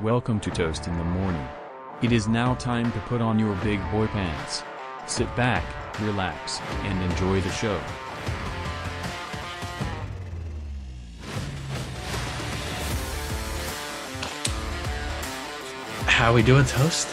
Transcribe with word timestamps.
Welcome 0.00 0.38
to 0.40 0.50
Toast 0.50 0.86
in 0.86 0.96
the 0.96 1.04
Morning. 1.04 1.46
It 2.02 2.12
is 2.12 2.28
now 2.28 2.54
time 2.54 2.92
to 2.92 2.98
put 3.00 3.20
on 3.20 3.38
your 3.38 3.54
big 3.56 3.80
boy 3.90 4.06
pants. 4.06 4.62
Sit 5.06 5.34
back, 5.34 5.64
relax, 6.00 6.60
and 6.84 7.10
enjoy 7.10 7.40
the 7.40 7.50
show. 7.50 7.80
How 16.06 16.34
we 16.34 16.42
doing, 16.42 16.64
Toast? 16.64 17.08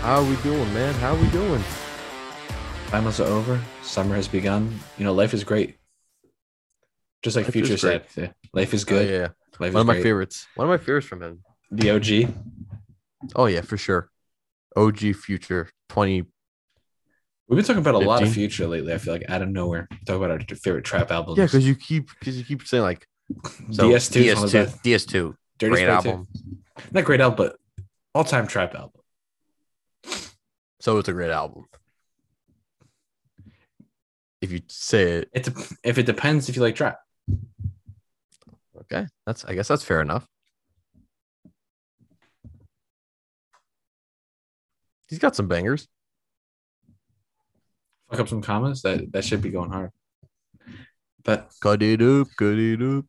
How 0.00 0.22
we 0.24 0.34
doing, 0.36 0.72
man? 0.74 0.92
How 0.94 1.14
we 1.14 1.28
doing? 1.30 1.60
Finals 2.86 3.20
are 3.20 3.28
over. 3.28 3.60
Summer 3.82 4.16
has 4.16 4.26
begun. 4.26 4.78
You 4.98 5.04
know, 5.04 5.12
life 5.12 5.34
is 5.34 5.44
great. 5.44 5.76
Just 7.22 7.36
like 7.36 7.44
Life 7.46 7.52
Future 7.52 7.76
said, 7.76 8.04
yeah, 8.16 8.32
life 8.52 8.74
is 8.74 8.82
Oh, 8.82 8.88
good. 8.88 9.08
yeah, 9.08 9.28
Life 9.60 9.74
one 9.74 9.82
of 9.82 9.86
my 9.86 10.02
favorites. 10.02 10.48
One 10.56 10.66
of 10.68 10.70
my 10.70 10.84
favorites 10.84 11.06
from 11.06 11.22
him. 11.22 11.42
The 11.72 11.90
OG. 11.90 12.34
Oh 13.34 13.46
yeah, 13.46 13.62
for 13.62 13.76
sure. 13.78 14.10
OG 14.76 15.14
Future 15.16 15.70
twenty. 15.88 16.26
We've 17.48 17.56
been 17.56 17.64
talking 17.64 17.80
about 17.80 17.94
a 17.94 17.98
lot 17.98 18.22
of 18.22 18.32
Future 18.32 18.66
lately. 18.66 18.92
I 18.92 18.98
feel 18.98 19.14
like 19.14 19.24
out 19.28 19.40
of 19.42 19.48
nowhere. 19.48 19.88
Talk 20.06 20.16
about 20.16 20.30
our 20.30 20.40
favorite 20.56 20.84
trap 20.84 21.10
albums. 21.10 21.38
Yeah, 21.38 21.44
because 21.46 21.66
you 21.66 21.74
keep 21.74 22.08
because 22.18 22.36
you 22.38 22.44
keep 22.44 22.66
saying 22.66 22.82
like 22.82 23.06
so 23.70 23.88
DS2 23.88 24.16
is 24.16 24.34
one 24.36 24.44
of 24.44 24.50
the 24.52 24.58
DS2. 24.58 24.80
DS2 24.84 25.34
Dirty 25.58 25.70
great 25.72 25.88
album. 25.88 26.28
Not 26.90 27.04
great 27.04 27.20
album, 27.20 27.36
but 27.36 27.56
all 28.14 28.24
time 28.24 28.46
trap 28.46 28.74
album. 28.74 29.00
So 30.80 30.98
it's 30.98 31.08
a 31.08 31.12
great 31.12 31.30
album. 31.30 31.64
If 34.42 34.50
you 34.52 34.60
say 34.68 35.02
it, 35.18 35.30
It 35.32 35.44
dep- 35.44 35.78
if 35.84 35.98
it 35.98 36.04
depends 36.06 36.48
if 36.48 36.56
you 36.56 36.62
like 36.62 36.74
trap. 36.74 36.98
okay, 38.80 39.06
that's 39.24 39.44
I 39.46 39.54
guess 39.54 39.68
that's 39.68 39.84
fair 39.84 40.00
enough. 40.02 40.26
He's 45.12 45.18
got 45.18 45.36
some 45.36 45.46
bangers. 45.46 45.86
Fuck 48.10 48.20
up 48.20 48.28
some 48.28 48.40
commas. 48.40 48.80
That 48.80 49.12
that 49.12 49.26
should 49.26 49.42
be 49.42 49.50
going 49.50 49.70
hard. 49.70 49.90
But 51.22 51.50
Cut 51.60 51.82
it 51.82 52.00
up, 52.00 52.28
cut 52.38 52.56
it 52.58 52.80
up. 52.80 53.04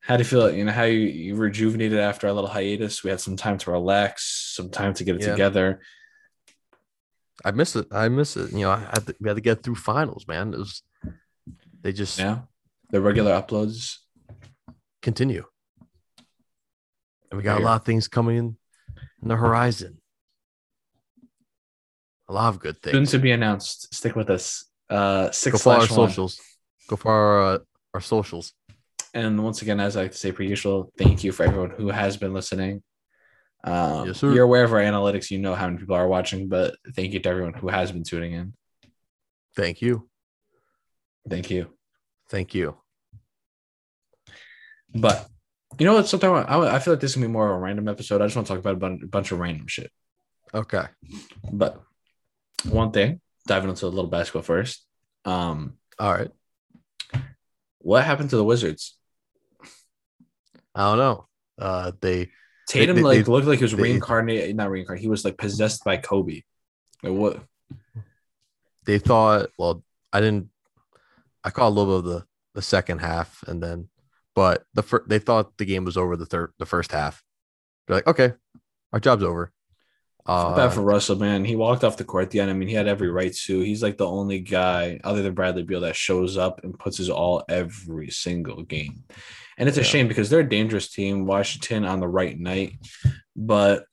how 0.00 0.16
do 0.16 0.22
you 0.22 0.28
feel? 0.28 0.50
You 0.52 0.64
know 0.64 0.72
how 0.72 0.82
you, 0.82 0.98
you 0.98 1.36
rejuvenated 1.36 2.00
after 2.00 2.26
our 2.26 2.32
little 2.32 2.50
hiatus. 2.50 3.04
We 3.04 3.10
had 3.10 3.20
some 3.20 3.36
time 3.36 3.58
to 3.58 3.70
relax, 3.70 4.52
some 4.56 4.70
time 4.70 4.92
to 4.94 5.04
get 5.04 5.14
it 5.14 5.22
Yeah. 5.22 5.30
together. 5.30 5.82
I 7.44 7.52
miss 7.52 7.76
it. 7.76 7.86
I 7.92 8.08
miss 8.08 8.36
it. 8.36 8.50
You 8.50 8.62
know, 8.62 8.72
I 8.72 8.78
had 8.80 9.06
to, 9.06 9.14
we 9.20 9.28
had 9.28 9.36
to 9.36 9.40
get 9.40 9.62
through 9.62 9.76
finals, 9.76 10.26
man. 10.26 10.52
It 10.52 10.58
was 10.58 10.82
they 11.80 11.92
just 11.92 12.18
Yeah, 12.18 12.40
the 12.90 13.00
regular 13.00 13.30
uploads. 13.40 13.98
continue. 15.00 15.44
And 17.30 17.38
we 17.38 17.44
got 17.44 17.60
a 17.60 17.64
lot 17.64 17.76
of 17.80 17.84
things 17.86 18.08
coming 18.08 18.36
in, 18.36 18.56
in 19.22 19.28
the 19.28 19.36
horizon. 19.36 20.01
A 22.28 22.32
lot 22.32 22.48
of 22.48 22.60
good 22.60 22.80
things. 22.80 22.94
Soon 22.94 23.06
to 23.06 23.18
be 23.18 23.32
announced. 23.32 23.94
Stick 23.94 24.14
with 24.16 24.30
us. 24.30 24.64
Uh, 24.88 25.26
Go 25.26 25.30
six 25.32 25.62
for 25.62 25.72
our 25.72 25.80
slash 25.86 25.90
one. 25.96 26.08
socials. 26.08 26.40
Go 26.88 26.96
for 26.96 27.10
our 27.12 27.42
uh, 27.54 27.58
our 27.94 28.00
socials. 28.00 28.52
And 29.14 29.42
once 29.44 29.60
again, 29.62 29.80
as 29.80 29.96
I 29.96 30.02
like 30.02 30.12
to 30.12 30.18
say 30.18 30.32
per 30.32 30.42
usual, 30.42 30.92
thank 30.96 31.22
you 31.24 31.32
for 31.32 31.44
everyone 31.44 31.70
who 31.70 31.88
has 31.90 32.16
been 32.16 32.32
listening. 32.32 32.82
Um, 33.64 34.06
Yes, 34.06 34.18
sir. 34.18 34.32
You're 34.32 34.44
aware 34.44 34.64
of 34.64 34.72
our 34.72 34.80
analytics. 34.80 35.30
You 35.30 35.38
know 35.38 35.54
how 35.54 35.66
many 35.66 35.78
people 35.78 35.94
are 35.96 36.08
watching, 36.08 36.48
but 36.48 36.74
thank 36.94 37.12
you 37.12 37.20
to 37.20 37.28
everyone 37.28 37.54
who 37.54 37.68
has 37.68 37.92
been 37.92 38.04
tuning 38.04 38.32
in. 38.32 38.54
Thank 39.54 39.82
you. 39.82 40.08
Thank 41.28 41.50
you. 41.50 41.68
Thank 42.30 42.54
you. 42.54 42.76
But 44.94 45.28
you 45.78 45.86
know 45.86 45.94
what? 45.94 46.08
Sometimes 46.08 46.46
I, 46.48 46.76
I 46.76 46.78
feel 46.78 46.94
like 46.94 47.00
this 47.00 47.10
is 47.12 47.16
gonna 47.16 47.26
be 47.28 47.32
more 47.32 47.50
of 47.50 47.56
a 47.56 47.58
random 47.60 47.88
episode. 47.88 48.20
I 48.20 48.26
just 48.26 48.36
want 48.36 48.46
to 48.46 48.52
talk 48.54 48.60
about 48.60 48.74
a 48.74 48.78
bun- 48.78 49.06
bunch 49.10 49.32
of 49.32 49.38
random 49.38 49.66
shit. 49.66 49.90
Okay. 50.54 50.84
But 51.52 51.82
one 52.64 52.90
thing, 52.92 53.20
diving 53.46 53.70
into 53.70 53.86
a 53.86 53.88
little 53.88 54.10
basketball 54.10 54.42
first. 54.42 54.84
Um, 55.24 55.74
All 55.98 56.12
right. 56.12 56.30
what 57.78 58.04
happened 58.04 58.30
to 58.30 58.36
the 58.36 58.44
Wizards? 58.44 58.96
I 60.74 60.88
don't 60.90 60.98
know. 60.98 61.26
Uh 61.58 61.92
they 62.00 62.28
Tatum 62.66 62.96
they- 62.96 63.02
like 63.02 63.24
they- 63.26 63.32
looked 63.32 63.46
like 63.46 63.58
he 63.58 63.64
was 63.64 63.72
they- 63.72 63.82
reincarnated, 63.82 64.56
not 64.56 64.70
reincarnated. 64.70 65.02
He 65.02 65.08
was 65.08 65.24
like 65.24 65.36
possessed 65.36 65.84
by 65.84 65.96
Kobe. 65.98 66.42
Like 67.02 67.12
what? 67.12 67.42
they 68.84 68.98
thought, 68.98 69.50
well, 69.58 69.82
I 70.12 70.20
didn't 70.20 70.48
I 71.44 71.50
caught 71.50 71.68
a 71.68 71.74
little 71.74 72.00
bit 72.00 72.08
of 72.10 72.14
the 72.16 72.26
the 72.54 72.62
second 72.62 72.98
half 72.98 73.42
and 73.46 73.62
then 73.62 73.88
but 74.34 74.64
the 74.74 74.82
fir- 74.82 75.04
they 75.06 75.18
thought 75.18 75.56
the 75.58 75.64
game 75.64 75.84
was 75.84 75.96
over 75.96 76.16
the 76.16 76.26
third 76.26 76.52
the 76.58 76.66
first 76.66 76.92
half. 76.92 77.22
They're 77.86 77.96
like, 77.96 78.06
okay, 78.06 78.32
our 78.92 79.00
job's 79.00 79.22
over. 79.24 79.52
Uh, 80.24 80.54
bad 80.54 80.72
for 80.72 80.82
Russell, 80.82 81.16
man. 81.16 81.44
He 81.44 81.56
walked 81.56 81.82
off 81.82 81.96
the 81.96 82.04
court 82.04 82.24
at 82.24 82.30
the 82.30 82.40
end. 82.40 82.50
I 82.50 82.54
mean, 82.54 82.68
he 82.68 82.74
had 82.74 82.86
every 82.86 83.10
right 83.10 83.34
to. 83.44 83.60
He's 83.60 83.82
like 83.82 83.98
the 83.98 84.06
only 84.06 84.38
guy 84.38 85.00
other 85.02 85.22
than 85.22 85.34
Bradley 85.34 85.64
Beal 85.64 85.80
that 85.80 85.96
shows 85.96 86.36
up 86.36 86.62
and 86.62 86.78
puts 86.78 86.98
his 86.98 87.10
all 87.10 87.44
every 87.48 88.10
single 88.10 88.62
game. 88.62 89.04
And 89.58 89.68
it's 89.68 89.78
a 89.78 89.84
shame 89.84 90.08
because 90.08 90.30
they're 90.30 90.40
a 90.40 90.48
dangerous 90.48 90.90
team. 90.90 91.26
Washington 91.26 91.84
on 91.84 92.00
the 92.00 92.08
right 92.08 92.38
night, 92.38 92.74
but 93.34 93.84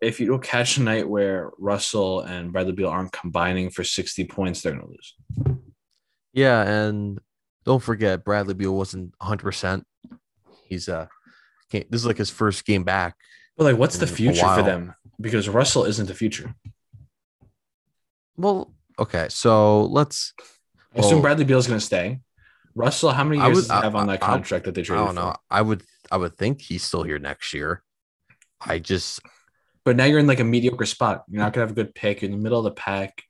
if 0.00 0.20
you 0.20 0.26
don't 0.28 0.42
catch 0.42 0.76
a 0.76 0.82
night 0.82 1.08
where 1.08 1.50
Russell 1.58 2.20
and 2.20 2.52
Bradley 2.52 2.72
Beal 2.72 2.88
aren't 2.88 3.12
combining 3.12 3.68
for 3.68 3.82
60 3.82 4.24
points, 4.26 4.62
they're 4.62 4.72
gonna 4.72 4.86
lose. 4.86 5.58
Yeah, 6.32 6.62
and 6.62 7.18
don't 7.64 7.82
forget 7.82 8.24
Bradley 8.24 8.54
Beal 8.54 8.76
wasn't 8.76 9.12
100. 9.18 9.42
percent 9.42 9.86
He's 10.68 10.88
uh, 10.88 11.06
can't, 11.70 11.90
this 11.90 12.00
is 12.00 12.06
like 12.06 12.18
his 12.18 12.30
first 12.30 12.64
game 12.64 12.84
back. 12.84 13.16
But 13.58 13.64
like, 13.64 13.76
what's 13.76 13.98
the 13.98 14.06
mm, 14.06 14.10
future 14.10 14.46
for 14.54 14.62
them? 14.62 14.94
Because 15.20 15.48
Russell 15.48 15.84
isn't 15.84 16.06
the 16.06 16.14
future. 16.14 16.54
Well, 18.36 18.72
okay, 19.00 19.26
so 19.30 19.84
let's. 19.86 20.32
I 20.94 21.00
assume 21.00 21.14
Well- 21.14 21.22
Bradley 21.22 21.44
Beal's 21.44 21.66
gonna 21.66 21.80
stay. 21.80 22.20
Russell, 22.76 23.10
how 23.10 23.24
many 23.24 23.38
years 23.42 23.56
would- 23.56 23.66
does 23.66 23.76
he 23.78 23.82
have 23.82 23.96
on 23.96 24.08
I- 24.08 24.12
that 24.16 24.22
I- 24.22 24.26
contract 24.26 24.64
that 24.66 24.76
they 24.76 24.82
traded? 24.82 25.02
I 25.02 25.06
traded 25.06 25.16
don't 25.16 25.24
know. 25.30 25.36
I 25.50 25.60
would 25.60 25.82
I 26.10 26.16
would 26.16 26.36
think 26.38 26.62
he's 26.62 26.84
still 26.84 27.02
here 27.02 27.18
next 27.18 27.52
year. 27.52 27.82
I 28.60 28.78
just 28.78 29.20
But 29.84 29.96
now 29.96 30.04
you're 30.04 30.20
in 30.20 30.26
like 30.28 30.40
a 30.40 30.44
mediocre 30.44 30.86
spot. 30.86 31.24
You're 31.28 31.42
not 31.42 31.52
gonna 31.52 31.66
have 31.66 31.72
a 31.72 31.74
good 31.74 31.94
pick. 31.94 32.22
You're 32.22 32.30
in 32.30 32.36
the 32.36 32.42
middle 32.42 32.58
of 32.58 32.64
the 32.64 32.70
pack. 32.70 33.22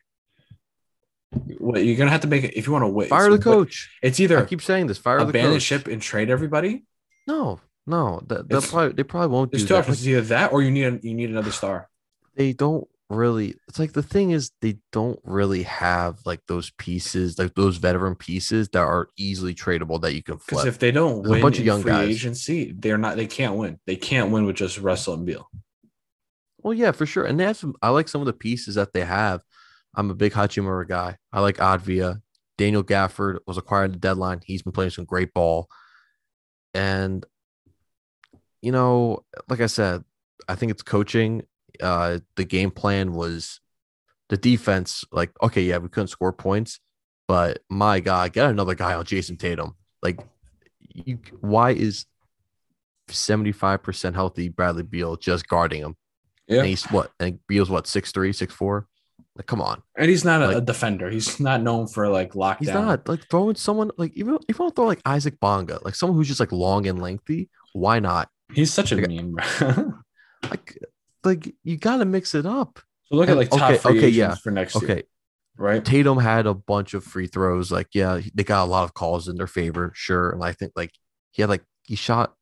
What 1.58 1.84
you're 1.84 1.96
gonna 1.96 2.10
have 2.10 2.20
to 2.22 2.26
make 2.28 2.44
it 2.44 2.54
if 2.54 2.66
you 2.66 2.72
want 2.74 2.82
to 2.82 2.88
win. 2.88 3.08
fire 3.08 3.30
the 3.30 3.38
coach. 3.38 3.90
It's 4.02 4.20
either 4.20 4.36
I 4.36 4.40
either 4.40 4.48
keep 4.48 4.60
saying 4.60 4.88
this. 4.88 4.98
Fire 4.98 5.18
the 5.20 5.28
abandon 5.28 5.54
coach. 5.54 5.62
ship 5.62 5.86
and 5.88 6.02
trade 6.02 6.28
everybody. 6.28 6.84
No, 7.26 7.60
no, 7.88 8.20
that, 8.28 8.48
they'll 8.48 8.62
probably 8.62 8.92
they 8.92 9.02
probably 9.02 9.28
won't 9.28 9.50
do 9.50 9.58
There's 9.58 9.68
two 9.68 9.74
that. 9.74 9.80
options. 9.80 9.98
It's 9.98 10.06
either 10.06 10.20
that 10.22 10.52
or 10.52 10.62
you 10.62 10.70
need 10.70 10.84
a, 10.84 11.00
you 11.02 11.14
need 11.14 11.30
another 11.30 11.50
star. 11.50 11.88
they 12.36 12.52
don't 12.52 12.86
really 13.10 13.54
it's 13.66 13.78
like 13.78 13.94
the 13.94 14.02
thing 14.02 14.32
is 14.32 14.50
they 14.60 14.76
don't 14.92 15.18
really 15.24 15.62
have 15.62 16.18
like 16.26 16.40
those 16.46 16.68
pieces 16.76 17.38
like 17.38 17.54
those 17.54 17.78
veteran 17.78 18.14
pieces 18.14 18.68
that 18.68 18.80
are 18.82 19.08
easily 19.16 19.54
tradable 19.54 19.98
that 20.02 20.12
you 20.14 20.22
can 20.22 20.36
Because 20.46 20.66
if 20.66 20.78
they 20.78 20.90
don't 20.90 21.22
There's 21.22 21.30
a 21.30 21.32
win 21.32 21.40
bunch 21.42 21.58
of 21.58 21.64
young 21.64 21.80
free 21.80 21.90
guys. 21.92 22.08
agency, 22.10 22.72
they're 22.78 22.98
not. 22.98 23.16
They 23.16 23.26
can't 23.26 23.54
win. 23.56 23.80
They 23.86 23.96
can't 23.96 24.30
win 24.30 24.44
with 24.44 24.56
just 24.56 24.78
Russell 24.78 25.14
and 25.14 25.24
Beal. 25.24 25.48
well 26.62 26.74
yeah 26.74 26.92
for 26.92 27.06
sure 27.06 27.24
and 27.24 27.40
they 27.40 27.44
have 27.44 27.56
some 27.56 27.74
i 27.80 27.88
like 27.88 28.08
some 28.08 28.20
of 28.20 28.26
the 28.26 28.32
pieces 28.34 28.74
that 28.74 28.92
they 28.92 29.04
have 29.06 29.40
i'm 29.94 30.10
a 30.10 30.14
big 30.14 30.32
hachimura 30.32 30.86
guy 30.86 31.16
i 31.32 31.40
like 31.40 31.56
Avdija 31.56 32.20
daniel 32.58 32.84
gafford 32.84 33.38
was 33.46 33.56
acquired 33.56 33.86
at 33.86 33.92
the 33.92 33.98
deadline 33.98 34.40
he's 34.44 34.60
been 34.62 34.72
playing 34.72 34.90
some 34.90 35.04
great 35.06 35.32
ball 35.32 35.68
and 36.74 37.24
you 38.62 38.72
know 38.72 39.24
like 39.48 39.60
i 39.60 39.66
said 39.66 40.02
i 40.48 40.54
think 40.54 40.70
it's 40.70 40.82
coaching 40.82 41.42
uh 41.80 42.18
the 42.36 42.44
game 42.44 42.70
plan 42.70 43.12
was 43.12 43.60
the 44.28 44.36
defense 44.36 45.04
like 45.12 45.30
okay 45.42 45.62
yeah 45.62 45.78
we 45.78 45.88
couldn't 45.88 46.08
score 46.08 46.32
points 46.32 46.80
but 47.28 47.60
my 47.70 48.00
god 48.00 48.32
get 48.32 48.50
another 48.50 48.74
guy 48.74 48.94
on 48.94 49.04
Jayson 49.04 49.36
Tatum. 49.38 49.74
Like 50.02 50.18
you 50.80 51.18
why 51.40 51.70
is 51.72 52.06
75% 53.08 54.14
healthy 54.14 54.48
bradley 54.48 54.82
beal 54.82 55.16
just 55.16 55.48
guarding 55.48 55.82
him? 55.82 55.96
Yeah, 56.46 56.58
and 56.60 56.66
he's 56.68 56.84
what 56.86 57.10
and 57.20 57.38
beal's 57.46 57.68
what 57.70 57.86
six 57.86 58.12
three 58.12 58.32
six 58.32 58.54
four? 58.54 58.86
Like 59.36 59.46
come 59.46 59.60
on. 59.60 59.82
And 59.96 60.08
he's 60.08 60.24
not 60.24 60.42
a, 60.42 60.46
like- 60.46 60.56
a 60.56 60.60
defender. 60.62 61.10
He's 61.10 61.38
not 61.40 61.62
known 61.62 61.86
for 61.86 62.08
like 62.08 62.32
lockdown. 62.32 62.58
he's 62.60 62.68
not. 62.68 63.08
Like 63.08 63.28
throwing 63.28 63.54
someone 63.56 63.90
like 63.98 64.12
even 64.14 64.34
if 64.48 64.58
you 64.58 64.64
want 64.64 64.74
to 64.74 64.80
throw 64.80 64.86
like 64.86 65.02
isaac 65.04 65.38
bonga 65.40 65.78
like 65.84 65.94
someone 65.94 66.16
who's 66.16 66.28
just 66.28 66.40
like 66.40 66.52
long 66.52 66.86
and 66.86 67.00
lengthy 67.00 67.50
why 67.72 67.98
not 67.98 68.30
He's 68.52 68.72
such 68.72 68.92
a 68.92 68.96
Like- 68.96 69.08
meme. 69.08 69.32
Bro. 69.32 69.94
like 70.50 70.78
like 71.24 71.54
you 71.64 71.76
gotta 71.76 72.04
mix 72.04 72.34
it 72.34 72.46
up 72.46 72.78
so 73.06 73.16
look 73.16 73.28
at 73.28 73.36
like 73.36 73.50
top 73.50 73.72
okay, 73.72 73.78
free 73.78 73.98
okay, 73.98 74.08
yeah. 74.08 74.34
for 74.36 74.50
next 74.50 74.80
year, 74.80 74.90
okay 74.90 75.02
right? 75.58 75.84
Tatum 75.84 76.18
had 76.18 76.46
a 76.46 76.54
bunch 76.54 76.94
of 76.94 77.04
free 77.04 77.26
throws. 77.26 77.70
Like, 77.70 77.88
yeah, 77.92 78.20
they 78.34 78.44
got 78.44 78.64
a 78.64 78.70
lot 78.70 78.84
of 78.84 78.94
calls 78.94 79.28
in 79.28 79.36
their 79.36 79.46
favor, 79.46 79.92
sure. 79.94 80.30
And 80.30 80.42
I 80.42 80.52
think 80.52 80.72
like 80.76 80.92
he 81.32 81.42
had 81.42 81.50
like 81.50 81.64
he 81.82 81.96
shot, 81.96 82.34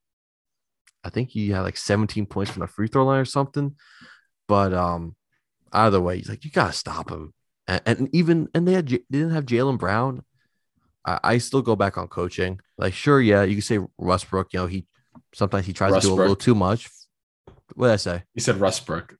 I 1.02 1.10
think 1.10 1.30
he 1.30 1.50
had 1.50 1.62
like 1.62 1.76
17 1.76 2.26
points 2.26 2.52
from 2.52 2.60
the 2.60 2.66
free 2.66 2.88
throw 2.88 3.04
line 3.06 3.20
or 3.20 3.24
something. 3.24 3.74
But 4.46 4.72
um, 4.72 5.16
either 5.72 6.00
way, 6.00 6.18
he's 6.18 6.28
like, 6.28 6.44
you 6.44 6.50
gotta 6.50 6.72
stop 6.72 7.10
him. 7.10 7.32
And, 7.66 7.82
and 7.86 8.14
even 8.14 8.48
and 8.54 8.68
they 8.68 8.74
had 8.74 8.88
they 8.88 9.00
didn't 9.10 9.32
have 9.32 9.46
Jaylen 9.46 9.78
Brown. 9.78 10.22
I, 11.04 11.18
I 11.24 11.38
still 11.38 11.62
go 11.62 11.74
back 11.74 11.98
on 11.98 12.08
coaching. 12.08 12.60
Like, 12.78 12.92
sure, 12.92 13.20
yeah, 13.20 13.42
you 13.42 13.54
can 13.54 13.62
say 13.62 13.78
Westbrook, 13.96 14.52
you 14.52 14.60
know, 14.60 14.66
he 14.66 14.86
Sometimes 15.36 15.66
he 15.66 15.74
tries 15.74 15.92
to 15.92 16.00
do 16.00 16.14
a 16.14 16.16
little 16.16 16.34
too 16.34 16.54
much. 16.54 16.88
What 17.74 17.88
did 17.88 17.92
I 17.92 17.96
say? 17.96 18.22
He 18.32 18.40
said 18.40 18.58
Westbrook. 18.58 19.16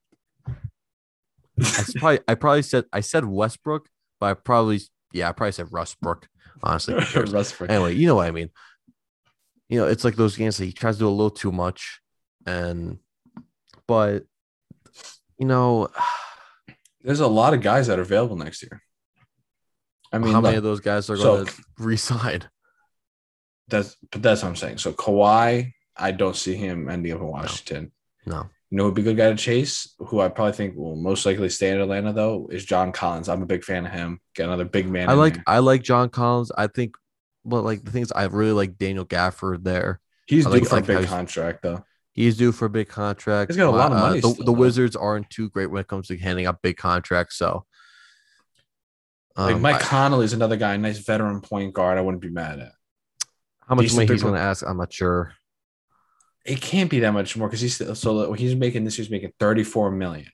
I 1.61 1.85
probably 1.97 2.21
I 2.27 2.35
probably 2.35 2.63
said 2.63 2.87
I 2.91 3.01
said 3.01 3.27
Westbrook, 3.27 3.87
but 4.19 4.27
I 4.27 4.33
probably 4.33 4.81
yeah 5.13 5.29
I 5.29 5.33
probably 5.33 5.53
said 5.53 5.67
Rustbrook. 5.67 6.23
Honestly, 6.63 6.95
cares? 7.05 7.61
Anyway, 7.69 7.97
you 7.97 8.07
know 8.07 8.15
what 8.15 8.29
I 8.29 8.31
mean. 8.31 8.49
You 9.69 9.81
know, 9.81 9.89
it's 9.89 10.05
like 10.05 10.17
those 10.17 10.39
games 10.39 10.57
that 10.57 10.65
he 10.65 10.73
tries 10.73 10.95
to 10.95 11.01
do 11.01 11.09
a 11.09 11.11
little 11.11 11.29
too 11.29 11.53
much, 11.53 12.01
and 12.47 12.99
but 13.87 14.25
you 15.39 15.47
know, 15.47 15.89
There's 17.03 17.21
a 17.21 17.27
lot 17.27 17.53
of 17.53 17.61
guys 17.61 17.89
that 17.89 17.99
are 17.99 18.03
available 18.03 18.37
next 18.37 18.63
year. 18.63 18.81
I 20.11 20.19
mean, 20.19 20.33
how 20.33 20.41
many 20.41 20.55
look, 20.55 20.59
of 20.59 20.65
those 20.65 20.81
guys 20.81 21.11
are 21.11 21.17
so- 21.19 21.45
going 21.45 21.47
to 21.47 21.63
resign? 21.79 22.49
that's 23.69 23.97
but 24.11 24.23
that's 24.23 24.43
what 24.43 24.49
I'm 24.49 24.57
saying. 24.57 24.79
So 24.79 24.93
Kawhi, 24.93 25.73
I 25.99 26.13
don't 26.13 26.37
see 26.37 26.55
him 26.57 26.89
ending 26.89 27.13
up 27.13 27.21
in 27.21 27.27
Washington. 27.27 27.93
No, 28.27 28.49
You 28.71 28.77
know, 28.79 28.85
who'd 28.85 28.95
be 28.95 29.03
a 29.03 29.05
good 29.05 29.17
guy 29.17 29.31
to 29.31 29.37
chase, 29.37 29.95
who 29.99 30.21
I 30.21 30.29
probably 30.29 30.53
think 30.53 30.77
will 30.77 30.97
most 30.97 31.25
likely 31.25 31.49
stay 31.49 31.71
in 31.71 31.81
Atlanta 31.81 32.13
though, 32.13 32.49
is 32.51 32.65
John 32.65 32.93
Collins. 32.93 33.29
I'm 33.29 33.43
a 33.43 33.47
big 33.47 33.65
fan 33.65 33.87
of 33.87 33.93
him. 33.93 34.21
Get 34.35 34.47
another 34.47 34.65
big 34.65 34.89
man. 34.89 35.09
I 35.09 35.15
like 35.15 35.35
there. 35.35 35.45
I 35.47 35.59
like 35.61 35.83
John 35.83 36.09
Collins. 36.11 36.51
I 36.57 36.67
think, 36.67 36.97
but 37.45 37.63
like 37.63 37.85
the 37.85 37.91
things 37.93 38.11
I 38.13 38.25
really 38.25 38.53
like 38.53 38.77
Daniel 38.79 39.07
Gafford 39.07 39.63
there. 39.65 40.01
He's 40.27 40.47
I 40.47 40.51
due 40.51 40.55
like- 40.59 40.69
for 40.69 40.77
like 40.77 40.85
a 40.89 40.99
big 40.99 41.07
contract 41.09 41.63
though. 41.63 41.85
He's 42.13 42.37
due 42.39 42.51
for 42.51 42.65
a 42.65 42.71
big 42.71 42.89
contract. 42.89 43.51
He's 43.51 43.59
got 43.59 43.69
a 43.69 43.71
lot 43.77 43.93
of 43.93 43.99
Uh, 43.99 44.01
money 44.01 44.21
the, 44.21 44.31
still, 44.31 44.45
the. 44.47 44.53
Wizards 44.53 44.97
aren't 44.97 45.29
too 45.29 45.51
great 45.51 45.67
when 45.67 45.83
it 45.83 45.87
comes 45.87 46.09
to 46.09 46.17
handing 46.17 46.47
out 46.47 46.63
big 46.63 46.79
contracts. 46.79 47.37
So, 47.37 47.67
Like 49.37 49.57
um, 49.57 49.63
Mike 49.63 49.77
I- 49.77 49.81
Connolly 49.81 50.25
is 50.25 50.33
another 50.33 50.57
guy, 50.57 50.77
nice 50.79 50.99
veteran 50.99 51.43
point 51.43 51.75
guard. 51.75 51.99
I 51.99 52.01
wouldn't 52.01 52.23
be 52.23 52.31
mad 52.31 52.59
at. 52.61 52.73
how 53.69 53.75
much 53.75 53.85
decent 53.85 53.99
money 54.09 54.15
he's 54.15 54.23
going 54.23 54.35
to 54.35 54.41
ask, 54.41 54.65
I'm 54.67 54.79
not 54.79 54.93
sure. 54.93 55.35
It 56.47 56.61
can't 56.61 56.91
be 56.91 57.01
that 57.01 57.13
much 57.13 57.37
more 57.37 57.49
because 57.49 57.61
he's 57.61 57.75
still, 57.75 57.95
so 57.95 58.33
he's 58.33 58.55
making 58.55 58.85
this 58.85 58.99
year's 58.99 59.11
making 59.11 59.33
34 59.41 59.91
million. 59.91 60.31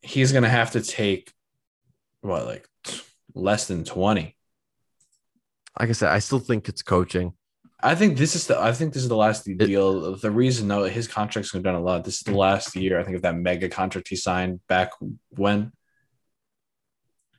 He's 0.00 0.32
gonna 0.32 0.48
have 0.48 0.70
to 0.72 0.80
take 0.80 1.32
what 2.22 2.46
like 2.46 2.66
less 3.34 3.66
than 3.66 3.84
20. 3.84 4.34
Like 5.78 5.88
I 5.88 5.92
said, 5.92 6.10
I 6.10 6.18
still 6.20 6.38
think 6.38 6.68
it's 6.68 6.82
coaching. 6.82 7.34
I 7.80 7.94
think 7.94 8.18
this 8.18 8.34
is 8.34 8.46
the 8.46 8.58
I 8.58 8.72
think 8.72 8.92
this 8.92 9.02
is 9.02 9.08
the 9.08 9.16
last 9.16 9.44
deal. 9.44 10.16
the 10.16 10.30
reason 10.30 10.66
though 10.66 10.84
his 10.84 11.06
contract's 11.06 11.52
gonna 11.52 11.62
done 11.62 11.76
a 11.76 11.80
lot. 11.80 12.04
This 12.04 12.16
is 12.16 12.22
the 12.22 12.36
last 12.36 12.74
year 12.74 12.98
I 12.98 13.04
think 13.04 13.16
of 13.16 13.22
that 13.22 13.36
mega 13.36 13.68
contract 13.68 14.08
he 14.08 14.16
signed 14.16 14.60
back 14.66 14.90
when. 15.30 15.72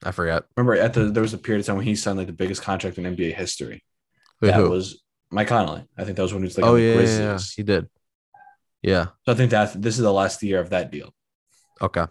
I 0.04 0.12
forget. 0.12 0.44
Remember 0.56 0.76
at 0.76 0.94
the 0.94 1.06
there 1.06 1.24
was 1.24 1.34
a 1.34 1.38
period 1.38 1.62
of 1.62 1.66
time 1.66 1.76
when 1.76 1.86
he 1.86 1.96
signed 1.96 2.18
like 2.18 2.28
the 2.28 2.34
biggest 2.34 2.62
contract 2.62 2.98
in 2.98 3.04
NBA 3.04 3.34
history. 3.36 3.84
Wait, 4.42 4.50
that 4.50 4.56
who? 4.56 4.70
was 4.70 5.02
Mike 5.32 5.48
Conley. 5.48 5.86
I 5.98 6.04
think 6.04 6.18
that 6.18 6.24
was 6.24 6.34
when 6.34 6.42
he 6.44 6.48
was 6.48 6.58
like 6.58 6.66
oh 6.66 6.76
yeah, 6.76 7.00
yeah, 7.00 7.20
yeah, 7.20 7.40
he 7.56 7.64
did. 7.64 7.88
Yeah. 8.82 9.08
So 9.26 9.34
I 9.34 9.36
think 9.36 9.52
that 9.52 9.80
this 9.82 9.96
is 9.96 10.04
the 10.04 10.14
last 10.14 10.42
year 10.42 10.60
of 10.60 10.70
that 10.72 10.92
deal. 10.92 11.14
Okay. 11.82 12.06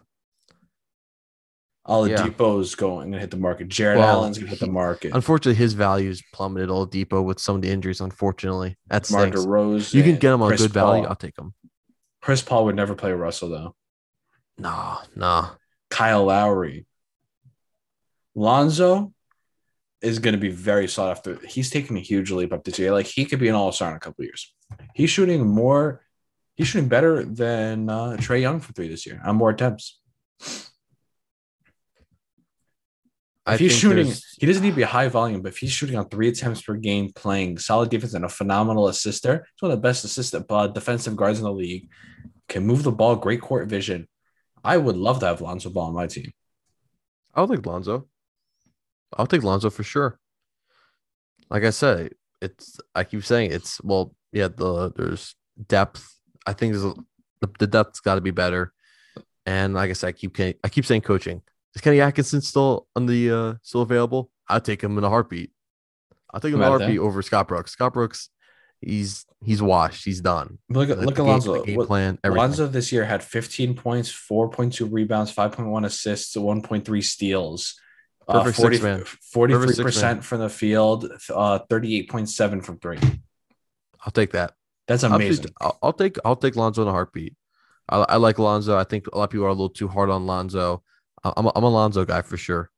All 1.84 2.02
the 2.02 2.10
Oladipo's 2.10 2.74
going 2.74 3.12
to 3.12 3.18
hit 3.18 3.30
the 3.30 3.38
market. 3.38 3.68
Jarrett 3.68 3.98
Well, 3.98 4.20
Allen's 4.20 4.36
going 4.36 4.48
to 4.48 4.50
hit 4.50 4.60
the 4.60 4.70
market. 4.70 5.14
Unfortunately, 5.14 5.54
his 5.54 5.72
values 5.72 6.22
plummeted 6.34 6.68
Oladipo 6.68 7.24
with 7.24 7.40
some 7.40 7.56
of 7.56 7.62
the 7.62 7.70
injuries. 7.70 8.02
Unfortunately, 8.02 8.76
that's 8.88 9.08
DeMar 9.08 9.28
DeRozan. 9.28 9.94
You 9.94 10.02
can 10.02 10.16
get 10.16 10.34
him 10.34 10.42
on 10.42 10.50
Chris 10.50 10.60
good 10.60 10.72
value. 10.72 11.04
I'll 11.04 11.16
take 11.16 11.38
him. 11.38 11.54
Chris 12.20 12.42
Paul 12.42 12.66
would 12.66 12.76
never 12.76 12.94
play 12.94 13.12
Russell 13.12 13.48
though. 13.48 13.74
No, 14.58 14.98
no. 15.16 15.48
Kyle 15.88 16.26
Lowry. 16.26 16.84
Lonzo 18.34 19.14
is 20.00 20.18
going 20.18 20.34
to 20.34 20.40
be 20.40 20.50
very 20.50 20.86
sought 20.88 21.10
after. 21.10 21.38
He's 21.46 21.70
taking 21.70 21.96
a 21.96 22.00
huge 22.00 22.30
leap 22.30 22.52
up 22.52 22.64
this 22.64 22.78
year. 22.78 22.92
Like 22.92 23.06
he 23.06 23.24
could 23.24 23.40
be 23.40 23.48
an 23.48 23.54
all 23.54 23.72
star 23.72 23.90
in 23.90 23.96
a 23.96 24.00
couple 24.00 24.24
years. 24.24 24.54
He's 24.94 25.10
shooting 25.10 25.46
more. 25.46 26.02
He's 26.56 26.68
shooting 26.68 26.88
better 26.88 27.24
than 27.24 27.88
uh, 27.88 28.16
Trae 28.18 28.40
Young 28.40 28.60
for 28.60 28.72
three 28.72 28.88
this 28.88 29.06
year 29.06 29.20
on 29.24 29.36
more 29.36 29.50
attempts. 29.50 29.98
I 33.46 33.54
If 33.54 33.60
he's 33.60 33.72
shooting, 33.76 34.06
there's- 34.06 34.34
he 34.38 34.46
doesn't 34.46 34.62
need 34.62 34.70
to 34.70 34.76
be 34.76 34.82
high 34.82 35.08
volume, 35.08 35.40
but 35.40 35.52
if 35.52 35.58
he's 35.58 35.70
shooting 35.72 35.96
on 35.96 36.08
three 36.08 36.28
attempts 36.28 36.60
per 36.62 36.74
game, 36.74 37.10
playing 37.14 37.58
solid 37.58 37.88
defense 37.88 38.12
and 38.14 38.24
a 38.24 38.28
phenomenal 38.28 38.88
assister, 38.88 39.46
he's 39.54 39.62
one 39.62 39.70
of 39.70 39.78
the 39.78 39.82
best 39.82 40.04
assistant 40.04 40.44
uh, 40.50 40.66
defensive 40.66 41.16
guards 41.16 41.38
in 41.38 41.44
the 41.44 41.52
league. 41.52 41.88
Can 42.48 42.66
move 42.66 42.82
the 42.82 42.92
ball, 42.92 43.16
great 43.16 43.40
court 43.40 43.68
vision. 43.68 44.06
I 44.62 44.76
would 44.76 44.96
love 44.96 45.20
to 45.20 45.26
have 45.26 45.40
Lonzo 45.40 45.70
Ball 45.70 45.86
on 45.88 45.94
my 45.94 46.06
team. 46.06 46.30
I'll 47.34 47.48
take 47.48 47.64
Lonzo. 47.64 48.06
I'll 49.16 49.26
take 49.26 49.42
Lonzo 49.42 49.70
for 49.70 49.82
sure. 49.82 50.18
Like 51.50 51.64
I 51.64 51.70
said, 51.70 52.12
it's 52.40 52.78
I 52.94 53.04
keep 53.04 53.24
saying 53.24 53.52
it's 53.52 53.80
well, 53.82 54.14
yeah, 54.32 54.48
the 54.48 54.92
there's 54.94 55.34
depth. 55.66 56.06
I 56.46 56.52
think 56.52 56.72
there's 56.72 56.84
a, 56.84 56.94
the, 57.58 57.66
depth's 57.66 58.00
got 58.00 58.16
to 58.16 58.20
be 58.20 58.30
better. 58.30 58.72
And 59.46 59.74
like 59.74 59.90
I 59.90 59.94
said, 59.94 60.08
I 60.08 60.12
keep 60.12 60.38
I 60.38 60.68
keep 60.68 60.84
saying 60.84 61.02
coaching. 61.02 61.42
Is 61.74 61.80
Kenny 61.80 62.00
Atkinson 62.00 62.40
still 62.40 62.86
on 62.94 63.06
the 63.06 63.30
uh 63.30 63.54
still 63.62 63.82
available? 63.82 64.30
I'll 64.48 64.60
take 64.60 64.82
him 64.82 64.98
in 64.98 65.04
a 65.04 65.08
heartbeat. 65.08 65.50
I'll 66.32 66.40
take 66.40 66.52
him 66.52 66.60
in 66.60 66.66
a 66.66 66.68
heartbeat 66.68 66.98
over 66.98 67.22
Scott 67.22 67.48
Brooks. 67.48 67.72
Scott 67.72 67.94
Brooks, 67.94 68.28
he's 68.80 69.24
he's 69.42 69.62
washed. 69.62 70.04
He's 70.04 70.20
done. 70.20 70.58
Look 70.68 70.90
at 70.90 70.98
look 70.98 71.18
at 71.18 71.24
Lonzo. 71.24 71.62
game 71.64 71.76
What- 71.76 71.86
plan. 71.86 72.18
Everything. 72.22 72.42
Lonzo 72.42 72.66
this 72.66 72.92
year 72.92 73.04
had 73.04 73.22
15 73.22 73.74
points, 73.74 74.10
4.2 74.10 74.88
rebounds, 74.90 75.34
5.1 75.34 75.86
assists, 75.86 76.36
1.3 76.36 77.02
steals. 77.04 77.74
Uh, 78.28 78.42
Perfect 78.42 78.58
40, 78.58 78.76
six 78.76 78.84
man. 78.84 79.00
43% 79.34 79.92
six 79.92 80.26
from 80.26 80.40
the 80.40 80.50
field, 80.50 81.06
uh, 81.34 81.60
38.7 81.70 82.62
from 82.62 82.78
three. 82.78 82.98
I'll 84.04 84.12
take 84.12 84.32
that. 84.32 84.52
That's 84.86 85.02
amazing. 85.02 85.44
take- 85.44 85.54
I'll, 85.60 85.78
I'll 85.82 85.92
take 85.92 86.16
I'll 86.24 86.36
take 86.36 86.56
Lonzo 86.56 86.82
in 86.82 86.88
a 86.88 86.92
heartbeat. 86.92 87.34
I, 87.88 87.98
I 88.00 88.16
like 88.16 88.38
Lonzo. 88.38 88.76
I 88.76 88.84
think 88.84 89.06
a 89.06 89.16
lot 89.16 89.24
of 89.24 89.30
people 89.30 89.46
are 89.46 89.50
a 89.50 89.52
little 89.52 89.70
too 89.70 89.88
hard 89.88 90.10
on 90.10 90.26
Lonzo. 90.26 90.82
I'm 91.24 91.46
a, 91.46 91.52
I'm 91.56 91.64
a 91.64 91.68
Lonzo 91.68 92.04
guy 92.04 92.22
for 92.22 92.36
sure. 92.36 92.70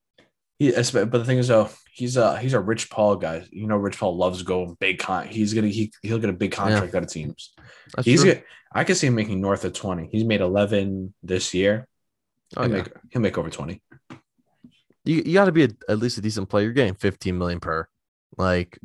He, 0.58 0.73
but 0.73 1.11
the 1.11 1.25
thing 1.25 1.38
is, 1.38 1.49
though, 1.49 1.69
he's 1.93 2.17
a 2.17 2.38
he's 2.38 2.52
a 2.52 2.61
Rich 2.61 2.91
Paul 2.91 3.17
guy. 3.17 3.47
You 3.50 3.67
know, 3.67 3.76
Rich 3.76 3.99
Paul 3.99 4.17
loves 4.17 4.43
going 4.43 4.76
big 4.79 4.99
con. 4.99 5.26
He's 5.26 5.55
gonna 5.55 5.69
he 5.69 5.93
he'll 6.02 6.19
get 6.19 6.31
a 6.31 6.35
big 6.35 6.52
contract 6.52 6.94
out 6.94 7.02
of 7.02 7.11
teams. 7.11 7.55
That's 7.94 8.06
he's 8.06 8.23
true. 8.23 8.35
get, 8.35 8.44
I 8.73 8.85
can 8.85 8.94
see 8.94 9.06
him 9.06 9.14
making 9.14 9.41
north 9.41 9.64
of 9.64 9.73
twenty. 9.73 10.08
He's 10.12 10.25
made 10.25 10.41
eleven 10.41 11.14
this 11.23 11.55
year. 11.55 11.88
Oh, 12.56 12.62
he'll, 12.62 12.70
yeah. 12.70 12.76
make, 12.79 12.93
he'll 13.11 13.23
make 13.23 13.38
over 13.38 13.50
twenty. 13.50 13.82
You 15.10 15.22
you 15.26 15.32
got 15.34 15.46
to 15.46 15.52
be 15.52 15.64
a, 15.64 15.68
at 15.88 15.98
least 15.98 16.18
a 16.18 16.20
decent 16.20 16.48
player. 16.48 16.64
You're 16.64 16.72
getting 16.72 16.94
15 16.94 17.36
million 17.36 17.58
per. 17.60 17.88
Like 18.36 18.78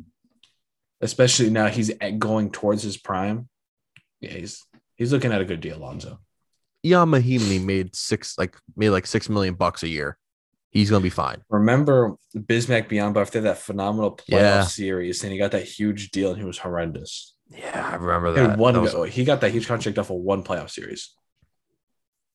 Especially 1.00 1.50
now 1.50 1.68
he's 1.68 1.90
at- 2.00 2.18
going 2.18 2.50
towards 2.50 2.82
his 2.82 2.96
prime. 2.96 3.48
Yeah, 4.20 4.30
he's 4.32 4.64
he's 4.96 5.12
looking 5.12 5.32
at 5.32 5.40
a 5.40 5.44
good 5.44 5.60
deal, 5.60 5.78
Lonzo. 5.78 6.18
Ian 6.84 7.10
Mahinmi 7.10 7.62
made 7.64 7.94
six 7.94 8.36
like 8.38 8.56
made 8.76 8.90
like 8.90 9.06
six 9.06 9.28
million 9.28 9.54
bucks 9.54 9.82
a 9.82 9.88
year. 9.88 10.18
He's 10.70 10.90
gonna 10.90 11.02
be 11.02 11.10
fine. 11.10 11.42
Remember 11.48 12.16
Bismack 12.36 12.88
Biyombo 12.88 13.20
after 13.20 13.40
that 13.42 13.58
phenomenal 13.58 14.16
playoff 14.16 14.30
Yeah. 14.40 14.62
series, 14.64 15.22
and 15.22 15.32
he 15.32 15.38
got 15.38 15.52
that 15.52 15.64
huge 15.64 16.10
deal, 16.10 16.30
and 16.30 16.38
he 16.38 16.44
was 16.44 16.58
horrendous. 16.58 17.34
Yeah, 17.48 17.88
I 17.92 17.94
remember 17.96 18.32
that. 18.32 18.58
one, 18.58 18.74
That 18.74 18.80
was- 18.82 19.14
he 19.14 19.24
got 19.24 19.40
that 19.42 19.52
huge 19.52 19.68
contract 19.68 19.98
off 19.98 20.10
of 20.10 20.16
one 20.16 20.42
playoff 20.42 20.70
series. 20.70 21.14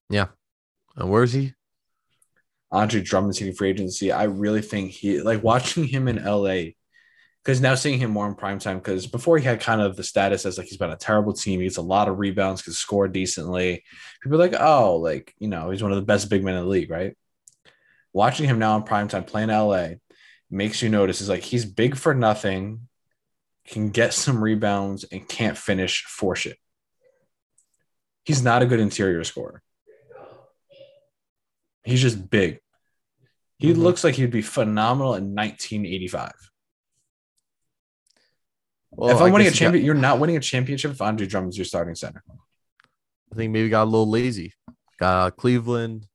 Yeah, 0.09 0.27
and 0.95 1.09
where 1.09 1.23
is 1.23 1.33
he? 1.33 1.53
Andre 2.71 3.01
Drummond's 3.01 3.37
hitting 3.37 3.53
free 3.53 3.69
agency. 3.69 4.11
I 4.11 4.23
really 4.23 4.61
think 4.61 4.91
he 4.91 5.21
like 5.21 5.43
watching 5.43 5.85
him 5.85 6.07
in 6.07 6.23
LA 6.23 6.71
because 7.43 7.59
now 7.59 7.75
seeing 7.75 7.99
him 7.99 8.11
more 8.11 8.27
in 8.27 8.35
prime 8.35 8.59
time 8.59 8.77
because 8.77 9.07
before 9.07 9.37
he 9.37 9.43
had 9.43 9.59
kind 9.59 9.81
of 9.81 9.95
the 9.95 10.03
status 10.03 10.45
as 10.45 10.57
like 10.57 10.67
he's 10.67 10.77
been 10.77 10.91
a 10.91 10.95
terrible 10.95 11.33
team. 11.33 11.59
He 11.59 11.65
gets 11.65 11.77
a 11.77 11.81
lot 11.81 12.07
of 12.07 12.19
rebounds, 12.19 12.61
can 12.61 12.73
score 12.73 13.07
decently. 13.07 13.83
People 14.21 14.37
like, 14.37 14.55
oh, 14.59 14.97
like 14.97 15.33
you 15.39 15.47
know, 15.47 15.69
he's 15.71 15.83
one 15.83 15.91
of 15.91 15.97
the 15.97 16.03
best 16.03 16.29
big 16.29 16.43
men 16.43 16.55
in 16.55 16.63
the 16.63 16.69
league, 16.69 16.91
right? 16.91 17.15
Watching 18.13 18.47
him 18.47 18.59
now 18.59 18.77
in 18.77 18.83
prime 18.83 19.07
time 19.07 19.23
playing 19.23 19.49
LA 19.49 19.95
makes 20.49 20.81
you 20.81 20.89
notice 20.89 21.21
is 21.21 21.29
like 21.29 21.43
he's 21.43 21.65
big 21.65 21.95
for 21.95 22.13
nothing, 22.13 22.87
can 23.67 23.89
get 23.89 24.13
some 24.13 24.43
rebounds 24.43 25.03
and 25.05 25.27
can't 25.27 25.57
finish 25.57 26.03
for 26.05 26.35
shit. 26.35 26.57
He's 28.23 28.43
not 28.43 28.61
a 28.61 28.67
good 28.67 28.79
interior 28.79 29.23
scorer. 29.23 29.63
He's 31.83 32.01
just 32.01 32.29
big. 32.29 32.59
He 33.57 33.73
Mhm. 33.73 33.77
looks 33.77 34.03
like 34.03 34.15
he'd 34.15 34.31
be 34.31 34.41
phenomenal 34.41 35.15
in 35.15 35.33
1985. 35.33 36.31
Well, 38.91 39.09
if 39.09 39.17
I'm 39.17 39.23
I 39.23 39.31
winning 39.31 39.47
a 39.47 39.51
he 39.51 39.53
got- 39.53 39.57
champion, 39.57 39.85
you're 39.85 39.93
not 39.95 40.19
winning 40.19 40.35
a 40.37 40.41
championship 40.41 40.91
if 40.91 41.01
Andre 41.01 41.25
Drummond's 41.27 41.57
your 41.57 41.65
starting 41.65 41.95
center. 41.95 42.23
I 43.31 43.35
think 43.35 43.51
maybe 43.53 43.69
got 43.69 43.83
a 43.83 43.85
little 43.85 44.09
lazy. 44.09 44.53
Got 44.99 45.27
uh, 45.27 45.31
Cleveland. 45.31 46.07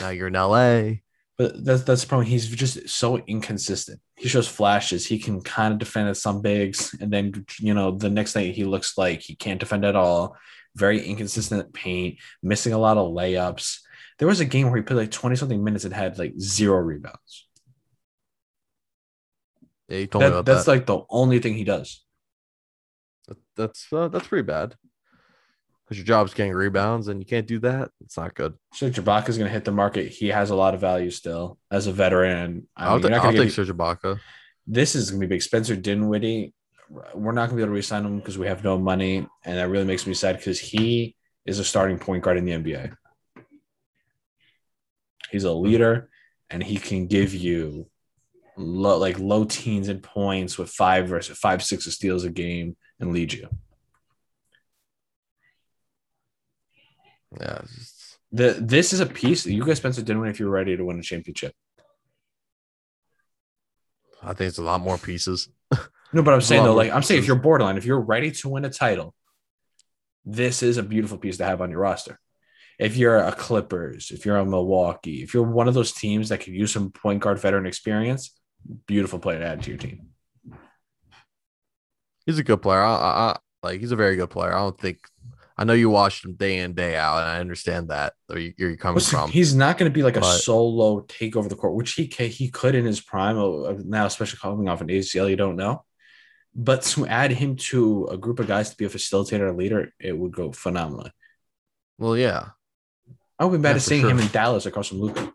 Now 0.00 0.08
you're 0.08 0.28
in 0.28 0.34
LA. 0.36 1.00
But 1.36 1.64
that's 1.64 1.82
that's 1.82 2.02
the 2.02 2.06
problem. 2.08 2.26
He's 2.26 2.48
just 2.48 2.88
so 2.88 3.18
inconsistent. 3.18 4.00
He 4.16 4.28
shows 4.28 4.48
flashes. 4.48 5.06
He 5.06 5.18
can 5.18 5.42
kind 5.42 5.72
of 5.72 5.78
defend 5.78 6.08
at 6.08 6.16
some 6.16 6.40
bigs, 6.40 6.94
and 7.00 7.12
then 7.12 7.44
you 7.58 7.74
know 7.74 7.90
the 7.90 8.10
next 8.10 8.32
thing 8.32 8.52
he 8.52 8.64
looks 8.64 8.96
like 8.96 9.20
he 9.20 9.34
can't 9.34 9.60
defend 9.60 9.84
at 9.84 9.96
all. 9.96 10.36
Very 10.74 11.02
inconsistent 11.04 11.72
paint, 11.74 12.18
missing 12.42 12.72
a 12.72 12.78
lot 12.78 12.96
of 12.96 13.12
layups. 13.12 13.78
There 14.22 14.28
was 14.28 14.38
a 14.38 14.44
game 14.44 14.68
where 14.68 14.76
he 14.76 14.84
played 14.84 14.98
like 14.98 15.10
20 15.10 15.34
something 15.34 15.64
minutes 15.64 15.84
and 15.84 15.92
had 15.92 16.16
like 16.16 16.38
zero 16.38 16.78
rebounds. 16.78 17.48
Yeah, 19.88 19.98
you 19.98 20.06
told 20.06 20.22
me 20.22 20.28
about 20.28 20.46
that's 20.46 20.64
that. 20.64 20.70
like 20.70 20.86
the 20.86 21.00
only 21.10 21.40
thing 21.40 21.54
he 21.54 21.64
does. 21.64 22.04
That, 23.26 23.38
that's 23.56 23.92
uh, 23.92 24.06
that's 24.06 24.28
pretty 24.28 24.46
bad. 24.46 24.76
Because 25.84 25.98
your 25.98 26.06
job's 26.06 26.34
getting 26.34 26.52
rebounds 26.52 27.08
and 27.08 27.18
you 27.18 27.26
can't 27.26 27.48
do 27.48 27.58
that. 27.66 27.90
It's 28.00 28.16
not 28.16 28.36
good. 28.36 28.54
So 28.74 28.88
Ibaka's 28.88 29.38
going 29.38 29.48
to 29.48 29.52
hit 29.52 29.64
the 29.64 29.72
market. 29.72 30.10
He 30.10 30.28
has 30.28 30.50
a 30.50 30.54
lot 30.54 30.74
of 30.74 30.80
value 30.80 31.10
still 31.10 31.58
as 31.72 31.88
a 31.88 31.92
veteran. 31.92 32.68
I 32.76 32.86
I'll, 32.86 33.00
mean, 33.00 33.08
th- 33.10 33.20
I'll 33.20 33.32
take 33.32 33.50
Serge 33.50 33.70
Ibaka. 33.70 34.20
this 34.68 34.94
is 34.94 35.10
going 35.10 35.20
to 35.20 35.26
be 35.26 35.34
big. 35.34 35.42
Spencer 35.42 35.74
Dinwiddie, 35.74 36.54
we're 37.12 37.32
not 37.32 37.48
going 37.48 37.56
to 37.56 37.56
be 37.56 37.62
able 37.62 37.70
to 37.70 37.74
resign 37.74 38.06
him 38.06 38.18
because 38.18 38.38
we 38.38 38.46
have 38.46 38.62
no 38.62 38.78
money, 38.78 39.26
and 39.44 39.58
that 39.58 39.68
really 39.68 39.84
makes 39.84 40.06
me 40.06 40.14
sad 40.14 40.36
because 40.36 40.60
he 40.60 41.16
is 41.44 41.58
a 41.58 41.64
starting 41.64 41.98
point 41.98 42.22
guard 42.22 42.36
in 42.36 42.44
the 42.44 42.52
NBA. 42.52 42.96
He's 45.32 45.44
a 45.44 45.52
leader, 45.52 46.10
and 46.50 46.62
he 46.62 46.76
can 46.76 47.06
give 47.06 47.34
you 47.34 47.88
low, 48.56 48.98
like 48.98 49.18
low 49.18 49.44
teens 49.44 49.88
in 49.88 50.00
points 50.00 50.58
with 50.58 50.70
five 50.70 51.08
versus 51.08 51.38
five, 51.38 51.62
six 51.62 51.86
of 51.86 51.94
steals 51.94 52.24
a 52.24 52.30
game 52.30 52.76
and 53.00 53.12
lead 53.12 53.32
you. 53.32 53.48
Yeah. 57.40 57.62
The 58.30 58.58
this 58.60 58.92
is 58.92 59.00
a 59.00 59.06
piece 59.06 59.44
that 59.44 59.52
you 59.52 59.64
guys 59.64 59.78
Spencer 59.78 60.02
Dinwiddie 60.02 60.30
if 60.30 60.38
you're 60.38 60.50
ready 60.50 60.76
to 60.76 60.84
win 60.84 60.98
a 60.98 61.02
championship. 61.02 61.54
I 64.22 64.34
think 64.34 64.48
it's 64.48 64.58
a 64.58 64.62
lot 64.62 64.80
more 64.80 64.98
pieces. 64.98 65.48
No, 66.12 66.22
but 66.22 66.34
I'm 66.34 66.42
saying 66.42 66.64
though, 66.64 66.74
like 66.74 66.92
I'm 66.92 67.02
saying, 67.02 67.20
if 67.20 67.26
you're 67.26 67.36
borderline, 67.36 67.78
if 67.78 67.86
you're 67.86 68.00
ready 68.00 68.30
to 68.30 68.48
win 68.50 68.66
a 68.66 68.70
title, 68.70 69.14
this 70.26 70.62
is 70.62 70.76
a 70.76 70.82
beautiful 70.82 71.16
piece 71.16 71.38
to 71.38 71.44
have 71.44 71.62
on 71.62 71.70
your 71.70 71.80
roster. 71.80 72.20
If 72.78 72.96
you're 72.96 73.18
a 73.18 73.32
Clippers, 73.32 74.10
if 74.10 74.24
you're 74.26 74.36
a 74.38 74.44
Milwaukee, 74.44 75.22
if 75.22 75.34
you're 75.34 75.42
one 75.42 75.68
of 75.68 75.74
those 75.74 75.92
teams 75.92 76.28
that 76.30 76.38
could 76.38 76.54
use 76.54 76.72
some 76.72 76.90
point 76.90 77.20
guard 77.20 77.38
veteran 77.38 77.66
experience, 77.66 78.32
beautiful 78.86 79.18
player 79.18 79.38
to 79.38 79.44
add 79.46 79.62
to 79.62 79.68
your 79.70 79.78
team. 79.78 80.08
He's 82.26 82.38
a 82.38 82.44
good 82.44 82.62
player. 82.62 82.80
I, 82.82 82.94
I, 82.94 83.10
I 83.32 83.38
like 83.62 83.80
he's 83.80 83.92
a 83.92 83.96
very 83.96 84.16
good 84.16 84.30
player. 84.30 84.52
I 84.54 84.58
don't 84.60 84.78
think 84.78 84.98
I 85.56 85.64
know 85.64 85.72
you 85.74 85.90
watched 85.90 86.24
him 86.24 86.34
day 86.34 86.58
in 86.60 86.72
day 86.72 86.96
out, 86.96 87.18
and 87.18 87.28
I 87.28 87.38
understand 87.40 87.88
that 87.90 88.14
where 88.26 88.38
you- 88.38 88.54
you're 88.56 88.76
coming 88.76 88.96
Listen, 88.96 89.18
from. 89.18 89.30
he's 89.30 89.54
not 89.54 89.76
going 89.78 89.90
to 89.90 89.94
be 89.94 90.02
like 90.02 90.16
a 90.16 90.20
solo 90.24 91.00
take 91.08 91.36
over 91.36 91.48
the 91.48 91.56
court, 91.56 91.74
which 91.74 91.92
he 91.92 92.08
ca- 92.08 92.28
he 92.28 92.48
could 92.48 92.74
in 92.74 92.84
his 92.86 93.00
prime. 93.00 93.36
uh, 93.38 93.74
Now, 93.84 94.06
especially 94.06 94.38
coming 94.40 94.68
off 94.68 94.80
an 94.80 94.88
ACL, 94.88 95.28
you 95.28 95.36
don't 95.36 95.56
know. 95.56 95.84
But 96.54 96.82
to 96.82 97.06
add 97.06 97.32
him 97.32 97.56
to 97.56 98.06
a 98.06 98.16
group 98.16 98.38
of 98.40 98.46
guys 98.46 98.70
to 98.70 98.76
be 98.76 98.84
a 98.84 98.88
facilitator, 98.88 99.48
a 99.50 99.56
leader, 99.56 99.92
it 100.00 100.16
would 100.16 100.32
go 100.32 100.52
phenomenally. 100.52 101.10
Well, 101.98 102.16
yeah, 102.16 102.50
I 103.42 103.44
would 103.44 103.58
be 103.58 103.58
mad 103.60 103.70
Yeah, 103.70 103.74
at 103.76 103.82
seeing 103.82 104.08
him 104.08 104.20
in 104.20 104.28
Dallas 104.28 104.66
across 104.66 104.86
from 104.86 105.00
Luka. 105.00 105.32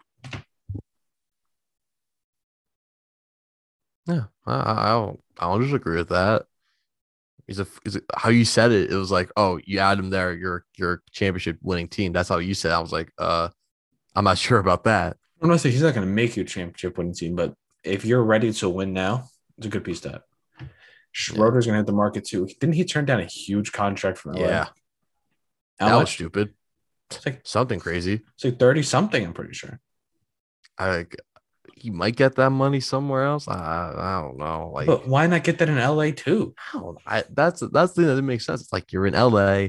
yeah. 4.07 4.23
I, 4.45 4.53
I 4.85 4.89
don't 4.91 5.19
I 5.37 5.45
don't 5.47 5.61
disagree 5.61 5.97
with 5.97 6.07
that. 6.09 6.43
He's 7.47 7.59
a, 7.59 7.67
he's 7.83 7.97
a 7.97 8.01
how 8.15 8.29
you 8.29 8.45
said 8.45 8.71
it. 8.71 8.89
It 8.89 8.95
was 8.95 9.11
like, 9.11 9.29
oh, 9.35 9.59
you 9.65 9.79
add 9.79 9.99
him 9.99 10.09
there, 10.09 10.33
you're 10.33 10.63
you're 10.77 11.01
championship 11.11 11.57
winning 11.61 11.89
team. 11.89 12.13
That's 12.13 12.29
how 12.29 12.37
you 12.37 12.53
said. 12.53 12.71
it. 12.71 12.75
I 12.75 12.79
was 12.79 12.93
like, 12.93 13.11
uh, 13.17 13.49
I'm 14.15 14.23
not 14.23 14.37
sure 14.45 14.59
about 14.59 14.85
that. 14.85 15.17
I'm 15.41 15.49
not 15.49 15.59
saying 15.59 15.73
he's 15.73 15.81
not 15.83 15.93
going 15.93 16.07
to 16.07 16.13
make 16.13 16.37
you 16.37 16.43
a 16.43 16.45
championship 16.45 16.97
winning 16.97 17.13
team, 17.13 17.35
but 17.35 17.55
if 17.83 18.05
you're 18.05 18.23
ready 18.23 18.53
to 18.53 18.69
win 18.69 18.93
now, 18.93 19.25
it's 19.57 19.67
a 19.67 19.69
good 19.69 19.83
piece 19.83 19.99
to 20.01 20.11
have. 20.11 20.21
Schroeder's 21.11 21.65
going 21.65 21.73
to 21.73 21.79
hit 21.79 21.87
the 21.87 21.91
market 21.91 22.23
too. 22.25 22.47
Didn't 22.61 22.75
he 22.75 22.85
turn 22.85 23.03
down 23.03 23.19
a 23.19 23.25
huge 23.25 23.73
contract 23.73 24.17
from 24.17 24.31
LA? 24.35 24.47
Yeah, 24.47 24.65
How 25.77 25.89
that 25.89 25.95
was 25.97 26.09
stupid. 26.09 26.53
It's 27.09 27.25
like, 27.25 27.41
Something 27.43 27.79
crazy. 27.79 28.21
it's 28.35 28.43
like 28.43 28.59
30 28.59 28.83
something, 28.83 29.25
I'm 29.25 29.33
pretty 29.33 29.53
sure. 29.53 29.79
I 30.77 30.97
like 30.97 31.15
he 31.73 31.91
might 31.91 32.15
get 32.15 32.35
that 32.35 32.49
money 32.49 32.79
somewhere 32.79 33.23
else. 33.23 33.47
I 33.47 33.53
I 33.95 34.21
don't 34.21 34.37
know. 34.37 34.71
Like 34.73 34.87
But 34.87 35.07
why 35.07 35.27
not 35.27 35.43
get 35.43 35.59
that 35.59 35.69
in 35.69 35.77
LA 35.77 36.11
too? 36.11 36.55
I 36.73 36.91
I, 37.05 37.23
that's 37.29 37.61
that's 37.71 37.93
the 37.93 38.01
thing 38.01 38.05
that 38.07 38.21
didn't 38.21 38.39
sense. 38.41 38.61
It's 38.61 38.73
like 38.73 38.91
you're 38.91 39.05
in 39.05 39.13
LA 39.13 39.67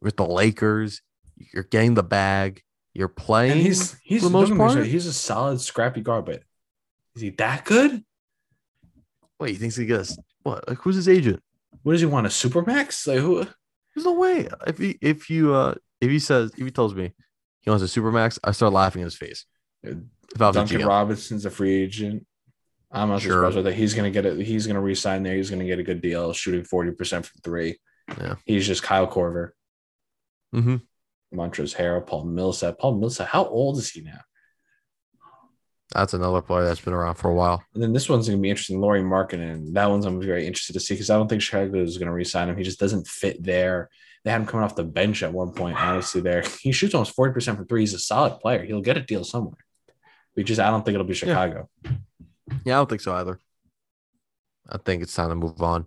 with 0.00 0.16
the 0.16 0.26
Lakers, 0.26 1.00
you're 1.36 1.62
getting 1.64 1.94
the 1.94 2.02
bag, 2.02 2.62
you're 2.92 3.08
playing. 3.08 3.52
And 3.52 3.60
he's 3.60 3.96
he's 4.02 4.22
the 4.22 4.30
most 4.30 4.48
don't 4.48 4.58
get 4.58 4.62
me 4.62 4.68
part? 4.68 4.78
wrong, 4.80 4.84
he's 4.86 5.06
a 5.06 5.12
solid, 5.12 5.60
scrappy 5.60 6.00
guard, 6.00 6.26
but 6.26 6.42
is 7.16 7.22
he 7.22 7.30
that 7.30 7.64
good? 7.64 8.04
Wait, 9.40 9.50
he 9.52 9.56
thinks 9.56 9.76
he 9.76 9.86
gets 9.86 10.16
what? 10.42 10.68
Like 10.68 10.78
who's 10.78 10.96
his 10.96 11.08
agent? 11.08 11.42
What 11.82 11.92
does 11.92 12.00
he 12.00 12.06
want? 12.06 12.26
A 12.26 12.30
supermax? 12.30 13.06
Like 13.06 13.18
who? 13.18 13.44
There's 13.94 14.04
no 14.04 14.12
way. 14.12 14.48
If 14.66 14.78
he 14.78 14.98
if 15.00 15.30
you 15.30 15.54
uh 15.54 15.74
if 16.02 16.10
he 16.10 16.18
says 16.18 16.50
if 16.58 16.64
he 16.64 16.70
tells 16.70 16.94
me 16.94 17.12
he 17.60 17.70
wants 17.70 17.82
a 17.84 18.00
supermax, 18.00 18.38
I 18.44 18.50
start 18.50 18.72
laughing 18.72 19.00
in 19.00 19.06
his 19.06 19.16
face. 19.16 19.46
If 19.82 19.96
I 20.40 20.48
was 20.48 20.56
Duncan 20.56 20.80
GM. 20.82 20.86
Robinson's 20.86 21.46
a 21.46 21.50
free 21.50 21.82
agent. 21.82 22.26
I'm 22.90 23.08
not 23.08 23.22
Sure. 23.22 23.50
that. 23.50 23.72
He's 23.74 23.94
gonna 23.94 24.10
get 24.10 24.26
it. 24.26 24.44
He's 24.44 24.66
gonna 24.66 24.80
resign 24.82 25.22
there. 25.22 25.36
He's 25.36 25.48
gonna 25.48 25.64
get 25.64 25.78
a 25.78 25.82
good 25.82 26.02
deal, 26.02 26.32
shooting 26.34 26.62
40% 26.64 27.24
from 27.24 27.40
three. 27.42 27.78
Yeah. 28.18 28.34
He's 28.44 28.66
just 28.66 28.82
Kyle 28.82 29.06
Korver, 29.06 29.50
hmm 30.52 30.76
Montrezl 31.32 31.74
Harrell, 31.76 32.06
Paul 32.06 32.24
Millsap. 32.24 32.78
Paul 32.78 32.96
Millsap, 32.98 33.28
how 33.28 33.46
old 33.46 33.78
is 33.78 33.90
he 33.90 34.02
now? 34.02 34.20
That's 35.94 36.14
another 36.14 36.42
player 36.42 36.64
that's 36.64 36.80
been 36.80 36.92
around 36.94 37.14
for 37.16 37.30
a 37.30 37.34
while. 37.34 37.62
And 37.74 37.82
then 37.82 37.92
this 37.92 38.08
one's 38.08 38.28
gonna 38.28 38.40
be 38.40 38.50
interesting. 38.50 38.80
Lauri 38.80 39.02
Markkanen. 39.02 39.72
That 39.74 39.88
one's 39.90 40.04
I'm 40.04 40.20
very 40.20 40.46
interested 40.46 40.72
to 40.74 40.80
see 40.80 40.94
because 40.94 41.10
I 41.10 41.16
don't 41.16 41.28
think 41.28 41.42
Chicago 41.42 41.82
is 41.82 41.98
gonna 41.98 42.12
resign 42.12 42.48
him. 42.48 42.56
He 42.56 42.64
just 42.64 42.80
doesn't 42.80 43.06
fit 43.06 43.42
there. 43.42 43.88
They 44.24 44.30
had 44.30 44.40
him 44.40 44.46
coming 44.46 44.64
off 44.64 44.76
the 44.76 44.84
bench 44.84 45.22
at 45.22 45.32
one 45.32 45.52
point. 45.52 45.80
Honestly, 45.80 46.20
there 46.20 46.42
he 46.60 46.72
shoots 46.72 46.94
almost 46.94 47.16
40% 47.16 47.56
from 47.56 47.66
three. 47.66 47.80
He's 47.80 47.94
a 47.94 47.98
solid 47.98 48.38
player. 48.40 48.64
He'll 48.64 48.80
get 48.80 48.96
a 48.96 49.02
deal 49.02 49.24
somewhere. 49.24 49.58
We 50.36 50.44
just 50.44 50.60
I 50.60 50.70
don't 50.70 50.84
think 50.84 50.94
it'll 50.94 51.06
be 51.06 51.14
Chicago. 51.14 51.68
Yeah, 52.64 52.76
I 52.76 52.78
don't 52.78 52.88
think 52.88 53.00
so 53.00 53.14
either. 53.14 53.38
I 54.68 54.78
think 54.78 55.02
it's 55.02 55.14
time 55.14 55.28
to 55.28 55.34
move 55.34 55.60
on. 55.60 55.86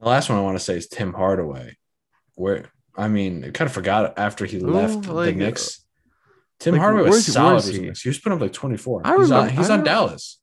The 0.00 0.08
last 0.08 0.28
one 0.28 0.38
I 0.38 0.42
want 0.42 0.58
to 0.58 0.64
say 0.64 0.76
is 0.76 0.88
Tim 0.88 1.12
Hardaway. 1.12 1.76
Where 2.34 2.70
I 2.96 3.08
mean, 3.08 3.44
I 3.44 3.50
kind 3.50 3.68
of 3.68 3.72
forgot 3.72 4.18
after 4.18 4.46
he 4.46 4.58
Ooh, 4.58 4.68
left 4.68 5.06
like, 5.06 5.34
the 5.34 5.44
Knicks. 5.44 5.78
Uh, 5.78 5.82
Tim 6.58 6.72
like, 6.72 6.80
Hardaway 6.80 7.10
was 7.10 7.26
solid. 7.26 7.64
he? 7.64 7.90
He 7.90 8.08
was 8.08 8.18
putting 8.18 8.36
up 8.36 8.40
like 8.40 8.52
24. 8.52 9.02
I 9.04 9.16
he's 9.16 9.30
on, 9.30 9.48
he's 9.50 9.70
on 9.70 9.84
Dallas. 9.84 10.38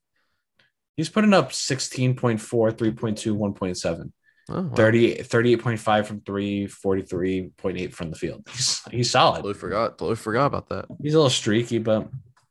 He's 0.96 1.08
putting 1.08 1.34
up 1.34 1.50
16.4, 1.50 2.38
3.2, 2.38 2.76
1.7, 2.76 4.12
Oh, 4.50 4.60
wow. 4.62 4.74
30, 4.74 5.16
38.5 5.22 6.06
from 6.06 6.20
three, 6.20 6.66
43.8 6.66 7.92
from 7.94 8.10
the 8.10 8.16
field. 8.16 8.46
He's, 8.52 8.82
he's 8.90 9.10
solid. 9.10 9.36
Totally 9.36 9.54
forgot. 9.54 9.96
Totally 9.98 10.16
forgot 10.16 10.46
about 10.46 10.68
that. 10.68 10.86
He's 11.02 11.14
a 11.14 11.18
little 11.18 11.30
streaky, 11.30 11.78
but 11.78 12.08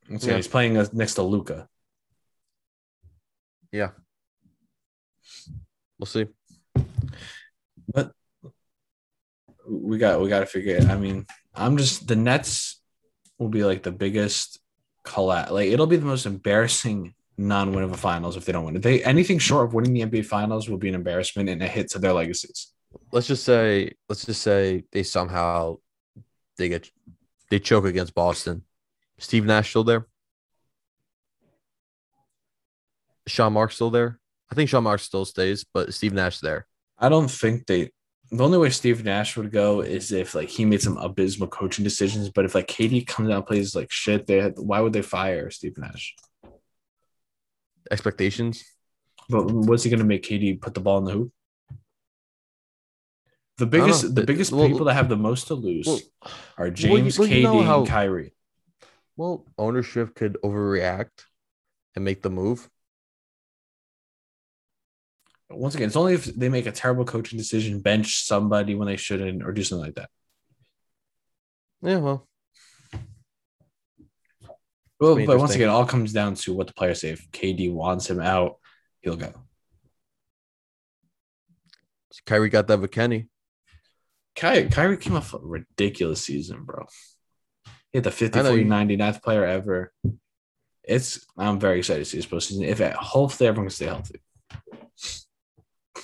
let's 0.09 0.25
Yeah. 0.25 0.35
he's 0.37 0.47
playing 0.47 0.73
next 0.93 1.15
to 1.15 1.21
Luka. 1.23 1.67
Yeah. 3.71 3.91
We'll 5.99 6.07
see. 6.07 6.25
But 7.93 8.11
we 9.67 9.97
got 9.97 10.19
we 10.19 10.29
got 10.29 10.39
to 10.41 10.45
figure 10.45 10.75
it. 10.77 10.85
I 10.89 10.97
mean, 10.97 11.25
I'm 11.53 11.77
just 11.77 12.07
the 12.07 12.15
Nets 12.15 12.81
will 13.37 13.49
be 13.49 13.63
like 13.63 13.83
the 13.83 13.91
biggest 13.91 14.59
collapse. 15.03 15.51
Like 15.51 15.69
it'll 15.69 15.87
be 15.87 15.97
the 15.97 16.05
most 16.05 16.25
embarrassing 16.25 17.13
non-win 17.37 17.83
of 17.83 17.91
a 17.91 17.97
finals 17.97 18.37
if 18.37 18.45
they 18.45 18.51
don't 18.51 18.65
win 18.65 18.75
it. 18.75 18.81
They 18.81 19.03
anything 19.03 19.39
short 19.39 19.65
of 19.65 19.73
winning 19.73 19.93
the 19.93 20.01
NBA 20.01 20.25
finals 20.25 20.69
will 20.69 20.77
be 20.77 20.89
an 20.89 20.95
embarrassment 20.95 21.49
and 21.49 21.61
a 21.61 21.67
hit 21.67 21.89
to 21.91 21.99
their 21.99 22.13
legacies. 22.13 22.71
Let's 23.11 23.27
just 23.27 23.43
say, 23.43 23.93
let's 24.07 24.25
just 24.25 24.41
say 24.41 24.83
they 24.91 25.03
somehow 25.03 25.77
they 26.57 26.69
get 26.69 26.89
they 27.49 27.59
choke 27.59 27.85
against 27.85 28.13
Boston. 28.13 28.63
Steve 29.17 29.45
Nash 29.45 29.69
still 29.69 29.83
there. 29.83 30.07
Sean 33.27 33.53
Marks 33.53 33.75
still 33.75 33.89
there. 33.89 34.19
I 34.51 34.55
think 34.55 34.69
Sean 34.69 34.83
Marks 34.83 35.03
still 35.03 35.25
stays, 35.25 35.65
but 35.73 35.93
Steve 35.93 36.13
Nash 36.13 36.39
there. 36.39 36.67
I 36.97 37.09
don't 37.09 37.29
think 37.29 37.65
they. 37.65 37.91
The 38.31 38.43
only 38.43 38.57
way 38.57 38.69
Steve 38.69 39.03
Nash 39.03 39.37
would 39.37 39.51
go 39.51 39.81
is 39.81 40.11
if 40.11 40.33
like 40.33 40.49
he 40.49 40.65
made 40.65 40.81
some 40.81 40.97
abysmal 40.97 41.47
coaching 41.47 41.83
decisions. 41.83 42.29
But 42.29 42.45
if 42.45 42.55
like 42.55 42.67
KD 42.67 43.05
comes 43.05 43.29
out 43.29 43.37
and 43.37 43.45
plays 43.45 43.75
like 43.75 43.91
shit, 43.91 44.25
they 44.25 44.41
why 44.57 44.79
would 44.79 44.93
they 44.93 45.01
fire 45.01 45.49
Steve 45.51 45.77
Nash? 45.77 46.15
Expectations. 47.93 48.63
But 49.29 49.43
what's 49.51 49.83
he 49.83 49.89
going 49.91 49.99
to 49.99 50.05
make 50.05 50.23
KD 50.23 50.59
put 50.59 50.73
the 50.73 50.79
ball 50.81 50.97
in 50.97 51.05
the 51.05 51.11
hoop? 51.11 51.31
The 53.59 53.67
don't 53.67 53.71
know. 53.71 53.85
biggest, 53.85 54.01
the 54.01 54.07
The- 54.21 54.25
biggest 54.25 54.51
well- 54.51 54.67
people 54.67 54.85
that 54.85 54.95
have 54.95 55.09
the 55.09 55.15
most 55.15 55.47
to 55.47 55.53
lose 55.53 55.85
Well, 55.85 55.99
are 56.57 56.71
James, 56.71 57.19
well, 57.19 57.27
you 57.27 57.35
KD, 57.35 57.43
know 57.43 57.61
how- 57.61 57.79
and 57.81 57.87
Kyrie. 57.87 58.33
well, 59.15 59.45
ownership 59.59 60.15
could 60.15 60.37
overreact 60.43 61.25
and 61.95 62.03
make 62.03 62.23
the 62.23 62.31
move. 62.31 62.67
Once 65.51 65.75
again, 65.75 65.85
it's 65.85 65.95
only 65.95 66.15
if 66.15 66.25
they 66.25 66.49
make 66.49 66.65
a 66.65 66.71
terrible 66.71 67.05
coaching 67.05 67.37
decision, 67.37 67.79
bench 67.79 68.23
somebody 68.25 68.73
when 68.73 68.87
they 68.87 68.97
shouldn't, 68.97 69.43
or 69.43 69.51
do 69.51 69.63
something 69.63 69.85
like 69.85 69.95
that. 69.95 70.09
Yeah, 71.83 71.97
well, 71.99 72.27
Well, 75.03 75.25
but 75.25 75.37
once 75.37 75.53
again, 75.55 75.67
it 75.67 75.71
all 75.71 75.85
comes 75.85 76.13
down 76.13 76.35
to 76.35 76.53
what 76.53 76.67
the 76.67 76.73
players 76.73 77.01
say. 77.01 77.09
If 77.09 77.29
KD 77.31 77.71
wants 77.73 78.09
him 78.09 78.21
out, 78.21 78.55
he'll 79.01 79.17
go. 79.17 79.33
Kyrie 82.25 82.49
got 82.49 82.67
that 82.67 82.79
with 82.79 82.91
Kenny. 82.91 83.27
Ky- 84.35 84.69
Kyrie 84.69 84.97
came 84.97 85.15
off 85.15 85.33
a 85.33 85.39
ridiculous 85.39 86.23
season, 86.23 86.63
bro. 86.63 86.85
He 87.91 87.97
had 87.97 88.03
the 88.03 88.11
50, 88.11 88.39
I 88.39 88.43
40, 88.43 88.61
you- 88.61 88.67
99th 88.67 89.21
player 89.21 89.45
ever. 89.45 89.91
It's 90.83 91.25
I'm 91.37 91.59
very 91.59 91.79
excited 91.79 91.99
to 91.99 92.05
see 92.05 92.17
his 92.17 92.25
postseason. 92.25 92.65
If 92.65 92.81
it, 92.81 92.93
hopefully 92.93 93.47
everyone 93.47 93.67
can 93.67 93.75
stay 93.75 93.85
healthy. 93.85 94.21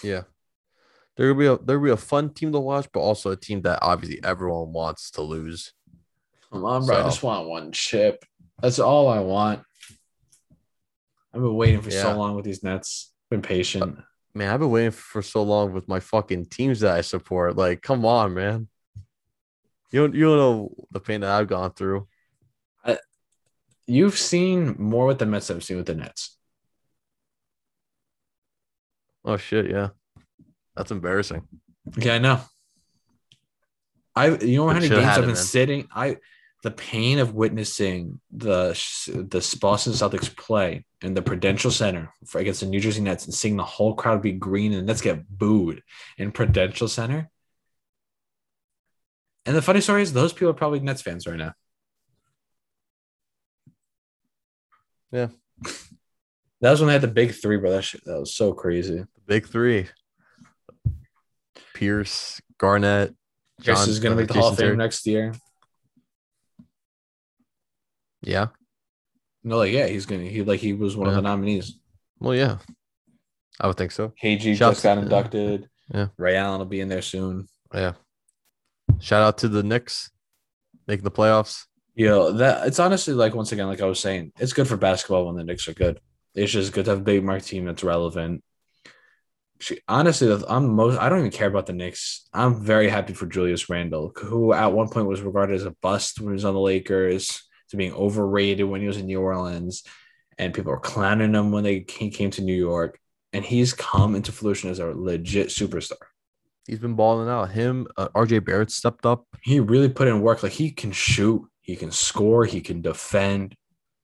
Yeah. 0.04 0.24
There 1.18 1.28
will 1.28 1.40
be 1.40 1.48
a 1.48 1.58
there 1.58 1.78
will 1.80 1.86
be 1.88 1.92
a 1.92 1.98
fun 1.98 2.34
team 2.34 2.54
to 2.54 2.60
watch, 2.60 2.88
but 2.94 3.02
also 3.02 3.32
a 3.32 3.36
team 3.36 3.62
that 3.64 3.80
obviously 3.82 4.24
everyone 4.24 4.72
wants 4.72 5.12
to 5.12 5.22
lose. 5.22 5.74
Come 6.52 6.64
on, 6.64 6.86
bro. 6.86 6.98
I 6.98 7.04
just 7.04 7.24
want 7.24 7.50
one 7.50 7.72
chip. 7.74 8.24
That's 8.62 8.80
all 8.80 9.08
I 9.08 9.20
want. 9.20 9.62
I've 11.34 11.42
been 11.42 11.56
waiting 11.56 11.82
for 11.82 11.90
Yeah. 11.92 12.04
so 12.04 12.18
long 12.18 12.36
with 12.36 12.46
these 12.46 12.64
Nets. 12.64 13.14
Been 13.30 13.42
patient. 13.42 14.00
Man, 14.34 14.52
I've 14.54 14.60
been 14.60 14.72
waiting 14.72 14.92
for 14.92 15.22
so 15.22 15.44
long 15.44 15.74
with 15.74 15.88
my 15.88 16.00
fucking 16.00 16.46
teams 16.48 16.80
that 16.82 16.96
I 16.96 17.02
support. 17.02 17.56
Like, 17.56 17.82
come 17.82 18.06
on, 18.06 18.34
man. 18.34 18.68
You 19.92 20.02
don't 20.02 20.14
you 20.16 20.26
don't 20.26 20.38
know 20.38 20.76
the 20.92 21.00
pain 21.00 21.22
that 21.22 21.32
I've 21.32 21.48
gone 21.48 21.74
through. 21.74 22.08
You've 23.88 24.20
seen 24.20 24.76
more 24.78 25.08
with 25.08 25.18
the 25.18 25.26
Mets 25.26 25.48
than 25.48 25.58
I've 25.58 25.64
seen 25.64 25.78
with 25.78 25.88
the 25.88 25.96
Nets. 25.96 26.38
Oh 29.26 29.38
shit, 29.38 29.70
yeah. 29.70 29.90
That's 30.76 30.92
embarrassing. 30.92 31.48
Yeah, 31.98 32.14
I 32.16 32.20
know. 32.20 32.40
I 34.16 34.28
you 34.38 34.58
know 34.58 34.68
how 34.68 34.74
many 34.76 34.90
games 34.90 35.06
I've 35.06 35.22
been 35.22 35.28
man. 35.30 35.36
sitting. 35.36 35.88
I 35.92 36.18
the 36.62 36.72
pain 36.72 37.20
of 37.20 37.34
witnessing 37.34 38.20
the 38.32 38.72
the 39.08 39.58
Boston 39.62 39.94
Celtics 39.94 40.36
play 40.36 40.86
in 41.02 41.14
the 41.14 41.22
Prudential 41.22 41.72
Center 41.72 42.14
for 42.26 42.40
against 42.40 42.60
the 42.60 42.66
New 42.66 42.80
Jersey 42.80 43.02
Nets 43.02 43.26
and 43.26 43.34
seeing 43.34 43.56
the 43.56 43.64
whole 43.64 43.94
crowd 43.94 44.22
be 44.22 44.34
green 44.34 44.74
and 44.74 44.82
the 44.82 44.86
Nets 44.86 45.02
get 45.02 45.28
booed 45.30 45.82
in 46.18 46.32
Prudential 46.32 46.88
Center. 46.88 47.30
And 49.46 49.56
the 49.56 49.62
funny 49.62 49.82
story 49.82 50.02
is, 50.02 50.12
those 50.12 50.34
people 50.34 50.50
are 50.50 50.54
probably 50.54 50.80
Nets 50.82 51.02
fans 51.02 51.26
right 51.26 51.38
now. 51.38 51.54
Yeah. 55.12 55.28
That 56.62 56.72
was 56.72 56.82
when 56.82 56.88
they 56.88 56.94
had 56.94 57.02
the 57.02 57.08
big 57.08 57.32
three, 57.32 57.56
bro. 57.56 57.72
That 57.72 57.84
shit, 57.84 58.04
that 58.04 58.20
was 58.20 58.36
so 58.36 58.52
crazy. 58.52 58.98
The 58.98 59.22
big 59.26 59.48
three. 59.48 59.88
Pierce, 61.74 62.42
Garnett, 62.58 63.16
John- 63.62 63.88
is 63.88 64.00
going 64.02 64.18
to 64.18 64.18
uh, 64.18 64.26
make 64.26 64.28
the 64.28 64.34
Hall 64.34 64.50
of 64.50 64.58
Fame 64.58 64.76
next 64.76 65.08
year. 65.08 65.34
Yeah. 68.22 68.48
No, 69.44 69.58
like 69.58 69.72
yeah, 69.72 69.88
he's 69.88 70.06
gonna. 70.06 70.24
He 70.24 70.44
like 70.44 70.60
he 70.60 70.74
was 70.74 70.98
one 70.98 71.08
of 71.08 71.16
the 71.16 71.22
nominees. 71.22 71.80
Well, 72.20 72.36
yeah. 72.36 72.58
I 73.60 73.68
would 73.68 73.78
think 73.78 73.92
so. 73.92 74.14
KG 74.22 74.56
Shouts- 74.56 74.78
just 74.78 74.84
got 74.84 74.98
inducted. 74.98 75.70
Yeah. 75.94 76.08
Ray 76.18 76.36
Allen 76.36 76.60
will 76.60 76.66
be 76.66 76.82
in 76.82 76.90
there 76.90 77.02
soon. 77.02 77.48
Yeah. 77.74 77.94
Shout 79.00 79.22
out 79.22 79.38
to 79.40 79.48
the 79.48 79.64
Knicks 79.64 80.12
making 80.88 81.04
the 81.04 81.12
playoffs. 81.12 81.66
You 81.96 82.08
know, 82.08 82.32
that 82.34 82.68
it's 82.68 82.80
honestly 82.80 83.14
like 83.14 83.36
once 83.36 83.52
again, 83.52 83.68
like 83.68 83.82
I 83.82 83.86
was 83.86 84.00
saying, 84.00 84.32
it's 84.40 84.54
good 84.54 84.68
for 84.68 84.78
basketball 84.78 85.26
when 85.26 85.36
the 85.36 85.44
Knicks 85.44 85.68
are 85.68 85.74
good. 85.74 86.00
It's 86.36 86.52
just 86.52 86.74
good 86.74 86.86
to 86.86 86.92
have 86.92 87.00
a 87.00 87.04
big 87.04 87.24
mark 87.24 87.44
team 87.44 87.66
that's 87.66 87.84
relevant. 87.84 88.44
She, 89.60 89.80
honestly, 89.88 90.32
I'm 90.48 90.70
most 90.70 90.98
I 90.98 91.10
don't 91.10 91.20
even 91.20 91.32
care 91.32 91.48
about 91.48 91.66
the 91.66 91.74
Knicks. 91.74 92.28
I'm 92.34 92.64
very 92.64 92.88
happy 92.88 93.14
for 93.14 93.26
Julius 93.26 93.70
Randle, 93.70 94.14
who 94.16 94.54
at 94.54 94.72
one 94.72 94.88
point 94.88 95.08
was 95.08 95.22
regarded 95.22 95.56
as 95.56 95.66
a 95.66 95.76
bust 95.82 96.20
when 96.20 96.30
he 96.30 96.34
was 96.34 96.46
on 96.46 96.54
the 96.54 96.60
Lakers, 96.60 97.44
to 97.70 97.78
being 97.78 97.94
overrated 97.94 98.68
when 98.68 98.82
he 98.82 98.88
was 98.88 98.98
in 98.98 99.06
New 99.06 99.22
Orleans, 99.22 99.84
and 100.38 100.54
people 100.54 100.72
were 100.72 100.80
clowning 100.80 101.34
him 101.34 101.52
when 101.52 101.64
they 101.64 101.82
came, 101.82 102.32
to 102.32 102.42
New 102.42 102.54
York. 102.54 103.00
And 103.32 103.46
he's 103.46 103.74
come 103.74 104.16
into 104.16 104.32
fruition 104.32 104.70
as 104.70 104.80
a 104.80 104.88
legit 104.88 105.50
superstar. 105.50 105.98
He's 106.66 106.80
been 106.80 106.96
balling 106.96 107.30
out. 107.30 107.52
Him, 107.52 107.88
uh, 107.98 108.10
RJ 108.10 108.46
Barrett 108.46 108.72
stepped 108.72 109.06
up. 109.06 109.26
he 109.44 109.60
really 109.60 109.90
put 109.90 110.08
in 110.08 110.22
work. 110.22 110.42
Like 110.44 110.52
he 110.52 110.72
can 110.72 110.92
shoot, 110.92 111.48
he 111.62 111.76
can 111.76 111.92
score, 111.92 112.46
he 112.46 112.62
can 112.62 112.82
defend. 112.82 113.56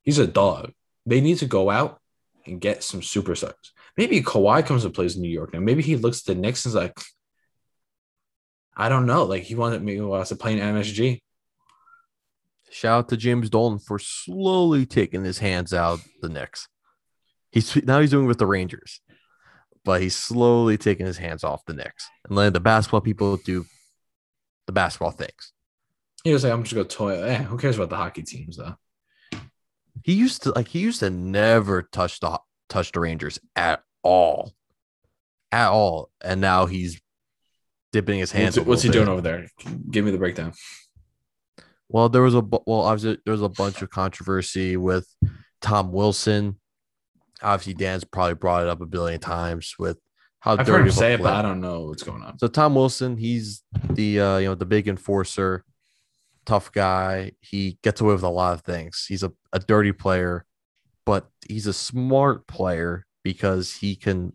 He's 0.03 0.19
a 0.19 0.27
dog. 0.27 0.72
They 1.05 1.22
need 1.22 1.39
to 1.39 1.48
go 1.48 1.69
out 1.69 2.00
and 2.45 2.62
get 2.62 2.84
some 2.84 3.01
superstars. 3.01 3.53
Maybe 3.98 4.22
Kawhi 4.22 4.65
comes 4.65 4.86
and 4.86 4.93
plays 4.93 5.15
in 5.15 5.22
New 5.22 5.29
York 5.29 5.53
now. 5.53 5.60
Maybe 5.60 5.81
he 5.81 5.95
looks 5.95 6.22
at 6.22 6.25
the 6.25 6.36
Knicks 6.36 6.65
and 6.65 6.72
is 6.72 6.75
like, 6.75 6.93
I 8.75 8.89
don't 8.89 9.05
know. 9.05 9.24
Like 9.24 9.43
he 9.43 9.55
wanted 9.55 9.81
me 9.81 10.00
wants 10.01 10.29
to 10.29 10.36
play 10.36 10.54
in 10.54 10.60
MSG. 10.60 11.21
Shout 12.76 13.00
out 13.00 13.10
to 13.10 13.16
James 13.16 13.50
Dolan 13.50 13.80
for 13.80 13.98
slowly 13.98 14.86
taking 14.86 15.24
his 15.24 15.38
hands 15.38 15.74
out 15.74 16.02
the 16.22 16.28
Knicks. 16.28 16.68
He's 17.50 17.74
now 17.86 18.02
he's 18.02 18.10
doing 18.10 18.26
it 18.26 18.28
with 18.28 18.38
the 18.38 18.46
Rangers, 18.46 19.00
but 19.86 20.02
he's 20.02 20.14
slowly 20.14 20.78
taking 20.78 21.06
his 21.06 21.18
hands 21.18 21.46
off 21.46 21.64
the 21.66 21.74
Knicks 21.74 22.06
and 22.26 22.36
letting 22.36 22.52
the 22.52 22.60
basketball 22.60 23.00
people 23.00 23.38
do 23.38 23.66
the 24.66 24.74
basketball 24.74 25.12
things. 25.12 25.54
He 26.26 26.34
was 26.34 26.44
like, 26.44 26.52
I'm 26.52 26.64
just 26.64 26.76
gonna 26.76 26.86
toy. 26.86 27.24
Eh, 27.24 27.44
who 27.44 27.58
cares 27.58 27.78
about 27.78 27.92
the 27.92 27.96
hockey 27.96 28.24
teams 28.24 28.58
though? 28.58 28.76
He 30.04 30.12
used 30.12 30.44
to 30.44 30.52
like 30.52 30.68
he 30.68 30.80
used 30.80 31.00
to 31.00 31.10
never 31.10 31.82
touch 31.82 32.20
the 32.20 32.38
touch 32.68 32.92
the 32.92 33.00
Rangers 33.00 33.40
at 33.56 33.84
all, 34.04 34.54
at 35.50 35.70
all, 35.70 36.10
and 36.22 36.42
now 36.42 36.66
he's 36.66 37.00
dipping 37.94 38.20
his 38.20 38.34
hands. 38.34 38.58
What's, 38.58 38.68
what's 38.68 38.82
he 38.82 38.90
doing 38.90 39.08
over 39.08 39.22
there? 39.22 39.48
Give 39.90 40.04
me 40.04 40.12
the 40.12 40.18
breakdown. 40.18 40.52
Well, 41.89 42.10
there 42.10 42.21
was 42.21 42.36
a 42.36 42.41
well, 42.41 42.82
obviously 42.82 43.19
there 43.26 43.32
was 43.32 43.41
a 43.41 43.50
bunch 43.50 43.82
of 43.82 43.89
controversy 43.89 44.78
with 44.78 45.08
Tom 45.62 45.91
Wilson. 45.91 46.60
Obviously, 47.41 47.74
Dan's 47.74 48.04
probably 48.04 48.36
brought 48.36 48.63
it 48.63 48.69
up 48.69 48.82
a 48.82 48.86
billion 48.86 49.19
times 49.19 49.76
with 49.78 50.00
how 50.39 50.58
I've 50.58 50.67
heard 50.67 50.86
him 50.86 50.91
say 50.91 51.13
it, 51.13 51.21
but 51.21 51.34
I 51.34 51.41
don't 51.41 51.60
know 51.60 51.86
what's 51.86 52.04
going 52.04 52.21
on. 52.21 52.38
So 52.38 52.48
Tom 52.48 52.76
Wilson, 52.76 53.17
he's 53.17 53.63
the 53.89 54.19
uh, 54.19 54.38
you 54.38 54.48
know 54.48 54.56
the 54.56 54.65
big 54.65 54.88
enforcer, 54.88 55.63
tough 56.45 56.71
guy. 56.71 57.32
He 57.41 57.78
gets 57.84 58.02
away 58.02 58.13
with 58.13 58.24
a 58.24 58.30
lot 58.30 58.54
of 58.54 58.62
things. 58.62 59.06
He's 59.08 59.24
a, 59.24 59.34
a 59.54 59.60
dirty 59.60 59.91
player, 59.91 60.45
but 61.06 61.28
he's 61.48 61.67
a 61.67 61.74
smart 61.74 62.48
player 62.48 63.06
because 63.24 63.74
he 63.74 63.95
can 63.95 64.34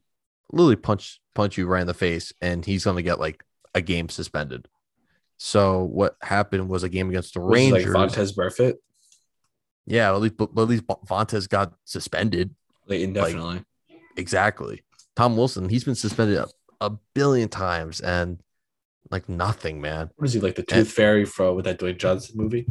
literally 0.52 0.76
punch 0.76 1.20
punch 1.34 1.56
you 1.56 1.66
right 1.66 1.80
in 1.80 1.86
the 1.86 1.94
face, 1.94 2.32
and 2.40 2.64
he's 2.64 2.84
gonna 2.84 3.02
get 3.02 3.20
like 3.20 3.44
a 3.74 3.80
game 3.80 4.08
suspended. 4.08 4.66
So 5.42 5.84
what 5.84 6.16
happened 6.20 6.68
was 6.68 6.82
a 6.82 6.88
game 6.90 7.08
against 7.08 7.32
the 7.32 7.40
it 7.40 7.44
Rangers. 7.44 7.86
like 7.94 8.10
Vontaze 8.10 8.36
Burfict, 8.36 8.74
Yeah, 9.86 10.12
at 10.14 10.20
least 10.20 10.36
but, 10.36 10.50
at 10.54 10.68
least 10.68 10.84
Vontaze 10.86 11.48
got 11.48 11.72
suspended. 11.86 12.54
like 12.86 13.00
indefinitely. 13.00 13.64
Exactly. 14.18 14.84
Tom 15.16 15.38
Wilson, 15.38 15.70
he's 15.70 15.82
been 15.84 15.94
suspended 15.94 16.36
a, 16.36 16.46
a 16.82 16.90
billion 17.14 17.48
times 17.48 18.02
and 18.02 18.38
like 19.10 19.30
nothing, 19.30 19.80
man. 19.80 20.10
what 20.16 20.26
is 20.26 20.34
he 20.34 20.40
like 20.40 20.56
the 20.56 20.60
And- 20.60 20.68
Tooth 20.68 20.92
Fairy 20.92 21.24
from 21.24 21.56
with 21.56 21.64
that 21.64 21.78
Dwayne 21.78 21.96
Johnson 21.98 22.36
movie? 22.36 22.66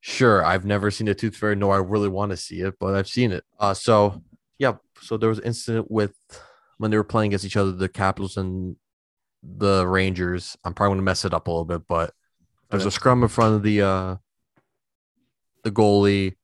Sure, 0.00 0.44
I've 0.44 0.64
never 0.64 0.92
seen 0.92 1.08
a 1.08 1.14
tooth 1.14 1.36
fairy, 1.36 1.56
nor 1.56 1.74
I 1.74 1.78
really 1.78 2.08
want 2.08 2.30
to 2.30 2.36
see 2.36 2.60
it, 2.60 2.74
but 2.78 2.94
I've 2.94 3.08
seen 3.08 3.32
it. 3.32 3.42
Uh 3.58 3.74
so 3.74 4.22
yeah, 4.58 4.74
so 5.00 5.16
there 5.16 5.28
was 5.28 5.38
an 5.38 5.44
incident 5.46 5.90
with 5.90 6.14
when 6.78 6.92
they 6.92 6.96
were 6.96 7.04
playing 7.04 7.30
against 7.30 7.44
each 7.44 7.56
other, 7.56 7.72
the 7.72 7.88
Capitals 7.88 8.36
and 8.36 8.76
the 9.42 9.86
Rangers. 9.86 10.56
I'm 10.64 10.74
probably 10.74 10.92
gonna 10.96 11.02
mess 11.02 11.24
it 11.24 11.34
up 11.34 11.46
a 11.46 11.50
little 11.50 11.64
bit, 11.64 11.82
but 11.88 12.12
there's 12.70 12.86
a 12.86 12.90
scrum 12.90 13.22
in 13.22 13.28
front 13.28 13.56
of 13.56 13.62
the 13.62 13.82
uh 13.82 14.16
the 15.64 15.70
goalie. 15.70 16.36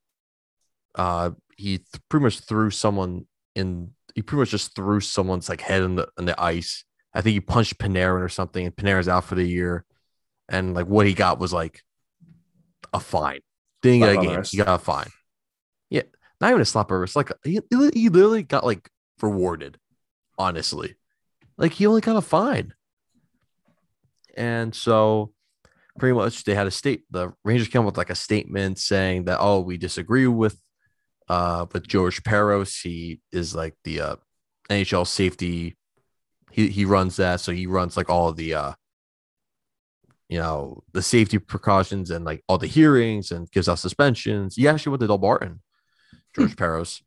Uh 0.95 1.31
he 1.57 1.79
th- 1.79 2.03
pretty 2.09 2.25
much 2.25 2.41
threw 2.41 2.71
someone 2.71 3.27
in 3.55 3.93
he 4.15 4.23
pretty 4.23 4.41
much 4.41 4.51
just 4.51 4.75
threw 4.75 5.01
someone's 5.01 5.49
like 5.49 5.61
head 5.61 5.83
in 5.83 5.97
the 5.97 6.09
in 6.19 6.25
the 6.25 6.41
ice. 6.41 6.85
I 7.15 7.21
think 7.21 7.35
he 7.35 7.41
punched 7.41 7.79
Panarin 7.79 8.23
or 8.23 8.29
something, 8.29 8.65
and 8.65 8.75
Panarin's 8.75 9.09
out 9.09 9.25
for 9.25 9.35
the 9.35 9.45
year. 9.45 9.85
And 10.49 10.75
like 10.75 10.87
what 10.87 11.07
he 11.07 11.15
got 11.15 11.39
was 11.39 11.53
like 11.53 11.83
a 12.93 13.01
fine. 13.01 13.41
Didn't 13.83 14.01
get 14.01 14.17
a 14.17 14.27
game. 14.27 14.43
He 14.45 14.57
got 14.59 14.69
a 14.69 14.79
fine. 14.79 15.09
Yeah, 15.91 16.03
not 16.41 16.51
even 16.51 16.61
a 16.61 16.65
slap 16.65 16.91
on 16.91 17.03
It's. 17.03 17.17
Like 17.17 17.31
he, 17.45 17.61
he 17.71 18.09
literally 18.09 18.43
got 18.43 18.65
like 18.65 18.89
rewarded. 19.21 19.79
Honestly, 20.39 20.97
like 21.57 21.73
he 21.73 21.87
only 21.87 22.01
got 22.01 22.17
a 22.17 22.21
fine. 22.21 22.75
And 24.37 24.75
so 24.75 25.33
pretty 25.99 26.15
much 26.15 26.45
they 26.45 26.55
had 26.55 26.67
a 26.67 26.71
state 26.71 27.05
the 27.11 27.33
Rangers 27.45 27.69
came 27.69 27.85
with 27.85 27.97
like 27.97 28.11
a 28.11 28.15
statement 28.15 28.79
saying 28.79 29.25
that 29.25 29.39
oh 29.41 29.61
we 29.61 29.79
disagree 29.79 30.27
with 30.27 30.61
uh 31.29 31.67
with 31.73 31.87
George 31.87 32.23
Parros. 32.23 32.83
He 32.83 33.21
is 33.33 33.55
like 33.55 33.75
the 33.85 34.01
uh 34.01 34.17
NHL 34.71 35.07
safety. 35.07 35.77
He 36.53 36.69
he 36.69 36.85
runs 36.85 37.17
that, 37.17 37.41
so 37.41 37.53
he 37.53 37.67
runs 37.67 37.97
like 37.97 38.11
all 38.11 38.33
the 38.33 38.55
uh 38.55 38.73
you 40.29 40.39
know 40.39 40.83
the 40.93 41.03
safety 41.03 41.39
precautions 41.39 42.11
and 42.11 42.25
like 42.25 42.43
all 42.49 42.59
the 42.59 42.67
hearings 42.67 43.31
and 43.31 43.51
gives 43.51 43.69
out 43.69 43.79
suspensions. 43.79 44.57
He 44.57 44.69
actually 44.69 44.91
went 44.91 45.03
to 45.03 45.09
Delbarton, 45.09 45.61
George 46.35 46.57
Parros, 46.57 47.03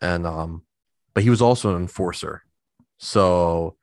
and 0.00 0.26
um, 0.26 0.62
but 1.14 1.22
he 1.22 1.30
was 1.30 1.42
also 1.42 1.74
an 1.74 1.82
enforcer. 1.82 2.42
So 2.98 3.76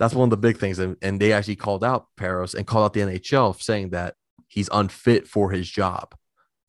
that's 0.00 0.14
one 0.14 0.26
of 0.26 0.30
the 0.30 0.36
big 0.38 0.56
things. 0.56 0.78
And, 0.78 0.96
and 1.02 1.20
they 1.20 1.32
actually 1.32 1.56
called 1.56 1.84
out 1.84 2.06
Parros 2.18 2.54
and 2.54 2.66
called 2.66 2.86
out 2.86 2.92
the 2.94 3.00
NHL 3.00 3.60
saying 3.60 3.90
that 3.90 4.14
he's 4.48 4.70
unfit 4.72 5.28
for 5.28 5.50
his 5.50 5.68
job. 5.68 6.14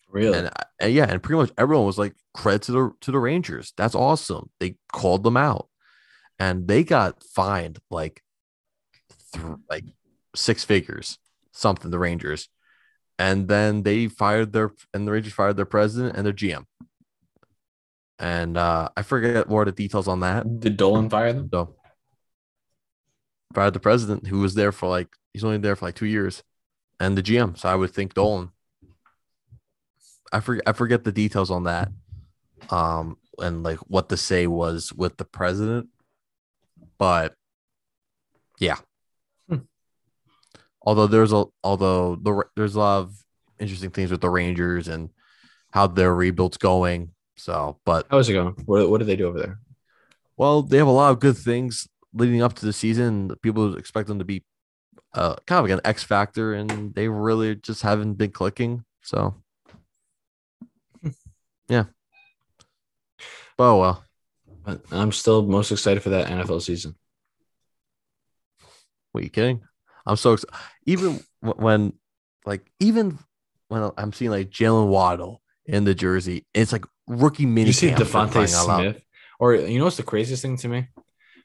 Really? 0.09 0.37
And, 0.37 0.51
and 0.81 0.93
yeah, 0.93 1.05
and 1.09 1.23
pretty 1.23 1.39
much 1.39 1.51
everyone 1.57 1.85
was 1.85 1.97
like, 1.97 2.13
credit 2.33 2.63
to 2.63 2.71
the 2.73 2.91
to 2.99 3.11
the 3.11 3.19
Rangers. 3.19 3.71
That's 3.77 3.95
awesome. 3.95 4.49
They 4.59 4.75
called 4.91 5.23
them 5.23 5.37
out, 5.37 5.69
and 6.37 6.67
they 6.67 6.83
got 6.83 7.23
fined 7.23 7.79
like 7.89 8.21
th- 9.33 9.45
like 9.69 9.85
six 10.35 10.65
figures, 10.65 11.17
something. 11.53 11.89
The 11.89 11.99
Rangers, 11.99 12.49
and 13.17 13.47
then 13.47 13.83
they 13.83 14.07
fired 14.07 14.51
their 14.51 14.73
and 14.93 15.07
the 15.07 15.13
Rangers 15.13 15.31
fired 15.31 15.55
their 15.55 15.65
president 15.65 16.17
and 16.17 16.25
their 16.25 16.33
GM. 16.33 16.65
And 18.19 18.57
uh, 18.57 18.89
I 18.97 19.03
forget 19.03 19.49
more 19.49 19.61
of 19.61 19.67
the 19.67 19.71
details 19.71 20.09
on 20.09 20.19
that. 20.19 20.59
Did 20.59 20.75
Dolan 20.75 21.09
fire 21.09 21.31
them? 21.31 21.49
So 21.51 21.75
fired 23.53 23.73
the 23.73 23.79
president 23.79 24.27
who 24.27 24.39
was 24.39 24.55
there 24.55 24.71
for 24.71 24.87
like 24.89 25.09
he's 25.33 25.43
only 25.43 25.57
there 25.57 25.75
for 25.75 25.85
like 25.85 25.95
two 25.95 26.05
years, 26.05 26.43
and 26.99 27.17
the 27.17 27.23
GM. 27.23 27.57
So 27.57 27.69
I 27.69 27.75
would 27.75 27.91
think 27.91 28.13
Dolan. 28.13 28.51
I 30.33 30.39
forget 30.39 30.63
I 30.67 30.73
forget 30.73 31.03
the 31.03 31.11
details 31.11 31.51
on 31.51 31.65
that, 31.65 31.89
um, 32.69 33.17
and 33.39 33.63
like 33.63 33.79
what 33.79 34.09
the 34.09 34.17
say 34.17 34.47
was 34.47 34.93
with 34.93 35.17
the 35.17 35.25
president, 35.25 35.89
but 36.97 37.35
yeah. 38.59 38.77
Hmm. 39.49 39.57
Although 40.81 41.07
there's 41.07 41.33
a 41.33 41.45
although 41.63 42.15
the 42.15 42.43
there's 42.55 42.75
a 42.75 42.79
lot 42.79 42.99
of 42.99 43.15
interesting 43.59 43.91
things 43.91 44.11
with 44.11 44.21
the 44.21 44.29
Rangers 44.29 44.87
and 44.87 45.09
how 45.71 45.87
their 45.87 46.13
rebuild's 46.13 46.57
going. 46.57 47.11
So, 47.37 47.79
but 47.85 48.05
How's 48.11 48.29
it 48.29 48.33
going? 48.33 48.53
What, 48.65 48.89
what 48.89 48.99
do 48.99 49.05
they 49.05 49.15
do 49.15 49.27
over 49.27 49.39
there? 49.39 49.59
well, 50.37 50.63
they 50.63 50.77
have 50.77 50.87
a 50.87 50.91
lot 50.91 51.11
of 51.11 51.19
good 51.19 51.37
things 51.37 51.87
leading 52.13 52.41
up 52.41 52.53
to 52.53 52.65
the 52.65 52.73
season. 52.73 53.35
People 53.41 53.75
expect 53.77 54.07
them 54.07 54.19
to 54.19 54.25
be 54.25 54.43
uh, 55.13 55.35
kind 55.45 55.59
of 55.59 55.65
like 55.69 55.77
an 55.77 55.81
X 55.85 56.03
factor, 56.03 56.53
and 56.53 56.93
they 56.93 57.07
really 57.07 57.55
just 57.55 57.81
haven't 57.81 58.13
been 58.13 58.31
clicking. 58.31 58.83
So, 59.01 59.35
yeah. 61.67 61.85
Oh 63.59 63.79
well, 63.79 64.03
But 64.63 64.81
I'm 64.91 65.11
still 65.11 65.43
most 65.43 65.71
excited 65.71 66.01
for 66.01 66.09
that 66.09 66.27
NFL 66.27 66.61
season. 66.61 66.95
what 69.11 69.21
are 69.21 69.23
you 69.23 69.29
kidding? 69.29 69.61
I'm 70.05 70.15
so 70.15 70.33
excited. 70.33 70.55
Even 70.85 71.19
when, 71.41 71.93
like, 72.45 72.65
even 72.79 73.19
when 73.67 73.91
I'm 73.97 74.13
seeing 74.13 74.31
like 74.31 74.49
Jaylen 74.49 74.87
Waddle 74.87 75.41
in 75.65 75.83
the 75.83 75.93
jersey, 75.93 76.45
it's 76.53 76.71
like 76.71 76.85
rookie 77.07 77.45
mini. 77.45 77.67
You 77.67 77.73
see 77.73 77.91
DeVonta 77.91 78.31
crying 78.31 78.53
out 78.53 78.67
loud. 78.67 78.81
Smith? 78.81 79.03
Or 79.39 79.55
you 79.55 79.77
know 79.77 79.85
what's 79.85 79.97
the 79.97 80.03
craziest 80.03 80.41
thing 80.41 80.57
to 80.57 80.67
me? 80.67 80.87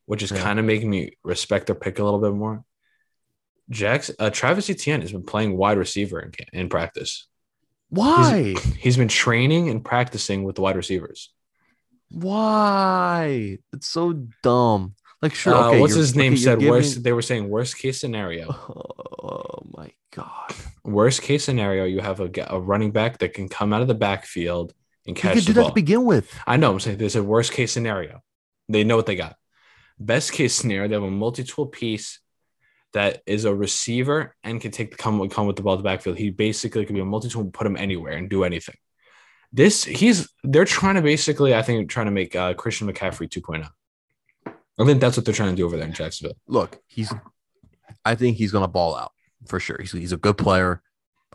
Which 0.07 0.23
is 0.23 0.31
Yeah. 0.31 0.41
kind 0.43 0.59
of 0.59 0.65
making 0.65 0.89
me 0.91 1.13
respect 1.23 1.67
their 1.67 1.75
pick 1.75 1.99
a 1.99 2.05
little 2.05 2.21
bit 2.21 2.33
more. 2.33 2.65
Jackson, 3.69 4.15
uh, 4.19 4.31
Travis 4.31 4.71
Etienne 4.71 5.01
has 5.01 5.13
been 5.13 5.25
playing 5.25 5.57
wide 5.57 5.77
receiver 5.79 6.21
in, 6.21 6.33
in 6.53 6.69
practice. 6.69 7.27
Why? 7.89 8.55
He's 8.79 8.97
been 8.97 9.09
training 9.09 9.69
and 9.69 9.85
practicing 9.85 10.45
with 10.45 10.55
the 10.57 10.63
wide 10.63 10.77
receivers. 10.77 11.31
Why? 12.11 13.59
It's 13.73 13.89
so 13.89 14.13
dumb. 14.43 14.95
Like, 15.23 15.35
sure. 15.35 15.55
Uh, 15.55 15.69
okay, 15.69 15.81
what's 15.81 15.95
his 15.95 16.15
name 16.15 16.35
okay, 16.35 16.43
said? 16.43 16.63
Worst. 16.63 17.03
They 17.03 17.13
were 17.13 17.23
saying 17.23 17.49
worst 17.49 17.79
case 17.79 18.01
scenario. 18.01 18.55
Oh 19.29 19.67
my 19.77 19.91
god. 20.15 20.55
Worst 20.85 21.21
case 21.21 21.43
scenario, 21.43 21.85
you 21.85 21.99
have 21.99 22.21
a, 22.21 22.31
a 22.47 22.61
running 22.61 22.93
back 22.93 23.19
that 23.19 23.35
can 23.35 23.49
come 23.49 23.73
out 23.73 23.83
of 23.83 23.89
the 23.89 23.95
backfield 23.95 24.73
and 25.05 25.17
catch 25.17 25.35
could 25.35 25.43
the 25.43 25.47
do 25.47 25.53
that 25.55 25.61
ball. 25.63 25.69
to 25.71 25.75
begin 25.75 26.05
with. 26.05 26.33
I 26.47 26.57
know. 26.59 26.71
I'm 26.71 26.79
saying 26.79 26.99
there's 26.99 27.17
a 27.17 27.25
worst 27.25 27.53
case 27.53 27.73
scenario. 27.73 28.23
They 28.69 28.85
know 28.85 28.95
what 28.95 29.07
they 29.07 29.17
got. 29.17 29.35
Best 29.99 30.33
case 30.33 30.55
scenario, 30.55 30.89
they 30.89 30.95
have 30.95 31.03
a 31.03 31.11
multi-tool 31.11 31.67
piece 31.67 32.21
that 32.93 33.23
is 33.27 33.45
a 33.45 33.55
receiver 33.55 34.35
and 34.43 34.61
can 34.61 34.71
take 34.71 34.91
the 34.91 34.97
come 34.97 35.29
come 35.29 35.47
with 35.47 35.57
the 35.57 35.63
ball 35.63 35.77
to 35.77 35.83
the 35.83 35.89
backfield. 35.89 36.19
He 36.19 36.31
basically 36.31 36.85
could 36.85 36.95
be 36.95 37.01
a 37.01 37.05
multi-tool, 37.05 37.51
put 37.51 37.67
him 37.67 37.77
anywhere 37.77 38.13
and 38.13 38.29
do 38.29 38.45
anything. 38.45 38.77
This 39.53 39.85
he's 39.85 40.29
they're 40.45 40.65
trying 40.65 40.97
to 40.97 41.03
basically, 41.03 41.55
I 41.55 41.63
think, 41.63 41.89
trying 41.89 42.07
to 42.07 42.13
make 42.13 42.35
uh, 42.35 42.55
Christian 42.55 42.91
McCaffrey 42.91 43.29
2.0. 43.29 43.69
I 44.79 44.85
think 44.85 45.01
that's 45.01 45.17
what 45.17 45.25
they're 45.25 45.35
trying 45.35 45.51
to 45.51 45.57
do 45.57 45.65
over 45.67 45.77
there 45.77 45.87
in 45.87 45.93
Jacksonville. 45.93 46.37
Look, 46.47 46.79
he's. 46.87 47.13
I 48.05 48.15
think 48.15 48.37
he's 48.37 48.53
gonna 48.53 48.69
ball 48.69 48.97
out 48.97 49.13
for 49.47 49.59
sure. 49.61 49.79
He's 49.81 49.93
he's 49.93 50.13
a 50.13 50.19
good 50.19 50.37
player. 50.37 50.83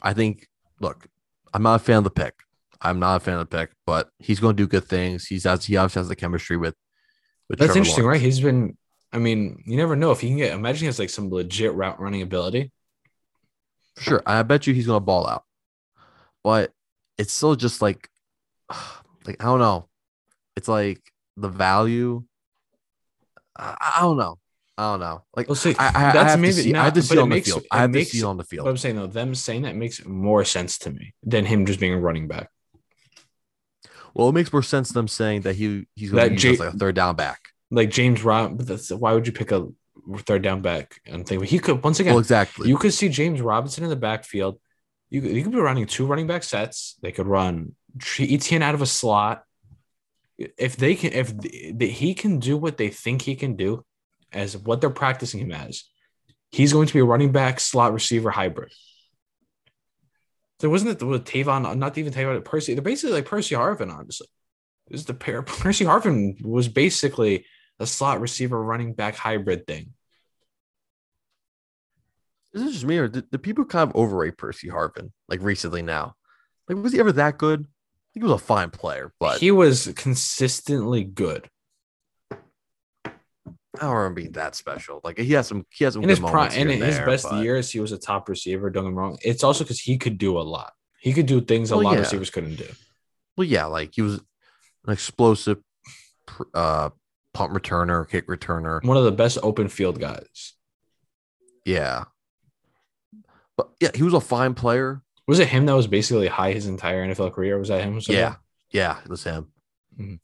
I 0.02 0.14
think. 0.14 0.48
Look, 0.80 1.08
I'm 1.54 1.64
not 1.64 1.76
a 1.76 1.84
fan 1.84 1.98
of 1.98 2.04
the 2.04 2.12
pick. 2.12 2.36
I'm 2.82 3.00
not 3.00 3.18
a 3.18 3.20
fan 3.20 3.36
of 3.36 3.50
the 3.50 3.58
pick, 3.58 3.72
but 3.86 4.10
he's 4.20 4.40
gonna 4.40 4.54
do 4.54 4.68
good 4.68 4.86
things. 4.86 5.28
He's 5.28 5.46
as 5.46 5.66
he 5.66 5.78
obviously 5.78 6.02
has 6.02 6.10
the 6.10 6.16
chemistry 6.16 6.58
with. 6.58 6.76
That's 7.58 7.68
Trevor 7.68 7.78
interesting, 7.80 8.04
Lawrence. 8.04 8.22
right? 8.22 8.26
He's 8.26 8.40
been. 8.40 8.78
I 9.14 9.18
mean, 9.20 9.62
you 9.66 9.76
never 9.78 9.96
know 9.96 10.12
if 10.12 10.22
he 10.22 10.28
can 10.30 10.38
get. 10.38 10.54
Imagine 10.54 10.80
he 10.82 10.86
has 10.86 11.00
like 11.00 11.10
some 11.10 11.30
legit 11.30 11.74
route 11.74 12.00
running 12.00 12.22
ability. 12.22 12.72
For 13.96 14.02
sure. 14.04 14.24
I 14.26 14.42
bet 14.44 14.68
you 14.68 14.74
he's 14.74 14.88
gonna 14.88 15.00
ball 15.02 15.28
out. 15.28 15.44
But 16.44 16.72
it's 17.18 17.34
still 17.34 17.56
just 17.56 17.82
like 17.82 18.10
like 19.26 19.38
I 19.40 19.44
don't 19.46 19.60
know. 19.60 19.88
It's 20.56 20.68
like 20.68 21.02
the 21.38 21.50
value. 21.50 22.24
I, 23.58 23.94
I 23.98 24.02
don't 24.02 24.18
know. 24.18 24.38
I 24.78 24.92
don't 24.92 25.00
know. 25.02 25.24
Like 25.36 25.48
Well, 25.50 25.56
see, 25.56 25.76
I, 25.78 25.86
I, 25.88 25.90
I 26.10 26.14
that's 26.14 26.32
have 26.32 26.40
maybe 26.40 26.54
to 26.54 26.62
see. 26.62 26.70
I 26.70 26.74
not- 26.78 26.84
have 26.86 26.94
to 26.94 27.02
see 27.02 27.18
on 27.18 27.30
the 27.30 27.36
makes- 27.36 27.48
field. 27.50 27.66
I 27.70 27.82
have 27.82 27.92
makes- 27.92 28.12
to 28.12 28.18
see 28.18 28.24
on 28.24 28.38
the 28.38 28.44
But 28.44 28.50
field. 28.50 28.68
I'm 28.68 28.78
saying 28.78 28.96
though, 28.96 29.08
them 29.08 29.36
saying 29.36 29.62
that 29.64 29.76
makes 29.76 30.04
more 30.06 30.46
sense 30.46 30.78
to 30.80 30.90
me 30.92 31.14
than 31.24 31.46
him 31.46 31.66
just 31.66 31.80
being 31.80 31.94
a 31.94 32.00
running 32.00 32.28
back. 32.28 32.50
Well, 34.14 34.30
it 34.30 34.34
makes 34.34 34.52
more 34.52 34.64
sense 34.64 34.92
them 34.92 35.08
saying 35.08 35.42
that 35.42 35.56
he 35.56 35.88
he's 35.96 36.12
going 36.12 36.28
to 36.28 36.34
use 36.34 36.42
J- 36.42 36.66
like 36.66 36.74
a 36.74 36.78
third 36.78 36.96
down 36.96 37.16
back. 37.16 37.40
Like 37.70 37.90
James 37.90 38.24
Rob, 38.24 38.62
why 38.90 39.14
would 39.14 39.26
you 39.26 39.34
pick 39.34 39.52
a 39.52 39.68
third 40.20 40.42
down 40.42 40.62
back 40.62 41.00
and 41.06 41.26
think 41.26 41.46
he 41.46 41.60
could 41.60 41.84
once 41.84 42.00
again 42.00 42.14
Well, 42.14 42.20
exactly. 42.20 42.68
you 42.68 42.78
could 42.78 42.94
see 42.94 43.08
James 43.08 43.42
Robinson 43.42 43.84
in 43.84 43.90
the 43.90 43.96
backfield. 43.96 44.60
You 45.10 45.22
could, 45.22 45.32
you 45.32 45.44
could 45.44 45.52
be 45.52 45.60
running 45.60 45.86
two 45.86 46.06
running 46.06 46.28
back 46.28 46.44
sets. 46.44 46.98
They 47.02 47.12
could 47.12 47.28
run 47.28 47.76
Etienne 48.20 48.62
out 48.64 48.76
of 48.76 48.82
a 48.82 48.86
slot. 48.86 49.44
If 50.38 50.76
they 50.76 50.96
can, 50.96 51.14
if 51.14 51.38
the, 51.38 51.88
he 51.88 52.14
can 52.14 52.40
do 52.40 52.58
what 52.58 52.78
they 52.78 52.90
think 52.90 53.22
he 53.22 53.36
can 53.36 53.56
do, 53.56 53.86
as 54.34 54.58
what 54.58 54.82
they're 54.82 54.90
practicing 54.90 55.40
him 55.40 55.52
as, 55.52 55.84
he's 56.52 56.74
going 56.74 56.88
to 56.88 56.94
be 56.94 57.00
a 57.00 57.06
running 57.06 57.32
back 57.32 57.60
slot 57.60 57.94
receiver 57.94 58.32
hybrid. 58.32 58.72
There 60.62 60.70
wasn't 60.70 61.02
it 61.02 61.06
with 61.06 61.26
Tavon, 61.26 61.66
uh, 61.66 61.74
not 61.74 61.98
even 61.98 62.14
Tavon, 62.14 62.44
Percy. 62.46 62.74
They're 62.74 62.82
basically 62.82 63.16
like 63.16 63.26
Percy 63.26 63.56
Harvin, 63.56 63.94
honestly. 63.94 64.28
Is 64.90 65.06
the 65.06 65.14
pair. 65.14 65.42
Percy 65.44 65.86
Harvin 65.86 66.42
was 66.44 66.68
basically 66.68 67.46
a 67.80 67.88
slot 67.88 68.22
receiver 68.22 68.62
running 68.62 68.94
back 68.94 69.16
hybrid 69.16 69.66
thing. 69.66 69.94
Is 72.54 72.62
it 72.62 72.72
just 72.72 72.86
me 72.86 72.98
or 72.98 73.08
did, 73.08 73.30
did 73.32 73.44
people 73.44 73.66
kind 73.66 73.90
of 73.90 73.96
overrate 73.96 74.38
Percy 74.38 74.70
Harvin 74.70 75.12
like 75.28 75.42
recently 75.42 75.82
now? 75.82 76.16
Like, 76.68 76.78
was 76.78 76.94
he 76.94 77.00
ever 77.00 77.12
that 77.14 77.38
good? 77.38 77.62
I 77.62 78.08
think 78.14 78.26
he 78.26 78.32
was 78.32 78.42
a 78.42 78.46
fine 78.46 78.70
player, 78.70 79.14
but 79.20 79.40
he 79.40 79.52
was 79.52 79.92
consistently 79.96 81.04
good. 81.04 81.50
I 83.80 83.86
don't 83.86 83.96
remember 83.96 84.22
being 84.22 84.32
that 84.34 84.56
special. 84.56 85.00
Like 85.04 85.18
he 85.18 85.32
has 85.34 85.48
some, 85.48 85.66
he 85.70 85.86
has 85.86 85.94
some 85.94 86.04
in 86.04 86.10
his 86.10 86.20
prime, 86.20 86.52
in 86.52 86.68
his 86.70 86.98
there, 86.98 87.06
best 87.06 87.28
but- 87.30 87.42
years, 87.44 87.72
he 87.72 87.80
was 87.80 87.92
a 87.94 87.98
top 87.98 88.28
receiver. 88.28 88.70
Don't 88.70 88.84
get 88.84 88.90
me 88.92 88.96
wrong. 88.98 89.18
It's 89.22 89.44
also 89.44 89.64
because 89.64 89.80
he 89.80 89.98
could 89.98 90.18
do 90.18 90.38
a 90.38 90.42
lot. 90.42 90.74
He 91.00 91.14
could 91.14 91.26
do 91.26 91.42
things 91.42 91.72
a 91.72 91.76
Well, 91.78 91.86
lot 91.86 91.94
of 91.96 92.00
receivers 92.02 92.30
couldn't 92.30 92.56
do. 92.58 92.68
Well, 93.38 93.48
yeah, 93.48 93.66
like 93.66 93.94
he 93.96 94.02
was 94.02 94.16
an 94.86 94.94
explosive 94.94 95.58
uh 96.54 96.90
punt 97.34 97.54
returner, 97.54 98.08
kick 98.08 98.28
returner. 98.28 98.84
One 98.84 98.98
of 98.98 99.04
the 99.06 99.12
best 99.12 99.38
open 99.42 99.68
field 99.70 100.00
guys. 100.00 100.54
Yeah. 101.66 102.06
But 103.56 103.70
yeah, 103.80 103.90
he 103.96 104.04
was 104.04 104.14
a 104.14 104.20
fine 104.22 104.54
player. 104.54 105.02
Was 105.28 105.40
it 105.40 105.48
him 105.48 105.66
that 105.68 105.76
was 105.76 105.88
basically 105.88 106.28
high 106.28 106.52
his 106.52 106.68
entire 106.68 107.08
NFL 107.08 107.34
career? 107.34 107.58
Was 107.58 107.70
that 107.70 107.84
him? 107.84 108.02
So 108.02 108.12
Yeah. 108.12 108.36
Yeah, 108.72 108.98
it 109.04 109.10
was 109.10 109.24
him. 109.24 109.48
Mhm. 110.00 110.20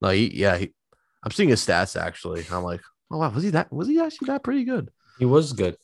No, 0.00 0.08
he, 0.10 0.32
yeah, 0.34 0.56
he, 0.58 0.72
I'm 1.22 1.30
seeing 1.32 1.48
his 1.48 1.64
stats 1.64 2.00
actually. 2.00 2.44
I'm 2.50 2.62
like, 2.62 2.80
oh 3.10 3.18
wow, 3.18 3.30
was 3.30 3.44
he 3.44 3.50
that? 3.50 3.72
Was 3.72 3.88
he 3.88 4.00
actually 4.00 4.26
that 4.26 4.42
pretty 4.44 4.64
good? 4.64 4.90
he 5.18 5.24
was 5.24 5.52
good. 5.52 5.76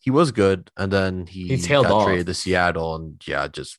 He 0.00 0.10
was 0.10 0.30
good, 0.30 0.70
and 0.76 0.92
then 0.92 1.26
he, 1.26 1.48
He 1.48 1.56
tailed 1.56 1.86
got 1.88 1.92
off. 1.96 2.04
traded 2.06 2.26
to 2.26 2.34
Seattle, 2.34 2.94
and 2.94 3.20
yeah, 3.26 3.48
just 3.48 3.78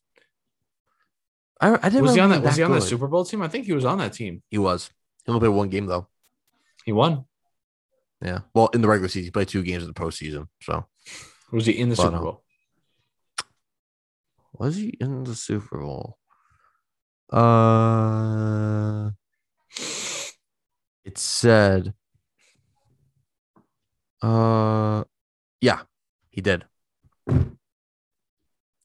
I, 1.62 1.74
I 1.82 1.90
didn't 1.90 2.04
Was 2.04 2.14
he 2.16 2.20
on 2.20 2.30
remember 2.30 2.44
that? 2.44 2.50
Was 2.50 2.58
he 2.58 2.64
on 2.64 2.72
that. 2.72 2.82
Super 2.82 3.08
Bowl 3.08 3.24
team? 3.24 3.42
I 3.42 3.48
think 3.48 3.66
he 3.66 3.74
was 3.74 3.86
on 3.86 3.98
that 4.00 4.12
team. 4.14 4.44
He 4.50 4.58
was. 4.58 4.90
He 5.26 5.32
only 5.32 5.40
played 5.40 5.56
one 5.56 5.70
game 5.70 5.86
though. 5.86 6.08
He 6.84 6.92
won. 6.92 7.24
Yeah. 8.22 8.40
Well, 8.54 8.68
in 8.74 8.82
the 8.82 8.88
regular 8.88 9.08
season, 9.08 9.26
he 9.26 9.32
played 9.32 9.48
two 9.48 9.64
games 9.64 9.84
in 9.84 9.88
the 9.88 9.94
postseason. 9.94 10.48
So 10.62 10.86
Was 11.52 11.66
he 11.66 11.80
in 11.80 11.90
the 11.90 11.96
But, 11.96 12.04
Super 12.04 12.18
uh, 12.18 12.22
Bowl? 12.22 12.44
was 14.54 14.76
he 14.76 14.88
in 15.00 15.24
the 15.24 15.36
Super 15.36 15.80
Bowl? 15.80 16.18
Uh, 17.32 19.12
it 21.08 21.18
said, 21.18 21.94
uh, 24.22 25.06
yeah, 25.62 25.80
he 26.30 26.42
did. 26.42 26.66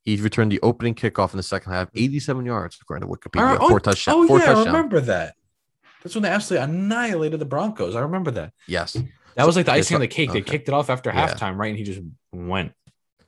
He 0.05 0.17
returned 0.17 0.53
the 0.53 0.61
opening 0.63 0.95
kickoff 0.95 1.33
in 1.33 1.37
the 1.37 1.43
second 1.43 1.73
half, 1.73 1.89
87 1.95 2.47
yards, 2.47 2.79
according 2.81 3.09
to 3.09 3.13
Wikipedia. 3.13 3.59
oh, 3.61 3.69
four 3.69 3.81
touchdowns. 3.81 4.17
oh 4.17 4.27
four 4.29 4.39
yeah, 4.39 4.53
I 4.57 4.65
remember 4.65 5.01
that. 5.01 5.35
That's 6.03 6.15
when 6.15 6.23
they 6.23 6.29
absolutely 6.29 6.65
annihilated 6.65 7.41
the 7.41 7.45
Broncos. 7.45 7.97
I 7.97 8.01
remember 8.01 8.31
that. 8.33 8.53
Yes. 8.69 8.97
That 9.35 9.47
was 9.47 9.57
like 9.57 9.67
the 9.67 9.73
icing 9.73 9.97
on 9.97 10.01
the 10.01 10.09
cake. 10.09 10.31
They 10.33 10.43
kicked 10.43 10.69
it 10.69 10.75
off 10.75 10.91
after 10.91 11.11
Yeah. 11.11 11.29
halftime, 11.29 11.57
right? 11.57 11.71
And 11.71 11.79
he 11.79 11.85
just 11.85 12.01
went. 12.33 12.73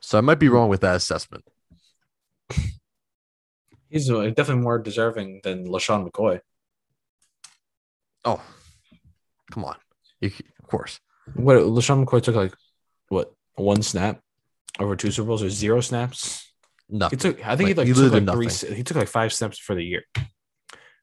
So 0.00 0.18
I 0.18 0.20
might 0.20 0.38
be 0.38 0.48
wrong 0.48 0.68
with 0.68 0.82
that 0.82 0.94
assessment. 0.96 1.44
He's 3.88 4.10
uh, 4.10 4.26
definitely 4.36 4.62
more 4.62 4.78
deserving 4.78 5.40
than 5.42 5.66
LeSean 5.66 6.08
McCoy. 6.08 6.40
Oh, 8.24 8.40
come 9.50 9.64
on. 9.64 9.76
You, 10.20 10.30
of 10.62 10.68
course. 10.68 11.00
What 11.34 11.56
LeSean 11.56 12.04
McCoy 12.04 12.22
took 12.22 12.34
like 12.36 12.54
what 13.08 13.32
one 13.54 13.82
snap 13.82 14.20
over 14.78 14.96
two 14.96 15.10
Super 15.10 15.28
Bowls 15.28 15.42
or 15.42 15.50
zero 15.50 15.80
snaps? 15.80 16.52
Nothing. 16.88 17.18
He 17.18 17.22
took 17.22 17.46
I 17.46 17.56
think 17.56 17.68
he 17.68 17.74
Like, 17.74 17.78
like 17.78 17.86
he 17.86 17.94
took 17.94 18.12
like 18.12 18.30
three 18.30 18.76
he 18.76 18.82
took 18.82 18.96
like 18.96 19.08
five 19.08 19.32
snaps 19.32 19.58
for 19.58 19.74
the 19.74 19.84
year. 19.84 20.02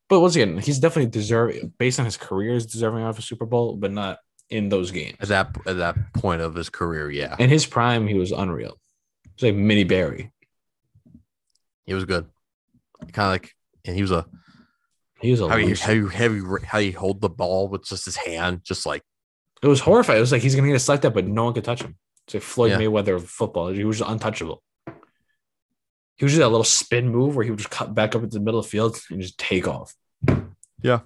But 0.10 0.20
once 0.20 0.36
again, 0.36 0.58
he's 0.58 0.80
definitely 0.80 1.10
deserving 1.10 1.74
based 1.80 2.00
on 2.00 2.06
his 2.06 2.18
career 2.18 2.54
is 2.54 2.66
deserving 2.66 3.04
of 3.04 3.18
a 3.18 3.22
Super 3.22 3.46
Bowl, 3.46 3.78
but 3.78 3.92
not 3.92 4.20
in 4.50 4.70
those 4.70 4.92
games. 4.92 5.18
At 5.22 5.30
that 5.30 5.56
at 5.66 5.78
that 5.78 6.14
point 6.14 6.42
of 6.42 6.54
his 6.54 6.70
career, 6.70 7.10
yeah, 7.10 7.36
In 7.40 7.50
his 7.50 7.66
prime, 7.66 8.08
he 8.08 8.16
was 8.16 8.32
unreal. 8.32 8.78
He 9.24 9.30
was 9.46 9.54
like 9.54 9.56
mini 9.56 9.86
Barry. 9.86 10.32
he 11.86 11.94
was 11.94 12.06
good. 12.06 12.26
Kind 13.14 13.28
of 13.28 13.32
like, 13.32 13.56
and 13.86 13.96
he 13.96 14.02
was 14.02 14.12
a 14.12 14.26
He 15.22 15.32
was 15.32 15.42
a 15.42 15.48
how 15.48 15.58
he 15.58 15.74
how 15.76 15.92
you 15.92 16.08
how 16.08 16.26
you 16.26 16.58
how 16.66 16.78
you 16.80 16.98
hold 16.98 17.22
the 17.22 17.30
ball 17.30 17.68
with 17.68 17.86
just 17.86 18.06
his 18.06 18.16
hand, 18.16 18.62
just 18.64 18.86
like 18.86 19.04
It 19.62 19.68
was 19.68 19.80
horrifying. 19.80 20.18
It 20.18 20.22
was 20.22 20.32
like 20.32 20.42
he's 20.42 20.56
gonna 20.56 20.68
get 20.68 20.76
a 20.76 20.80
select 20.80 21.04
that, 21.04 21.14
but 21.14 21.28
no 21.28 21.46
one 21.46 21.54
could 21.54 21.64
touch 21.64 21.84
him. 21.84 21.96
It's 22.26 22.34
like 22.34 22.44
Floyd 22.44 22.72
Yeah. 22.72 22.78
Mayweather 22.80 23.16
of 23.16 23.30
football. 23.30 23.70
He 23.70 23.84
was 23.84 24.00
just 24.00 24.10
untouchable. 24.10 24.64
He 26.16 26.26
was 26.26 26.34
just 26.34 26.40
that 26.40 26.50
little 26.50 26.64
spin 26.64 27.10
move 27.10 27.36
where 27.36 27.44
he 27.44 27.52
would 27.52 27.60
just 27.60 27.72
cut 27.72 27.96
back 27.96 28.16
up 28.16 28.24
into 28.24 28.38
the 28.38 28.44
middle 28.44 28.60
of 28.60 28.66
the 28.66 28.70
field 28.70 29.00
and 29.10 29.22
just 29.22 29.38
take 29.38 29.68
off. 29.68 29.96
Yeah. 30.82 31.02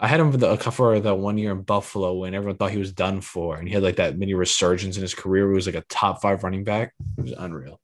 I 0.00 0.06
had 0.06 0.20
him 0.20 0.30
for 0.30 0.38
the 0.38 0.56
for 0.56 1.00
that 1.00 1.14
one 1.16 1.38
year 1.38 1.50
in 1.50 1.62
Buffalo 1.62 2.14
when 2.14 2.34
everyone 2.34 2.56
thought 2.56 2.70
he 2.70 2.78
was 2.78 2.92
done 2.92 3.20
for, 3.20 3.56
and 3.56 3.66
he 3.66 3.74
had 3.74 3.82
like 3.82 3.96
that 3.96 4.16
mini 4.16 4.32
resurgence 4.32 4.96
in 4.96 5.02
his 5.02 5.14
career. 5.14 5.44
Where 5.44 5.52
he 5.52 5.56
was 5.56 5.66
like 5.66 5.74
a 5.74 5.84
top 5.88 6.22
five 6.22 6.44
running 6.44 6.62
back. 6.62 6.94
It 7.16 7.22
was 7.22 7.32
unreal. 7.32 7.80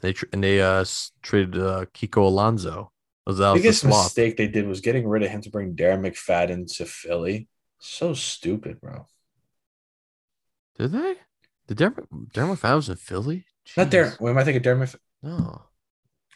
they 0.00 0.14
and 0.32 0.44
they 0.44 0.60
uh 0.60 0.84
traded 1.22 1.58
uh, 1.60 1.86
Kiko 1.92 2.26
Alonso. 2.26 2.92
Was 3.26 3.38
that 3.38 3.52
was 3.52 3.60
the 3.60 3.62
biggest 3.68 3.84
mistake 3.84 4.36
they 4.36 4.46
did 4.46 4.66
was 4.68 4.80
getting 4.80 5.06
rid 5.08 5.22
of 5.24 5.30
him 5.30 5.40
to 5.42 5.50
bring 5.50 5.74
Darren 5.74 6.00
McFadden 6.06 6.72
to 6.76 6.84
Philly. 6.86 7.48
So 7.80 8.14
stupid, 8.14 8.80
bro. 8.80 9.06
Did 10.78 10.92
they? 10.92 11.14
Did 11.66 11.78
Darren, 11.78 12.06
Darren 12.32 12.56
McFadden 12.56 12.76
was 12.76 12.88
in 12.88 12.96
Philly? 12.96 13.44
Not 13.76 13.90
Darren. 13.90 14.18
What 14.20 14.30
am 14.30 14.38
I 14.38 14.44
thinking? 14.44 14.62
Darren 14.62 14.78
McFadden. 14.82 14.98
No. 15.22 15.62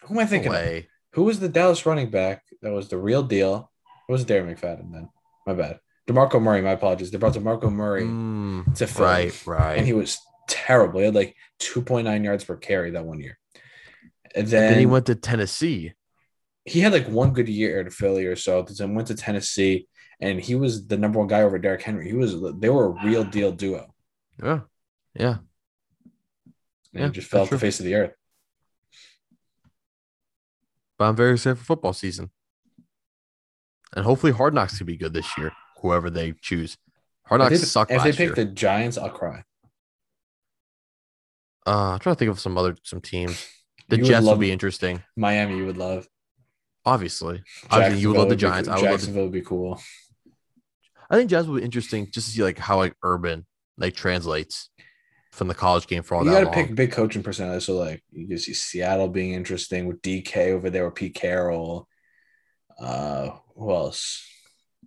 Who 0.02 0.14
am 0.14 0.18
I 0.20 0.22
No 0.24 0.28
thinking? 0.28 0.52
of? 0.52 0.84
Who 1.12 1.24
was 1.24 1.40
the 1.40 1.48
Dallas 1.48 1.86
running 1.86 2.10
back 2.10 2.42
that 2.62 2.72
was 2.72 2.88
the 2.88 2.98
real 2.98 3.22
deal? 3.22 3.70
It 4.08 4.12
was 4.12 4.24
Darren 4.24 4.52
McFadden 4.52 4.92
then. 4.92 5.08
My 5.46 5.54
bad. 5.54 5.78
DeMarco 6.08 6.42
Murray, 6.42 6.60
my 6.62 6.70
apologies. 6.72 7.10
They 7.12 7.18
brought 7.18 7.34
DeMarco 7.34 7.70
Murray 7.72 8.02
Mm, 8.04 8.74
to 8.76 8.86
Philly. 8.88 9.06
right, 9.06 9.46
right. 9.46 9.78
And 9.78 9.86
he 9.86 9.92
was 9.92 10.18
terrible. 10.48 10.98
He 10.98 11.06
had 11.06 11.14
like 11.14 11.36
2.9 11.60 12.24
yards 12.24 12.42
per 12.44 12.56
carry 12.56 12.90
that 12.92 13.04
one 13.04 13.20
year. 13.20 13.38
And 14.34 14.44
And 14.44 14.48
then, 14.48 14.70
then 14.72 14.80
he 14.80 14.86
went 14.86 15.06
to 15.06 15.14
Tennessee. 15.14 15.92
He 16.70 16.80
had 16.80 16.92
like 16.92 17.08
one 17.08 17.32
good 17.32 17.48
year 17.48 17.80
in 17.80 17.90
Philly 17.90 18.26
or 18.26 18.36
so. 18.36 18.62
Then 18.62 18.94
went 18.94 19.08
to 19.08 19.14
Tennessee 19.14 19.88
and 20.20 20.40
he 20.40 20.54
was 20.54 20.86
the 20.86 20.96
number 20.96 21.18
one 21.18 21.28
guy 21.28 21.42
over 21.42 21.58
Derrick 21.58 21.82
Henry. 21.82 22.06
He 22.06 22.14
was 22.14 22.34
they 22.58 22.68
were 22.68 22.86
a 22.86 23.04
real 23.04 23.24
deal 23.24 23.52
duo. 23.52 23.92
Yeah. 24.42 24.60
Yeah. 25.14 25.36
And 26.94 27.00
Yeah, 27.00 27.06
he 27.06 27.12
just 27.12 27.28
fell 27.28 27.42
off 27.42 27.50
the 27.50 27.58
face 27.58 27.80
of 27.80 27.86
the 27.86 27.94
earth. 27.94 28.12
But 30.98 31.06
I'm 31.06 31.16
very 31.16 31.32
excited 31.32 31.58
for 31.58 31.64
football 31.64 31.92
season. 31.92 32.30
And 33.96 34.04
hopefully 34.04 34.32
Hard 34.32 34.54
Knocks 34.54 34.76
can 34.78 34.86
be 34.86 34.96
good 34.96 35.14
this 35.14 35.36
year, 35.38 35.52
whoever 35.80 36.10
they 36.10 36.32
choose. 36.40 36.76
Hard 37.26 37.40
If 37.40 37.44
Knocks 37.50 37.60
they, 37.60 37.66
sucked 37.66 37.90
if 37.90 38.02
they 38.04 38.12
pick 38.12 38.20
year. 38.20 38.34
the 38.34 38.44
Giants, 38.44 38.98
I'll 38.98 39.10
cry. 39.10 39.42
uh, 41.66 41.92
I'm 41.94 41.98
trying 41.98 42.14
to 42.14 42.18
think 42.18 42.30
of 42.30 42.38
some 42.40 42.56
other 42.58 42.76
some 42.84 43.00
teams. 43.00 43.46
The 43.88 43.96
You 43.96 44.02
would 44.02 44.08
Jets 44.08 44.26
will 44.26 44.36
be 44.36 44.52
interesting. 44.52 45.02
Miami, 45.16 45.56
you 45.56 45.66
would 45.66 45.76
love. 45.76 46.06
Obviously. 46.84 47.42
Obviously, 47.70 48.00
you 48.00 48.08
would 48.08 48.18
love 48.18 48.28
the 48.28 48.36
Jacksonville 48.36 48.64
Giants. 48.64 48.68
Be, 48.68 48.72
I 48.72 48.74
would 48.74 48.82
love 48.82 48.90
the, 48.90 48.96
Jacksonville 48.96 49.22
would 49.24 49.32
be 49.32 49.42
cool. 49.42 49.80
I 51.10 51.16
think 51.16 51.28
Jets 51.28 51.46
would 51.48 51.58
be 51.58 51.64
interesting 51.64 52.08
just 52.10 52.28
to 52.28 52.32
see 52.32 52.42
like 52.42 52.58
how 52.58 52.76
like 52.76 52.94
urban 53.02 53.44
like 53.76 53.94
translates 53.94 54.70
from 55.32 55.48
the 55.48 55.54
college 55.54 55.86
game 55.86 56.02
for 56.02 56.14
all 56.14 56.24
you 56.24 56.30
that 56.30 56.38
You 56.38 56.44
got 56.44 56.54
to 56.54 56.56
pick 56.56 56.74
big 56.74 56.92
coaching 56.92 57.22
personalities. 57.22 57.64
So 57.64 57.76
like 57.76 58.02
you 58.12 58.28
can 58.28 58.38
see 58.38 58.54
Seattle 58.54 59.08
being 59.08 59.32
interesting 59.32 59.86
with 59.86 60.00
DK 60.02 60.52
over 60.52 60.70
there 60.70 60.84
with 60.84 60.94
Pete 60.94 61.14
Carroll. 61.14 61.88
Uh, 62.78 63.30
who 63.56 63.72
else? 63.72 64.26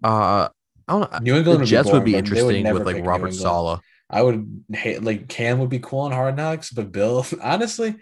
Uh, 0.04 0.50
I 0.88 1.00
don't 1.00 1.12
know. 1.12 1.20
New 1.20 1.36
England 1.36 1.58
The 1.58 1.62
would 1.62 1.68
Jets 1.68 1.90
be 1.90 1.94
would 1.94 2.06
be 2.06 2.12
boring, 2.14 2.24
but 2.26 2.36
they 2.36 2.44
would 2.44 2.56
interesting 2.56 2.64
never 2.64 2.80
with 2.80 2.96
like 2.96 3.06
Robert 3.06 3.34
Saleh. 3.34 3.82
I 4.10 4.22
would 4.22 4.64
hate 4.72 5.04
like 5.04 5.28
Cam 5.28 5.60
would 5.60 5.70
be 5.70 5.80
cool 5.80 6.02
on 6.02 6.12
Hard 6.12 6.38
Knocks, 6.38 6.72
but 6.72 6.92
Bill, 6.92 7.26
honestly, 7.42 7.96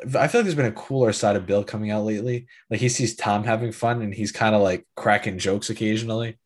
I 0.00 0.28
feel 0.28 0.40
like 0.40 0.44
there's 0.44 0.54
been 0.54 0.66
a 0.66 0.72
cooler 0.72 1.12
side 1.12 1.36
of 1.36 1.46
Bill 1.46 1.64
coming 1.64 1.90
out 1.90 2.04
lately. 2.04 2.46
Like 2.70 2.80
he 2.80 2.88
sees 2.88 3.16
Tom 3.16 3.44
having 3.44 3.72
fun 3.72 4.00
and 4.02 4.14
he's 4.14 4.30
kind 4.32 4.54
of 4.54 4.62
like 4.62 4.86
cracking 4.96 5.38
jokes 5.38 5.70
occasionally. 5.70 6.38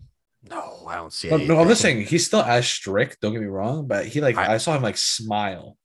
No, 0.48 0.86
I 0.88 0.96
don't 0.96 1.12
see 1.12 1.28
it. 1.28 1.46
no, 1.48 1.58
I'm 1.60 1.68
just 1.68 1.80
saying 1.82 2.06
he's 2.06 2.26
still 2.26 2.40
as 2.42 2.66
strict. 2.66 3.20
Don't 3.20 3.32
get 3.32 3.40
me 3.42 3.46
wrong, 3.48 3.86
but 3.86 4.06
he 4.06 4.20
like 4.20 4.36
I- 4.36 4.54
I, 4.54 4.56
saw 4.58 4.74
him 4.76 4.82
like 4.82 4.96
smile. 4.96 5.76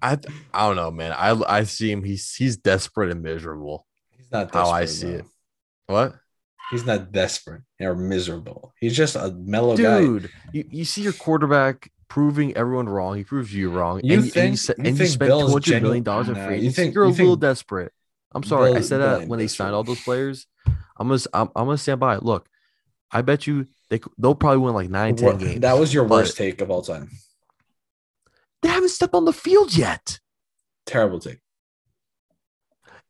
I 0.00 0.18
I 0.52 0.66
don't 0.66 0.76
know, 0.76 0.90
man. 0.90 1.12
I 1.12 1.30
I 1.48 1.62
see 1.64 1.90
him. 1.90 2.02
He's 2.02 2.34
he's 2.34 2.56
desperate 2.56 3.10
and 3.10 3.22
miserable. 3.22 3.86
He's 4.10 4.30
not 4.32 4.52
How 4.52 4.68
I 4.70 4.84
see 4.86 5.12
though. 5.12 5.18
it. 5.18 5.24
What, 5.86 6.14
He's 6.70 6.84
not 6.86 7.12
desperate 7.12 7.62
or 7.80 7.94
miserable. 7.94 8.72
He's 8.80 8.96
just 8.96 9.14
a 9.14 9.30
mellow 9.30 9.76
guy. 9.76 10.00
dude? 10.00 10.30
You, 10.52 10.64
you 10.70 10.84
see 10.84 11.02
your 11.02 11.12
quarterback 11.12 11.90
proving 12.12 12.54
everyone 12.58 12.86
wrong. 12.90 13.16
He 13.16 13.24
proves 13.24 13.54
you 13.54 13.70
wrong. 13.70 14.02
You 14.04 14.16
and, 14.16 14.22
and 14.24 14.32
think- 14.32 14.50
you, 14.50 14.56
se- 14.58 14.74
you 14.76 14.84
and 14.84 14.86
you 14.88 14.96
think 14.96 15.08
spent 15.14 15.28
Bill 15.30 15.46
two 15.46 15.52
hundred 15.72 15.82
million 15.82 16.04
dollars 16.04 16.28
in 16.28 16.34
free 16.34 16.58
you 16.60 16.70
think- 16.70 16.94
You're 16.94 17.04
a 17.04 17.08
you 17.08 17.14
little 17.14 17.36
desperate. 17.36 17.90
I'm 18.34 18.42
sorry. 18.42 18.74
I 18.74 18.82
said 18.82 18.98
that 18.98 19.28
when 19.28 19.38
they 19.38 19.46
signed 19.46 19.74
all 19.74 19.82
those 19.82 20.02
players. 20.02 20.46
I'm 20.98 21.08
gonna 21.08 21.20
I'm, 21.32 21.48
I'm 21.56 21.64
gonna 21.64 21.78
stand 21.78 22.00
by 22.00 22.16
it. 22.16 22.22
Look, 22.22 22.46
I 23.10 23.22
bet 23.22 23.46
you 23.46 23.66
they 23.88 24.00
they'll 24.18 24.34
probably 24.34 24.58
win 24.58 24.74
like 24.74 24.90
nine, 24.90 25.16
ten 25.16 25.38
games. 25.38 25.60
That 25.60 25.78
was 25.78 25.94
your 25.94 26.04
worst 26.04 26.36
take 26.36 26.60
of 26.60 26.70
all 26.70 26.82
time. 26.82 27.08
They 28.60 28.68
haven't 28.68 28.90
stepped 28.90 29.14
on 29.14 29.24
the 29.24 29.32
field 29.32 29.74
yet. 29.74 30.20
Terrible 30.84 31.18
take. 31.18 31.38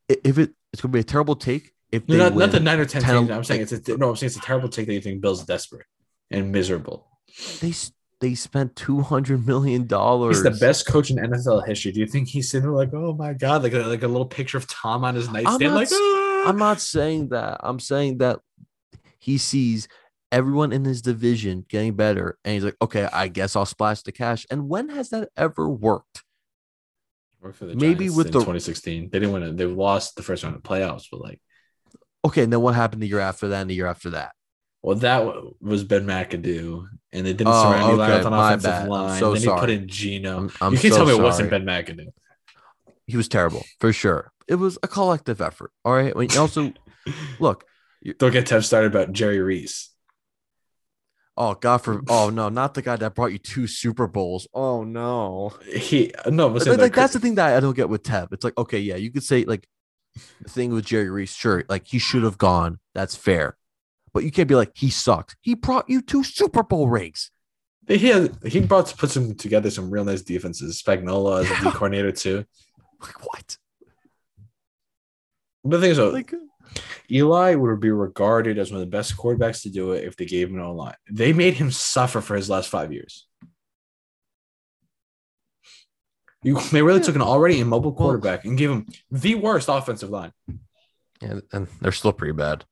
If 0.09 0.39
it 0.39 0.53
it's 0.73 0.81
gonna 0.81 0.93
be 0.93 1.01
a 1.01 1.05
terrible 1.05 1.35
take 1.35 1.73
if 1.91 2.09
No, 2.09 2.17
not, 2.17 2.37
not 2.37 2.53
the 2.53 2.61
nine 2.61 2.79
or 2.79 2.85
ten. 2.85 3.03
10 3.03 3.17
teams. 3.19 3.31
I'm 3.33 3.45
saying 3.45 3.63
it's 3.63 3.73
a, 3.73 3.97
no. 3.97 4.11
I'm 4.11 4.17
saying 4.17 4.29
it's 4.29 4.37
a 4.37 4.41
terrible 4.41 4.69
take 4.69 4.87
that 4.87 4.95
you 4.95 5.01
think 5.01 5.21
Bill's 5.21 5.45
desperate 5.45 5.87
and 6.31 6.53
miserable. 6.53 7.09
they 7.61 7.73
they 8.23 8.35
spent 8.37 8.77
two 8.77 9.01
hundred 9.01 9.45
million 9.47 9.87
dollars. 9.87 10.37
He's 10.37 10.45
the 10.45 10.65
best 10.65 10.87
coach 10.87 11.11
in 11.11 11.17
NFL 11.17 11.67
history. 11.67 11.91
Do 11.91 11.99
you 12.01 12.07
think 12.07 12.29
he's 12.29 12.49
sitting 12.49 12.63
there 12.63 12.75
like, 12.75 12.95
oh 12.95 13.13
my 13.15 13.33
god, 13.33 13.65
like 13.65 13.75
a, 13.75 13.81
like 13.81 14.05
a 14.05 14.09
little 14.09 14.27
picture 14.27 14.57
of 14.57 14.67
Tom 14.69 15.05
on 15.05 15.17
his 15.17 15.29
nightstand, 15.29 15.61
not 15.61 15.75
like, 15.75 15.89
"Ah." 15.93 16.45
I'm 16.47 16.57
not 16.57 16.81
saying 16.81 17.31
that. 17.31 17.59
I'm 17.61 17.81
saying 17.81 18.19
that 18.19 18.39
he 19.19 19.39
sees 19.39 19.89
everyone 20.31 20.73
in 20.73 20.85
his 20.85 21.03
division 21.03 21.67
getting 21.69 21.95
better, 21.95 22.39
and 22.45 22.55
he's 22.55 22.65
like, 22.65 22.77
okay, 22.81 23.09
I 23.13 23.27
guess 23.29 23.57
I'll 23.57 23.67
splash 23.67 24.03
the 24.03 24.13
cash. 24.13 24.47
And 24.51 24.69
when 24.69 24.89
has 24.91 25.11
that 25.11 25.29
ever 25.37 25.69
worked? 25.69 26.23
Worked 27.41 27.57
for 27.57 27.67
the 27.67 27.75
maybe 27.75 28.09
with 28.09 28.27
in 28.27 28.33
the- 28.33 28.39
2016. 28.39 29.11
They 29.11 29.19
didn't 29.19 29.33
win 29.33 29.43
it. 29.43 29.57
They 29.57 29.67
lost 29.67 30.15
the 30.15 30.23
first 30.23 30.45
round 30.45 30.55
of 30.57 30.63
playoffs, 30.63 31.05
but 31.11 31.21
like, 31.21 31.41
Okay, 32.25 32.45
and 32.45 32.53
then 32.53 32.61
what 32.61 32.77
happened 32.77 33.03
the 33.03 33.09
year 33.09 33.19
after 33.19 33.49
that 33.49 33.63
and 33.63 33.69
the 33.71 33.75
year 33.75 33.89
after 33.89 34.11
that? 34.11 34.33
Well, 34.83 34.97
that 34.97 35.25
was 35.61 35.85
Ben 35.85 36.05
McAdoo, 36.07 36.87
and 37.13 37.27
they 37.27 37.33
didn't 37.33 37.49
Oh, 37.53 37.63
surround 37.63 37.93
Eli 37.95 38.05
okay, 38.05 38.17
with 38.19 38.27
an 38.27 38.31
my 38.33 38.49
offensive 38.53 38.71
bad. 38.71 38.89
Line. 38.89 39.21
so 39.21 39.33
then 39.35 39.43
he 39.43 39.49
put 39.49 39.71
in 39.71 39.89
Gino. 39.89 40.39
I'm, 40.39 40.53
I'm 40.61 40.73
you 40.75 40.79
can't 40.79 40.93
so 40.95 40.99
tell 40.99 41.07
me 41.07 41.13
sorry. 41.13 41.21
it 41.21 41.25
wasn't 41.25 41.51
Ben 41.51 41.65
McAdoo. 41.65 42.07
He 43.07 43.17
was 43.17 43.29
terrible 43.29 43.65
for 43.81 43.93
sure. 43.93 44.33
It 44.49 44.57
was 44.57 44.79
a 44.83 44.89
collective 44.89 45.41
effort. 45.41 45.71
All 45.85 45.93
right. 45.95 46.15
Mean, 46.17 46.29
also, 46.39 46.73
look. 47.41 47.65
Don't 48.19 48.33
get 48.33 48.47
Tev 48.47 48.65
started 48.65 48.89
about 48.95 49.13
Jerry 49.13 49.39
Reese. 49.41 49.91
Oh 51.37 51.55
God, 51.55 51.79
for 51.79 52.03
oh 52.09 52.29
no, 52.31 52.49
not 52.51 52.75
the 52.75 52.83
guy 52.83 52.97
that 52.97 53.15
brought 53.15 53.33
you 53.33 53.39
two 53.39 53.67
Super 53.67 54.07
Bowls. 54.07 54.47
Oh 54.53 54.85
no. 54.85 55.53
He 55.73 56.13
no, 56.29 56.51
but 56.51 56.67
Like, 56.67 56.79
like, 56.79 56.95
that's 56.95 57.15
the 57.15 57.21
thing 57.21 57.37
that 57.37 57.57
I 57.57 57.61
don't 57.61 57.77
get 57.77 57.89
with 57.89 58.03
Tev. 58.03 58.33
It's 58.33 58.45
like, 58.45 58.57
okay, 58.59 58.79
yeah, 58.81 58.97
you 58.97 59.11
could 59.11 59.23
say 59.23 59.45
like 59.45 59.67
the 60.43 60.51
thing 60.51 60.73
with 60.75 60.85
Jerry 60.85 61.09
Reese, 61.09 61.33
sure, 61.35 61.65
like 61.71 61.87
he 61.87 61.99
should 61.99 62.23
have 62.23 62.37
gone. 62.37 62.81
That's 62.95 63.17
fair. 63.17 63.57
But 64.15 64.25
you 64.25 64.31
can't 64.31 64.49
be 64.49 64.55
like, 64.55 64.73
he 64.75 64.91
sucked. 64.91 65.37
He 65.41 65.55
brought 65.55 65.89
you 65.89 66.03
two 66.03 66.23
Super 66.23 66.63
Bowl 66.63 66.89
rings. 66.89 67.31
he 67.89 68.09
had 68.09 68.37
he 68.47 68.61
brought 68.61 68.87
to 68.87 68.97
put 68.97 69.11
some 69.11 69.35
together 69.35 69.71
some 69.71 69.91
real 69.91 70.05
nice 70.05 70.23
defenses. 70.23 70.83
Spagnuolo 70.83 71.41
as 71.43 71.51
a 71.51 71.65
D 71.65 71.71
coordinator 71.71 72.13
too. 72.13 72.45
Like 73.01 73.27
what? 73.27 73.57
But 75.65 75.71
the 75.73 75.81
thing 75.81 75.91
is, 75.91 75.97
though, 75.97 76.11
Like 76.11 76.33
Eli 77.11 77.55
would 77.57 77.81
be 77.81 77.91
regarded 77.91 78.59
as 78.59 78.71
one 78.71 78.81
of 78.81 78.87
the 78.87 78.91
best 78.97 79.17
quarterbacks 79.17 79.63
to 79.63 79.71
do 79.71 79.91
it 79.93 80.05
if 80.05 80.17
they 80.17 80.25
gave 80.25 80.51
him 80.51 80.61
an 80.61 80.69
line. 80.77 80.95
They 81.11 81.33
made 81.33 81.55
him 81.55 81.71
suffer 81.73 82.21
for 82.21 82.37
his 82.37 82.49
last 82.49 82.69
five 82.69 82.93
years. 82.93 83.27
You, 86.45 86.61
they 86.73 86.83
really 86.83 86.99
Yeah. 87.01 87.07
took 87.07 87.17
an 87.17 87.23
already 87.23 87.61
immobile 87.61 87.91
Well- 87.91 87.99
quarterback 87.99 88.45
and 88.45 88.57
gave 88.59 88.71
him 88.71 88.87
the 89.11 89.35
worst 89.37 89.69
offensive 89.69 90.11
line. 90.11 90.33
and, 91.21 91.43
and 91.53 91.69
they're 91.81 91.93
still 91.93 92.13
pretty 92.13 92.33
bad. 92.35 92.65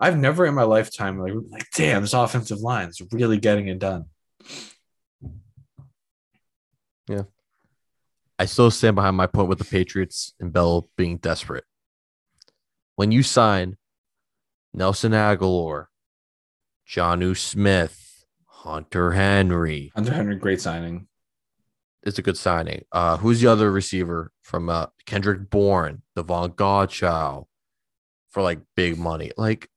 I've 0.00 0.16
never 0.16 0.46
in 0.46 0.54
my 0.54 0.62
lifetime 0.62 1.18
like, 1.18 1.32
like 1.50 1.66
damn, 1.74 2.02
this 2.02 2.14
offensive 2.14 2.60
line 2.60 2.88
is 2.88 3.02
really 3.12 3.38
getting 3.38 3.68
it 3.68 3.78
done. 3.78 4.04
Yeah. 7.08 7.22
I 8.38 8.44
still 8.44 8.70
stand 8.70 8.94
behind 8.94 9.16
my 9.16 9.26
point 9.26 9.48
with 9.48 9.58
the 9.58 9.64
Patriots 9.64 10.34
and 10.38 10.52
Bell 10.52 10.88
being 10.96 11.16
desperate. 11.16 11.64
When 12.94 13.10
you 13.10 13.22
sign 13.22 13.76
Nelson 14.72 15.12
Agholor, 15.12 15.86
Jonnu 16.88 17.36
Smith, 17.36 18.24
Hunter 18.46 19.12
Henry, 19.12 19.90
Hunter 19.94 20.12
Henry, 20.12 20.36
great 20.36 20.60
signing. 20.60 21.08
it's 22.02 22.18
a 22.18 22.22
good 22.22 22.36
signing. 22.36 22.84
Uh, 22.92 23.16
who's 23.16 23.40
the 23.40 23.48
other 23.48 23.70
receiver 23.72 24.30
from 24.42 24.68
uh, 24.68 24.86
Kendrick 25.06 25.50
Bourne, 25.50 26.02
Davon 26.14 26.50
Godchaux 26.52 27.46
for 28.30 28.42
like 28.42 28.60
big 28.76 28.98
money? 28.98 29.32
Like 29.36 29.68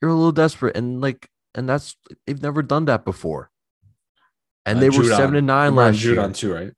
you're 0.00 0.10
a 0.10 0.14
little 0.14 0.32
desperate, 0.32 0.76
and 0.76 1.00
like, 1.00 1.28
and 1.54 1.68
that's 1.68 1.96
they've 2.26 2.40
never 2.42 2.62
done 2.62 2.84
that 2.86 3.04
before. 3.04 3.50
And 4.64 4.78
Uh, 4.78 4.80
they 4.80 4.90
were 4.90 5.04
Judon. 5.04 5.16
seven 5.16 5.36
and 5.36 5.46
nine 5.46 5.74
We're 5.74 5.84
last 5.86 6.02
year. 6.04 6.16
Judon 6.16 6.34
too, 6.34 6.52
right? 6.54 6.72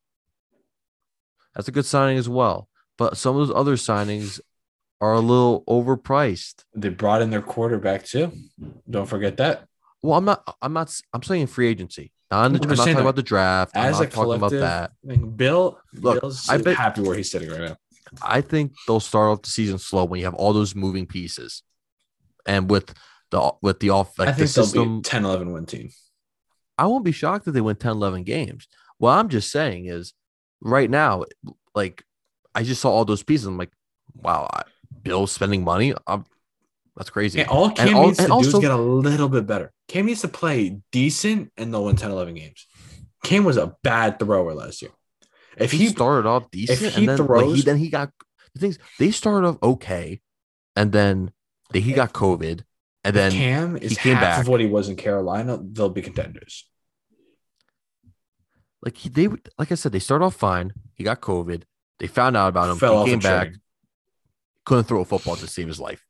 That's 1.55 1.67
a 1.67 1.71
good 1.71 1.85
signing 1.85 2.17
as 2.17 2.29
well. 2.29 2.69
But 2.97 3.17
some 3.17 3.35
of 3.37 3.47
those 3.47 3.55
other 3.55 3.75
signings 3.75 4.39
are 5.01 5.13
a 5.13 5.19
little 5.19 5.63
overpriced. 5.67 6.63
They 6.75 6.89
brought 6.89 7.21
in 7.21 7.29
their 7.29 7.41
quarterback 7.41 8.05
too. 8.05 8.31
Don't 8.89 9.05
forget 9.07 9.37
that. 9.37 9.65
Well, 10.01 10.17
I'm 10.17 10.25
not. 10.25 10.57
I'm 10.61 10.73
not. 10.73 10.93
I'm 11.13 11.23
saying 11.23 11.47
free 11.47 11.67
agency. 11.67 12.11
Not 12.31 12.45
in 12.45 12.53
the, 12.53 12.59
I'm 12.59 12.63
I'm 12.63 12.69
not 12.69 12.77
talking 12.77 12.99
about 12.99 13.15
the 13.15 13.23
draft. 13.23 13.75
As 13.75 13.97
I'm 13.97 14.03
As 14.03 14.13
a 14.13 14.15
talking 14.15 14.33
about 14.35 14.51
that. 14.51 14.91
Bill, 15.35 15.79
Look, 15.93 16.21
Bill's 16.21 16.47
I 16.47 16.57
bet- 16.57 16.77
happy 16.77 17.01
where 17.01 17.15
he's 17.17 17.31
sitting 17.31 17.49
right 17.49 17.61
now. 17.61 17.77
I 18.21 18.41
think 18.41 18.73
they'll 18.87 18.99
start 18.99 19.29
off 19.29 19.41
the 19.41 19.49
season 19.49 19.77
slow 19.79 20.05
when 20.05 20.19
you 20.19 20.25
have 20.25 20.35
all 20.35 20.53
those 20.53 20.75
moving 20.75 21.05
pieces, 21.07 21.63
and 22.49 22.69
with 22.69 22.93
the 23.31 23.53
with 23.61 23.79
the 23.79 23.91
off 23.91 24.17
like 24.17 24.29
I 24.29 24.31
the 24.31 24.37
think 24.39 24.51
they'll 24.51 24.63
system. 24.65 24.97
be 24.97 25.03
10, 25.03 25.23
11 25.23 25.51
win 25.53 25.65
team. 25.65 25.89
I 26.77 26.87
won't 26.87 27.05
be 27.05 27.11
shocked 27.11 27.47
if 27.47 27.53
they 27.53 27.61
win 27.61 27.75
10, 27.75 27.91
11 27.91 28.23
games. 28.23 28.67
What 28.97 29.11
I'm 29.11 29.29
just 29.29 29.51
saying 29.51 29.85
is, 29.85 30.13
right 30.61 30.89
now, 30.89 31.25
like 31.75 32.03
I 32.55 32.63
just 32.63 32.81
saw 32.81 32.91
all 32.91 33.05
those 33.05 33.23
pieces. 33.23 33.45
I'm 33.47 33.57
like, 33.57 33.71
wow, 34.15 34.49
I, 34.51 34.63
Bill's 35.03 35.31
spending 35.31 35.63
money. 35.63 35.93
I'm, 36.07 36.25
that's 36.97 37.11
crazy. 37.11 37.39
And 37.41 37.49
all 37.49 37.69
Cam 37.71 37.95
all- 37.95 38.05
needs 38.07 38.17
to 38.17 38.23
and 38.23 38.29
do 38.29 38.33
also- 38.33 38.57
is 38.57 38.61
get 38.61 38.71
a 38.71 38.77
little 38.77 39.29
bit 39.29 39.45
better. 39.45 39.71
Cam 39.87 40.07
needs 40.07 40.21
to 40.21 40.27
play 40.27 40.79
decent 40.91 41.51
and 41.57 41.73
they'll 41.73 41.85
win 41.85 41.95
10, 41.95 42.11
11 42.11 42.33
games. 42.33 42.65
Cam 43.23 43.43
was 43.43 43.57
a 43.57 43.75
bad 43.83 44.17
thrower 44.19 44.53
last 44.53 44.81
year. 44.81 44.91
If 45.57 45.71
he, 45.71 45.77
he 45.79 45.87
started 45.87 46.27
off 46.27 46.49
decent, 46.51 46.93
he 46.93 47.07
and 47.07 47.19
then 47.19 47.27
like, 47.27 47.45
he 47.55 47.61
then 47.61 47.77
he 47.77 47.89
got 47.89 48.11
the 48.53 48.59
things. 48.61 48.79
They 48.97 49.11
started 49.11 49.47
off 49.47 49.57
okay, 49.61 50.21
and 50.75 50.91
then 50.91 51.31
he 51.73 51.93
got 51.93 52.13
COVID, 52.13 52.63
and 53.03 53.15
then 53.15 53.31
Cam 53.31 53.77
is 53.77 53.97
came 53.97 54.15
half 54.15 54.21
back. 54.23 54.41
of 54.41 54.47
what 54.47 54.59
he 54.59 54.65
was 54.67 54.89
in 54.89 54.95
Carolina, 54.95 55.59
they'll 55.61 55.89
be 55.89 56.01
contenders. 56.01 56.65
like 58.81 58.97
he, 58.97 59.09
they 59.09 59.27
like 59.57 59.71
I 59.71 59.75
said, 59.75 59.91
they 59.91 59.99
started 59.99 60.25
off 60.25 60.35
fine. 60.35 60.73
He 60.95 61.03
got 61.03 61.21
COVID. 61.21 61.63
They 61.99 62.07
found 62.07 62.37
out 62.37 62.47
about 62.49 62.69
him. 62.71 62.77
Fell 62.77 63.03
he 63.03 63.11
came 63.11 63.19
back, 63.19 63.43
training. 63.47 63.61
couldn't 64.65 64.85
throw 64.85 65.01
a 65.01 65.05
football 65.05 65.35
to 65.35 65.47
save 65.47 65.67
his 65.67 65.79
life. 65.79 66.05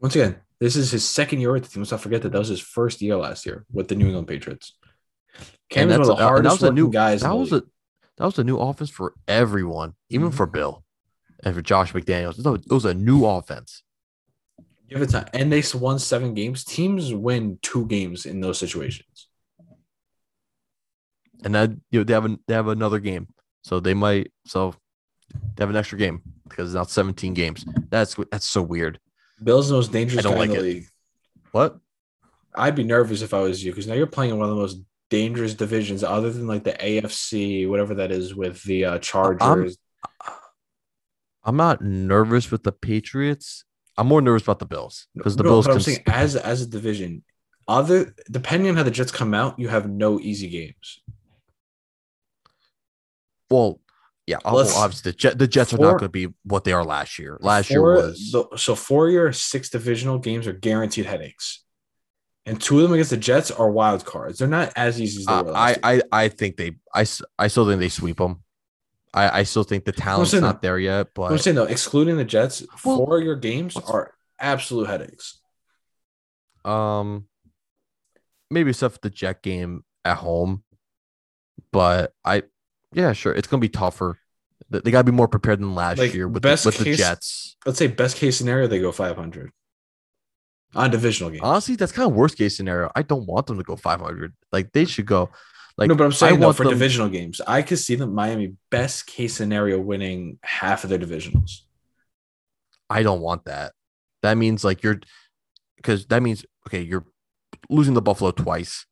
Once 0.00 0.16
again, 0.16 0.36
this 0.58 0.74
is 0.74 0.90
his 0.90 1.08
second 1.08 1.40
year 1.40 1.52
with 1.52 1.64
the 1.64 1.68
team. 1.68 1.82
Let's 1.82 1.90
not 1.92 2.00
forget 2.00 2.22
that 2.22 2.32
that 2.32 2.38
was 2.38 2.48
his 2.48 2.60
first 2.60 3.02
year 3.02 3.16
last 3.16 3.46
year 3.46 3.64
with 3.72 3.88
the 3.88 3.94
New 3.94 4.06
England 4.06 4.26
Patriots. 4.28 4.74
Cam 5.70 5.90
is 5.90 5.98
one 5.98 6.00
of 6.00 6.06
the 6.06 6.14
that's 6.14 6.20
a- 6.20 6.22
and 6.24 6.28
hardest 6.28 6.60
that 6.60 6.66
was 6.66 6.70
a 6.70 6.74
new 6.74 6.90
guys. 6.90 7.20
That 7.22 7.36
was 7.36 7.52
league. 7.52 7.62
a 7.62 7.66
that 8.18 8.24
was 8.26 8.38
a 8.38 8.44
new 8.44 8.58
offense 8.58 8.90
for 8.90 9.14
everyone, 9.28 9.94
even 10.10 10.30
Mhm. 10.30 10.34
for 10.34 10.46
Bill 10.46 10.84
and 11.42 11.54
for 11.54 11.62
Josh 11.62 11.92
McDaniels. 11.92 12.38
It 12.64 12.70
was 12.72 12.84
a 12.84 12.94
new 12.94 13.24
offense. 13.26 13.82
Give 14.92 15.02
it 15.02 15.10
time. 15.10 15.26
And 15.32 15.50
they 15.50 15.62
won 15.74 15.98
seven 15.98 16.34
games. 16.34 16.64
Teams 16.64 17.14
win 17.14 17.58
two 17.62 17.86
games 17.86 18.26
in 18.26 18.40
those 18.40 18.58
situations. 18.58 19.28
and 21.44 21.54
that 21.54 21.70
you 21.90 22.00
know 22.00 22.04
they 22.04 22.12
have 22.12 22.24
an, 22.24 22.38
they 22.46 22.54
have 22.54 22.68
another 22.68 23.00
game, 23.00 23.28
so 23.62 23.80
they 23.80 23.94
might 23.94 24.30
so 24.46 24.74
they 25.56 25.62
have 25.62 25.70
an 25.70 25.76
extra 25.76 25.98
game 25.98 26.22
because 26.48 26.68
it's 26.68 26.74
not 26.74 26.90
17 26.90 27.34
games. 27.34 27.64
That's 27.88 28.16
that's 28.30 28.46
so 28.46 28.62
weird. 28.62 28.98
Bill's 29.42 29.68
the 29.68 29.74
most 29.74 29.92
dangerous 29.92 30.24
I 30.24 30.28
don't 30.28 30.38
like 30.38 30.50
in 30.50 30.56
the 30.56 30.60
it. 30.60 30.62
league. 30.62 30.86
What? 31.52 31.78
I'd 32.54 32.76
be 32.76 32.84
nervous 32.84 33.22
if 33.22 33.32
I 33.32 33.40
was 33.40 33.64
you 33.64 33.72
because 33.72 33.86
now 33.86 33.94
you're 33.94 34.06
playing 34.06 34.32
in 34.32 34.38
one 34.38 34.48
of 34.48 34.54
the 34.54 34.60
most 34.60 34.82
dangerous 35.08 35.54
divisions 35.54 36.04
other 36.04 36.30
than 36.30 36.46
like 36.46 36.64
the 36.64 36.74
AFC, 36.74 37.68
whatever 37.68 37.94
that 37.94 38.12
is, 38.12 38.34
with 38.34 38.62
the 38.64 38.84
uh, 38.84 38.98
Chargers. 38.98 39.78
I'm 41.44 41.56
not 41.56 41.80
nervous 41.82 42.50
with 42.50 42.62
the 42.62 42.72
Patriots. 42.72 43.64
I'm 43.98 44.06
more 44.06 44.22
nervous 44.22 44.42
about 44.42 44.58
the 44.58 44.66
Bills 44.66 45.06
because 45.14 45.36
the 45.36 45.42
No, 45.42 45.50
Bills 45.50 45.66
but 45.66 45.74
I'm 45.74 45.80
saying 45.80 46.02
as 46.06 46.34
as 46.36 46.62
a 46.62 46.66
division, 46.66 47.22
other 47.68 48.14
depending 48.30 48.70
on 48.70 48.76
how 48.76 48.82
the 48.82 48.90
Jets 48.90 49.12
come 49.12 49.34
out, 49.34 49.58
you 49.58 49.68
have 49.68 49.88
no 49.88 50.18
easy 50.20 50.48
games. 50.48 51.00
well, 53.50 53.80
yeah, 54.26 54.38
well, 54.44 54.66
obviously 54.76 55.10
the 55.10 55.16
Jet, 55.16 55.38
the 55.38 55.46
Jets 55.48 55.74
are 55.74 55.78
not 55.78 55.98
going 55.98 56.04
to 56.04 56.08
be 56.08 56.28
what 56.44 56.64
they 56.64 56.72
are 56.72 56.84
last 56.84 57.18
year. 57.18 57.36
Last 57.40 57.68
year 57.70 57.80
Four- 57.80 57.94
was 57.94 58.30
the, 58.32 58.56
so 58.56 58.74
four 58.74 59.10
year 59.10 59.32
six 59.32 59.68
divisional 59.68 60.18
games 60.18 60.46
are 60.46 60.52
guaranteed 60.52 61.06
headaches, 61.06 61.64
and 62.46 62.60
two 62.60 62.76
of 62.78 62.84
them 62.84 62.92
against 62.92 63.10
the 63.10 63.16
Jets 63.16 63.50
are 63.50 63.70
wild 63.70 64.04
cards. 64.04 64.38
They're 64.38 64.48
not 64.48 64.72
as 64.76 65.00
easy 65.00 65.20
as 65.20 65.26
they 65.26 65.32
Uh, 65.32 65.42
were 65.42 65.56
I, 65.56 65.68
year. 65.70 65.78
I 65.82 66.02
I 66.12 66.28
think 66.28 66.56
they 66.56 66.76
I 66.94 67.04
I 67.38 67.48
still 67.48 67.66
think 67.66 67.80
they 67.80 67.88
sweep 67.88 68.16
them. 68.18 68.41
I, 69.14 69.40
I 69.40 69.42
still 69.42 69.62
think 69.64 69.84
the 69.84 69.92
talent's 69.92 70.32
not 70.32 70.40
that. 70.40 70.62
there 70.62 70.78
yet, 70.78 71.08
But 71.14 71.32
I'm 71.32 71.38
saying 71.38 71.56
though, 71.56 71.64
excluding 71.64 72.16
the 72.16 72.24
Jets, 72.24 72.62
Well, 72.84 72.96
four 72.98 73.18
of 73.18 73.24
your 73.24 73.36
games 73.36 73.76
are 73.76 74.14
absolute 74.38 74.88
headaches. 74.88 75.38
um 76.64 77.26
maybe 78.50 78.70
except 78.70 78.94
for 78.94 79.00
the 79.02 79.10
Jet 79.10 79.42
game 79.42 79.84
at 80.04 80.16
home. 80.18 80.62
But 81.72 82.12
I 82.24 82.44
yeah, 82.92 83.12
sure. 83.12 83.32
It's 83.32 83.48
gonna 83.48 83.60
be 83.60 83.68
tougher. 83.68 84.18
They, 84.70 84.80
they 84.80 84.90
gotta 84.90 85.04
be 85.04 85.12
more 85.12 85.28
prepared 85.28 85.60
than 85.60 85.74
last 85.74 85.98
Like, 85.98 86.14
year 86.14 86.28
with, 86.28 86.42
best 86.42 86.64
the, 86.64 86.68
with 86.68 86.78
the 86.78 86.94
Jets. 86.94 87.56
Let's 87.66 87.78
say 87.78 87.86
best 87.86 88.16
case 88.16 88.36
scenario, 88.36 88.66
they 88.66 88.80
go 88.80 88.92
500 88.92 89.50
on 90.74 90.90
divisional 90.90 91.30
games. 91.30 91.42
Honestly, 91.42 91.76
that's 91.76 91.92
kind 91.92 92.08
of 92.10 92.14
worst 92.16 92.36
case 92.38 92.56
scenario. 92.56 92.90
I 92.94 93.02
don't 93.02 93.26
want 93.26 93.46
them 93.46 93.58
to 93.58 93.62
go 93.62 93.76
500. 93.76 94.34
Like 94.52 94.72
they 94.72 94.84
should 94.84 95.06
go. 95.06 95.30
Like 95.78 95.88
no, 95.88 95.94
but 95.94 96.04
I'm 96.04 96.10
I 96.10 96.14
saying 96.14 96.40
though, 96.40 96.52
for 96.52 96.64
them- 96.64 96.72
divisional 96.74 97.08
games, 97.08 97.40
I 97.46 97.62
could 97.62 97.78
see 97.78 97.94
them 97.94 98.14
Miami 98.14 98.54
best 98.70 99.06
case 99.06 99.34
scenario 99.34 99.78
winning 99.80 100.38
half 100.42 100.84
of 100.84 100.90
their 100.90 100.98
divisionals. 100.98 101.60
I 102.90 103.02
don't 103.02 103.20
want 103.20 103.46
that. 103.46 103.72
That 104.22 104.36
means 104.36 104.64
like 104.64 104.82
you're 104.82 105.00
because 105.76 106.06
that 106.06 106.22
means 106.22 106.44
okay, 106.68 106.82
you're 106.82 107.06
losing 107.70 107.94
the 107.94 108.02
Buffalo 108.02 108.30
twice, 108.32 108.84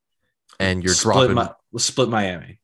and 0.59 0.83
you're 0.83 0.93
split 0.93 1.29
dropping. 1.29 1.35
Mi- 1.71 1.79
split 1.79 2.09
Miami. 2.09 2.59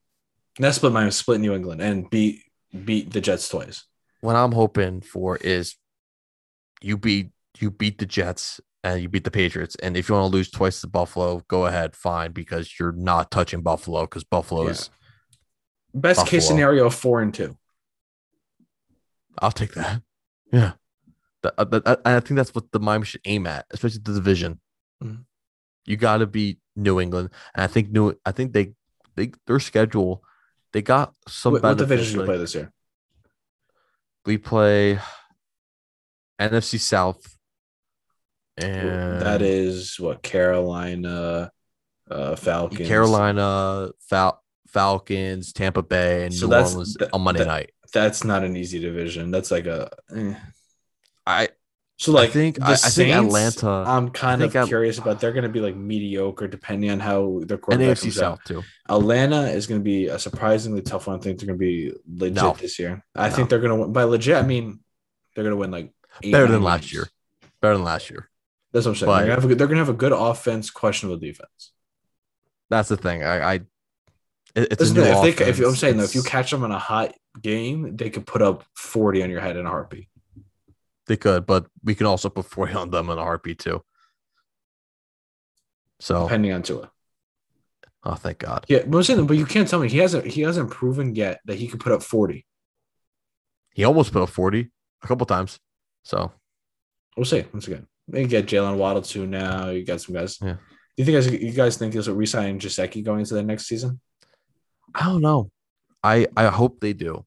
Not 0.59 0.73
split 0.73 0.91
Miami, 0.91 1.11
split 1.11 1.39
New 1.39 1.53
England, 1.53 1.81
and 1.81 2.09
beat 2.09 2.41
beat 2.85 3.13
the 3.13 3.21
Jets 3.21 3.47
twice. 3.47 3.83
what 4.21 4.35
I'm 4.35 4.51
hoping 4.51 5.01
for 5.01 5.37
is 5.37 5.75
you 6.81 6.97
beat 6.97 7.29
you 7.59 7.69
beat 7.71 7.99
the 7.99 8.05
Jets 8.07 8.59
and 8.93 9.01
you 9.01 9.09
beat 9.09 9.23
the 9.25 9.31
Patriots, 9.31 9.75
and 9.83 9.97
if 9.97 10.07
you 10.07 10.15
want 10.15 10.31
to 10.31 10.35
lose 10.35 10.49
twice 10.49 10.79
to 10.81 10.87
Buffalo, 10.87 11.41
go 11.49 11.65
ahead, 11.65 11.95
fine, 11.95 12.31
because 12.31 12.79
you're 12.79 12.93
not 12.93 13.31
touching 13.31 13.61
Buffalo 13.61 14.01
because 14.01 14.23
Buffalo's. 14.23 14.89
Best 15.93 16.25
case 16.27 16.47
scenario, 16.47 16.89
four 16.89 17.21
and 17.21 17.33
two. 17.33 17.57
I'll 19.39 19.51
take 19.51 19.73
that. 19.73 20.01
Yeah, 20.51 20.73
That- 21.43 21.53
uh, 21.57 21.65
that- 21.65 21.85
that- 21.85 22.01
I 22.05 22.19
think 22.21 22.37
that's 22.37 22.55
what 22.55 22.71
the 22.71 22.79
Miami 22.79 23.05
should 23.05 23.21
aim 23.25 23.45
at, 23.45 23.65
especially 23.71 23.99
the 24.03 24.13
division. 24.13 24.59
Mhm. 25.03 25.25
You 25.85 25.97
got 25.97 26.17
to 26.17 26.25
beat 26.27 26.59
New 26.75 26.99
England, 26.99 27.29
and 27.53 27.63
I 27.63 27.67
think 27.67 27.91
New. 27.91 28.13
I 28.25 28.31
think 28.31 28.53
they 28.53 28.73
they 29.15 29.31
their 29.47 29.59
schedule. 29.59 30.23
They 30.71 30.81
got 30.81 31.13
some 31.27 31.53
What, 31.53 31.63
what 31.63 31.77
division 31.77 32.13
do 32.13 32.19
you 32.21 32.25
play 32.25 32.37
this 32.37 32.55
year? 32.55 32.71
we 34.25 34.37
play 34.37 34.99
NFC 36.39 36.77
South, 36.79 37.36
and 38.57 39.21
that 39.21 39.41
is 39.41 39.99
what 39.99 40.21
Carolina, 40.23 41.51
uh, 42.09 42.35
Falcons, 42.35 42.87
Carolina, 42.87 43.89
Fal- 44.09 44.41
Falcons, 44.67 45.53
Tampa 45.53 45.81
Bay, 45.83 46.25
and 46.25 46.33
So 46.33 46.45
New 46.47 46.51
that's- 46.51 46.71
Orleans 46.73 46.93
that- 46.95 47.09
on 47.13 47.21
Monday 47.21 47.39
that- 47.39 47.47
night. 47.47 47.71
That's 47.93 48.23
not 48.25 48.43
an 48.43 48.57
easy 48.57 48.79
division. 48.79 49.31
That's 49.31 49.49
like 49.49 49.65
a. 49.65 49.89
eh. 50.13 50.33
I 51.25 51.49
So 51.97 52.11
like 52.11 52.29
I 52.29 52.33
think- 52.33 52.55
the 52.57 52.65
I- 52.65 52.71
I 52.73 52.75
think 52.75 53.15
Atlanta- 53.15 53.83
I'm 53.87 54.09
kind 54.09 54.43
of 54.43 54.53
At- 54.55 54.67
curious 54.67 54.97
about. 54.97 55.19
They're 55.21 55.31
going 55.31 55.43
to 55.43 55.49
be 55.49 55.61
like 55.61 55.75
mediocre 55.75 56.47
depending 56.47 56.91
on 56.91 56.99
how 56.99 57.39
their 57.45 57.55
and 57.55 57.61
quarterback 57.61 57.97
AFC 57.97 58.01
comes 58.03 58.21
out. 58.21 58.39
Too. 58.45 58.61
Atlanta 58.89 59.43
is 59.49 59.67
going 59.67 59.79
to 59.79 59.83
be 59.85 60.07
a 60.07 60.19
surprisingly 60.19 60.81
tough 60.81 61.07
one. 61.07 61.17
I 61.17 61.21
think 61.21 61.39
they're 61.39 61.47
going 61.47 61.57
to 61.59 61.65
be 61.65 61.93
legit 62.07 62.35
No. 62.35 62.55
this 62.59 62.77
year. 62.77 63.03
I 63.15 63.29
No. 63.29 63.35
think 63.35 63.49
they're 63.49 63.59
going 63.59 63.71
to 63.71 63.81
win. 63.83 63.93
By 63.93 64.03
legit, 64.03 64.35
I 64.35 64.41
mean 64.43 64.79
they're 65.33 65.43
going 65.45 65.55
to 65.55 65.57
win 65.59 65.71
like 65.71 65.91
Better 66.21 66.47
than 66.47 66.61
last 66.61 66.81
games. 66.81 66.93
year. 66.93 67.07
Better 67.61 67.75
than 67.75 67.83
last 67.85 68.09
year. 68.09 68.29
That's 68.77 68.85
what 68.85 68.91
I'm 68.91 68.95
saying. 68.97 69.07
But- 69.07 69.17
they're 69.17 69.25
going 69.25 69.29
to 69.29 69.41
have 69.41 69.43
a 69.43 69.47
good, 69.47 69.57
they're 69.57 69.67
to 69.67 69.75
have 69.77 69.89
a 69.89 69.93
good 69.93 70.11
offense, 70.11 70.69
questionable 70.69 71.17
defense. 71.17 71.71
That's 72.69 72.89
the 72.89 72.97
thing. 72.97 73.23
I, 73.23 73.39
I 73.39 73.53
it- 73.55 73.65
it's 74.55 74.79
Listen, 74.81 74.97
a 74.97 75.01
new 75.01 75.27
if, 75.27 75.37
they, 75.37 75.45
if. 75.45 75.59
I'm 75.59 75.75
saying 75.75 75.97
though, 75.97 76.03
if 76.03 76.13
you 76.13 76.21
catch 76.21 76.51
them 76.51 76.63
in 76.63 76.69
a 76.69 76.77
hot 76.77 77.15
game, 77.41 77.95
they 77.97 78.11
could 78.11 78.27
put 78.27 78.43
up 78.43 78.65
40 78.75 79.23
on 79.23 79.31
your 79.31 79.41
head 79.41 79.57
in 79.57 79.65
a 79.65 79.69
heartbeat. 79.69 80.09
they 81.07 81.17
could, 81.17 81.47
but 81.47 81.65
we 81.83 81.95
can 81.95 82.05
also 82.05 82.29
put 82.29 82.45
40 82.45 82.73
on 82.75 82.89
them 82.91 83.09
in 83.09 83.17
a 83.17 83.23
heartbeat 83.23 83.57
too. 83.57 83.81
So, 85.99 86.23
depending 86.25 86.51
on 86.53 86.61
Tua. 86.61 86.91
oh, 88.03 88.13
thank 88.13 88.37
God. 88.37 88.65
Yeah, 88.67 88.83
but 88.85 88.97
I'm 88.97 89.03
saying, 89.03 89.25
but 89.25 89.37
you 89.37 89.47
can't 89.47 89.67
tell 89.67 89.79
me 89.79 89.89
he 89.89 89.97
hasn't 89.97 90.27
he 90.27 90.41
hasn't 90.41 90.69
proven 90.69 91.15
yet 91.15 91.39
that 91.45 91.57
he 91.57 91.67
could 91.67 91.79
put 91.79 91.93
up 91.93 92.03
40. 92.03 92.45
He 93.73 93.83
almost 93.85 94.13
put 94.13 94.21
up 94.21 94.29
40 94.29 94.69
a 95.01 95.07
couple 95.07 95.25
times. 95.25 95.59
So, 96.03 96.31
We'll 97.15 97.25
see 97.25 97.43
once 97.51 97.67
again. 97.67 97.87
Maybe 98.07 98.27
get 98.29 98.45
Jaylen 98.45 98.77
Waddle 98.77 99.01
too 99.01 99.27
now. 99.27 99.69
You 99.69 99.83
got 99.85 100.01
some 100.01 100.15
guys. 100.15 100.37
Yeah. 100.41 100.53
Do 100.53 101.03
you 101.03 101.05
think 101.05 101.15
guys 101.15 101.31
you 101.31 101.51
guys 101.51 101.77
think 101.77 101.93
he'll 101.93 102.15
resign 102.15 102.59
Gesicki 102.59 103.03
going 103.03 103.19
into 103.19 103.33
the 103.33 103.43
next 103.43 103.67
season? 103.67 103.99
I 104.95 105.05
don't 105.05 105.21
know. 105.21 105.51
I 106.03 106.27
I 106.35 106.47
hope 106.47 106.79
they 106.79 106.93
do. 106.93 107.25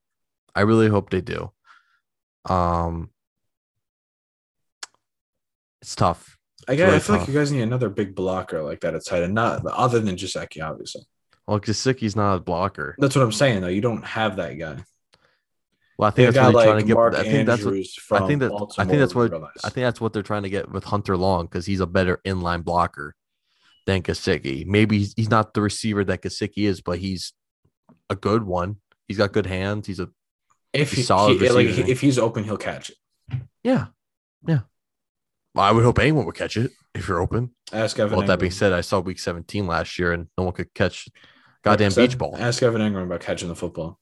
I 0.54 0.62
really 0.62 0.88
hope 0.88 1.10
they 1.10 1.20
do. 1.20 1.52
Um 2.48 3.10
it's 5.82 5.94
tough. 5.94 6.36
I, 6.68 6.74
guess, 6.74 6.84
really 6.84 6.96
I 6.96 6.98
feel 6.98 7.14
tough. 7.14 7.22
like 7.22 7.28
you 7.28 7.34
guys 7.40 7.52
need 7.52 7.62
another 7.62 7.88
big 7.88 8.14
blocker 8.14 8.62
like 8.62 8.80
that 8.80 8.94
at 8.94 9.04
tight 9.04 9.22
end, 9.22 9.34
not 9.34 9.64
other 9.66 9.98
than 9.98 10.16
Gesicki, 10.16 10.62
obviously. 10.62 11.02
Well, 11.46 11.58
Gesicki's 11.58 12.14
not 12.14 12.36
a 12.36 12.40
blocker. 12.40 12.94
That's 12.98 13.16
what 13.16 13.22
I'm 13.22 13.32
saying 13.32 13.62
though. 13.62 13.68
You 13.68 13.80
don't 13.80 14.04
have 14.04 14.36
that 14.36 14.58
guy. 14.58 14.76
Well, 16.00 16.08
I 16.08 16.12
think 16.12 16.28
that's 16.28 16.34
got 16.34 16.54
what 16.54 16.64
they're 16.64 16.72
like 16.72 16.72
trying 16.72 16.80
to 16.80 16.86
get. 16.86 16.94
Mark 16.94 17.14
I 17.14 17.22
think 17.24 17.46
that's 17.46 17.62
what 17.62 17.74
I 18.22 18.26
think 18.26 18.40
that 18.40 18.74
I 18.78 18.84
think 18.86 19.00
that's 19.00 19.14
what. 19.14 19.34
I 19.34 19.68
think 19.68 19.84
that's 19.84 20.00
what 20.00 20.14
they're 20.14 20.22
trying 20.22 20.44
to 20.44 20.48
get 20.48 20.70
with 20.70 20.84
Hunter 20.84 21.14
Long 21.14 21.44
because 21.44 21.66
he's 21.66 21.80
a 21.80 21.86
better 21.86 22.22
inline 22.26 22.64
blocker 22.64 23.14
than 23.84 24.00
Gesicki. 24.00 24.64
Maybe 24.64 25.00
he's, 25.00 25.12
he's 25.14 25.28
not 25.28 25.52
the 25.52 25.60
receiver 25.60 26.02
that 26.04 26.22
Gesicki 26.22 26.66
is, 26.66 26.80
but 26.80 27.00
he's 27.00 27.34
a 28.08 28.16
good 28.16 28.44
one. 28.44 28.76
He's 29.08 29.18
got 29.18 29.32
good 29.32 29.44
hands. 29.44 29.86
He's 29.86 30.00
a 30.00 30.08
if 30.72 30.92
he, 30.92 31.02
solid 31.02 31.38
he- 31.38 31.50
like 31.50 31.66
receiver. 31.66 31.90
if 31.90 32.00
he's 32.00 32.18
open, 32.18 32.44
he'll 32.44 32.56
catch 32.56 32.88
it. 32.88 32.96
yeah, 33.62 33.88
yeah. 34.48 34.60
Well, 35.54 35.66
I 35.66 35.70
would 35.70 35.84
hope 35.84 35.98
anyone 35.98 36.24
would 36.24 36.34
catch 36.34 36.56
it 36.56 36.70
if 36.94 37.08
you're 37.08 37.20
open. 37.20 37.50
Ask 37.74 37.98
Evan. 37.98 38.16
Well, 38.16 38.26
that 38.26 38.38
being 38.38 38.52
said, 38.52 38.72
I 38.72 38.80
saw 38.80 39.00
Week 39.00 39.18
17 39.18 39.66
last 39.66 39.98
year 39.98 40.14
and 40.14 40.28
no 40.38 40.44
one 40.44 40.54
could 40.54 40.72
catch 40.72 41.10
goddamn 41.62 41.88
Like 41.88 41.92
I 41.92 41.94
said, 41.94 42.08
beach 42.08 42.16
ball. 42.16 42.36
Ask 42.38 42.62
Evan 42.62 42.80
Engram 42.80 43.02
about 43.02 43.20
catching 43.20 43.48
the 43.48 43.54
football. 43.54 43.99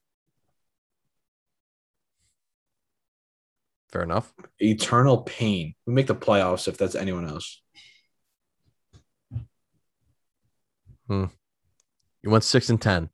Fair 3.91 4.03
enough. 4.03 4.31
Eternal 4.59 5.19
pain. 5.23 5.73
We 5.87 5.93
make 5.93 6.07
the 6.07 6.15
playoffs 6.15 6.67
if 6.67 6.77
that's 6.77 6.95
anyone 6.95 7.27
else. 7.27 7.61
Hmm. 11.07 11.25
You 12.21 12.29
went 12.29 12.43
six 12.43 12.69
and 12.69 12.79
ten. 12.81 13.09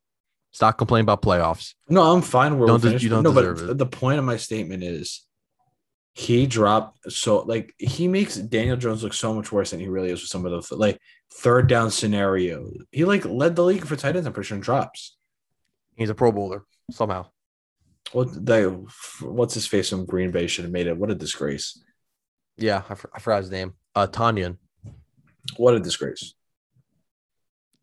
Stop 0.51 0.78
complaining 0.78 1.03
about 1.05 1.21
playoffs. 1.21 1.73
No, 1.89 2.01
I'm 2.01 2.21
fine 2.21 2.57
where 2.57 2.67
Don't 2.67 2.82
des- 2.82 2.97
you 2.99 3.09
don't 3.09 3.23
no, 3.23 3.34
deserve 3.34 3.57
but 3.59 3.69
it. 3.71 3.78
the 3.78 3.86
point 3.86 4.19
of 4.19 4.26
my 4.26 4.38
statement 4.38 4.84
is 4.84 5.26
he 6.13 6.45
dropped 6.47 7.11
so 7.11 7.39
like 7.41 7.73
he 7.78 8.07
makes 8.07 8.38
Daniel 8.38 8.78
Jones 8.78 9.03
look 9.03 9.13
so 9.13 9.34
much 9.34 9.51
worse 9.51 9.71
than 9.71 9.82
he 9.82 9.88
really 9.89 10.11
is 10.11 10.21
with 10.21 10.30
some 10.30 10.45
of 10.45 10.51
the 10.69 10.76
like 10.76 10.99
third 11.34 11.67
down 11.67 11.91
scenario. 11.91 12.69
He 12.91 13.03
like 13.05 13.26
led 13.26 13.55
the 13.55 13.63
league 13.63 13.86
for 13.86 13.95
tight 13.97 14.15
ends. 14.15 14.26
I'm 14.28 14.34
pretty 14.34 14.47
sure 14.47 14.57
drops. 14.57 15.17
He's 15.97 16.09
a 16.09 16.15
Pro 16.15 16.32
Bowler 16.32 16.63
somehow. 16.91 17.28
What 18.12 18.45
the 18.45 18.86
what's 19.22 19.53
his 19.53 19.68
face 19.68 19.89
from 19.89 20.06
Green 20.06 20.32
Bay 20.32 20.47
should 20.47 20.66
have 20.66 20.72
made 20.72 20.88
it. 20.88 20.97
What 20.97 21.12
a 21.12 21.16
disgrace. 21.16 21.82
Yeah, 22.58 22.84
I, 22.89 22.95
for, 22.95 23.10
I 23.14 23.20
forgot 23.20 23.41
his 23.41 23.51
name. 23.51 23.74
Uh, 23.93 24.08
Tonyan. 24.08 24.58
What 25.58 25.76
a 25.76 25.80
disgrace. 25.80 26.34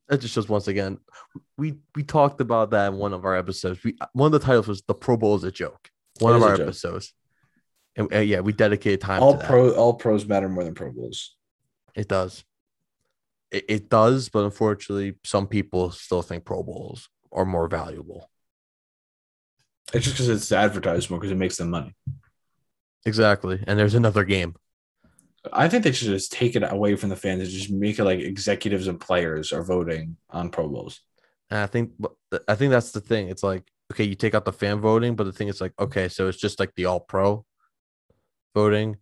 That 0.09 0.21
just 0.21 0.35
shows 0.35 0.49
once 0.49 0.69
again. 0.69 0.99
We 1.57 1.75
we 1.95 2.03
talked 2.03 2.41
about 2.41 2.71
that 2.71 2.93
in 2.93 2.99
one 2.99 3.13
of 3.13 3.25
our 3.25 3.37
episodes. 3.37 3.83
We 3.85 3.97
one 4.13 4.27
of 4.27 4.33
the 4.33 4.47
titles 4.47 4.69
was 4.69 4.83
the 4.83 4.95
Pro 4.95 5.17
Bowl 5.17 5.37
is 5.37 5.45
a 5.45 5.51
joke. 5.51 5.91
One 6.21 6.35
It 6.35 6.37
of 6.37 6.43
our 6.43 6.55
episodes. 6.55 7.13
And 7.97 8.13
uh, 8.13 8.19
yeah, 8.19 8.41
we 8.41 8.53
dedicated 8.53 9.01
time 9.01 9.23
All 9.23 9.33
to 9.33 9.39
that. 9.39 9.47
pro 9.47 9.75
all 9.75 9.95
pros 9.95 10.27
matter 10.27 10.49
more 10.49 10.65
than 10.65 10.75
Pro 10.75 10.91
Bowls. 10.93 11.37
It 11.95 12.09
does. 12.09 12.45
It, 13.51 13.65
it 13.69 13.91
does, 13.91 14.31
but 14.31 14.45
unfortunately, 14.45 15.15
some 15.25 15.47
people 15.47 15.91
still 15.91 16.23
think 16.23 16.45
Pro 16.45 16.63
Bowls 16.63 17.09
are 17.33 17.45
more 17.45 17.69
valuable. 17.69 18.31
It's 19.93 20.05
just 20.05 20.17
because 20.17 20.29
it's 20.29 20.53
advertised 20.53 21.11
more 21.11 21.19
because 21.19 21.33
it 21.33 21.37
makes 21.37 21.57
them 21.57 21.71
money. 21.71 21.95
Exactly. 23.05 23.63
And 23.67 23.79
there's 23.79 23.95
another 23.95 24.25
game. 24.25 24.55
I 25.53 25.69
think 25.69 25.83
they 25.83 25.93
should 25.93 26.09
just 26.09 26.33
take 26.33 26.55
it 26.55 26.63
away 26.63 26.95
from 26.95 27.09
the 27.09 27.17
fans 27.17 27.43
and 27.43 27.51
just 27.51 27.71
make 27.71 27.99
it 27.99 28.05
like 28.05 28.21
executives 28.21 28.87
and 28.87 29.01
players 29.01 29.53
are 29.53 29.65
voting 29.65 30.17
on 30.31 30.51
Pro 30.51 30.69
Bowls. 30.69 31.01
And 31.51 31.59
I 31.61 31.67
think 31.67 31.93
I 32.49 32.55
think 32.55 32.71
that's 32.71 32.93
the 32.93 33.01
thing. 33.01 33.29
It's 33.29 33.43
like, 33.43 33.65
okay, 33.93 34.05
you 34.05 34.15
take 34.15 34.35
out 34.35 34.45
the 34.45 34.53
fan 34.53 34.81
voting, 34.81 35.17
but 35.17 35.25
the 35.25 35.33
thing 35.33 35.49
is 35.49 35.61
like, 35.61 35.73
okay, 35.79 36.09
so 36.09 36.29
it's 36.29 36.39
just 36.39 36.61
like 36.61 36.75
the 36.77 36.87
all 36.87 37.01
pro 37.01 37.45
voting. 38.55 38.97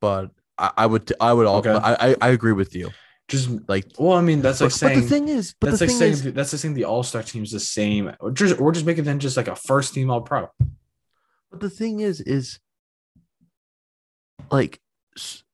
But 0.00 0.30
I, 0.56 0.70
I 0.78 0.86
would 0.86 1.12
I 1.20 1.32
would 1.32 1.46
all 1.46 1.58
Okay. 1.58 1.70
I, 1.70 2.10
I 2.10 2.16
I 2.20 2.28
agree 2.28 2.52
with 2.52 2.74
you. 2.74 2.90
Just 3.28 3.50
Like 3.68 3.86
well, 3.98 4.12
I 4.12 4.20
mean, 4.20 4.42
that's 4.42 4.60
like 4.60 4.70
but, 4.70 4.74
but 4.74 4.78
saying 4.78 5.00
the 5.00 5.06
thing 5.06 5.28
is, 5.28 5.54
but 5.58 5.70
that's 5.70 5.78
the 5.78 5.86
like 5.86 5.90
thing 5.90 5.98
saying 5.98 6.12
is, 6.12 6.34
that's 6.34 6.52
like 6.52 6.60
saying 6.60 6.74
the 6.74 6.84
All 6.84 7.02
Star 7.02 7.22
team 7.22 7.42
is 7.42 7.52
the 7.52 7.60
same. 7.60 8.12
Or 8.20 8.30
just 8.30 8.58
we're 8.58 8.72
just 8.72 8.84
making 8.84 9.04
them 9.04 9.18
just 9.18 9.36
like 9.36 9.48
a 9.48 9.56
first 9.56 9.94
team 9.94 10.10
All 10.10 10.20
Pro. 10.20 10.48
but 11.50 11.60
the 11.60 11.70
thing 11.70 12.00
is, 12.00 12.20
is 12.20 12.58
like 14.50 14.78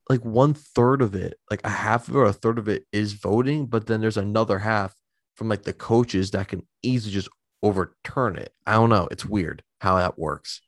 like 0.09 0.25
one 0.25 0.53
third 0.53 1.01
of 1.01 1.15
it, 1.15 1.39
like 1.49 1.61
a 1.63 1.69
half 1.69 2.09
of 2.09 2.15
it 2.15 2.17
or 2.17 2.25
a 2.25 2.33
third 2.33 2.59
of 2.59 2.67
it 2.67 2.85
is 2.91 3.13
voting, 3.13 3.65
but 3.65 3.87
then 3.87 4.01
there's 4.01 4.17
another 4.17 4.59
half 4.59 4.93
from 5.35 5.47
like 5.47 5.63
the 5.63 5.71
coaches 5.71 6.31
that 6.31 6.49
can 6.49 6.67
easily 6.83 7.13
just 7.13 7.29
overturn 7.63 8.35
it. 8.35 8.53
I 8.67 8.73
don't 8.73 8.89
know. 8.89 9.07
It's 9.09 9.25
weird 9.25 9.63
how 9.79 9.95
that 9.97 10.19
works. 10.19 10.61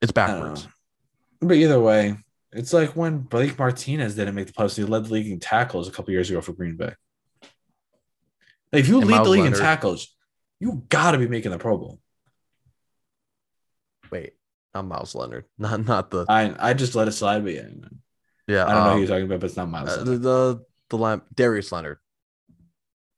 It's 0.00 0.12
backwards. 0.12 0.66
But 1.40 1.54
either 1.54 1.80
way, 1.80 2.16
it's 2.56 2.72
like 2.72 2.96
when 2.96 3.18
Blake 3.18 3.58
Martinez 3.58 4.14
didn't 4.16 4.34
make 4.34 4.46
the 4.46 4.52
playoffs. 4.52 4.76
He 4.76 4.84
led 4.84 5.04
the 5.06 5.12
league 5.12 5.30
in 5.30 5.40
tackles 5.40 5.88
a 5.88 5.90
couple 5.92 6.12
years 6.12 6.30
ago 6.30 6.40
for 6.40 6.52
Green 6.52 6.76
Bay. 6.76 6.92
Like, 8.72 8.80
if 8.80 8.88
you 8.88 8.98
And 8.98 9.06
lead 9.06 9.14
Miles 9.16 9.26
the 9.26 9.30
league 9.30 9.42
Leonard. 9.44 9.58
in 9.58 9.64
tackles, 9.64 10.16
you 10.60 10.84
got 10.88 11.12
to 11.12 11.18
be 11.18 11.28
making 11.28 11.50
the 11.52 11.58
Pro 11.58 11.76
Bowl. 11.78 12.00
Wait, 14.10 14.34
not 14.74 14.86
Miles 14.86 15.14
Leonard, 15.14 15.44
not 15.58 15.84
not 15.84 16.10
the 16.10 16.26
I 16.28 16.54
I 16.58 16.74
just 16.74 16.94
let 16.94 17.08
it 17.08 17.12
slide, 17.12 17.42
but 17.44 17.52
yeah, 17.54 17.68
yeah. 18.46 18.66
I 18.66 18.72
don't 18.72 18.84
know 18.84 18.90
um, 18.90 18.92
who 18.94 18.98
you're 19.00 19.08
talking 19.08 19.24
about, 19.26 19.40
but 19.40 19.46
it's 19.46 19.56
not 19.56 19.68
Miles. 19.68 19.88
uh, 19.90 19.96
Leonard. 19.98 20.06
the 20.06 20.18
the 20.18 20.64
the 20.90 20.98
line, 20.98 21.22
Darius 21.34 21.72
Leonard 21.72 21.98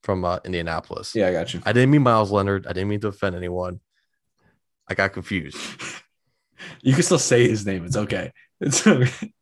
from 0.03 0.25
uh, 0.25 0.39
Indianapolis. 0.45 1.15
yeah, 1.15 1.29
I 1.29 1.33
got 1.33 1.53
you. 1.53 1.61
I 1.67 1.73
didn't 1.73 1.91
mean 1.91 2.03
Miles 2.03 2.31
Leonard. 2.31 2.67
I 2.67 2.73
didn't 2.73 2.89
mean 2.89 3.01
to 3.01 3.09
offend 3.09 3.37
anyone. 3.37 3.81
I 4.89 4.95
got 4.95 5.13
confused. 5.13 5.59
You 6.83 6.93
can 6.93 7.05
still 7.05 7.21
say 7.21 7.49
his 7.49 7.65
name. 7.65 7.85
It's 7.85 7.97
okay. 7.97 8.33
It's 8.61 8.87
okay. 8.87 9.33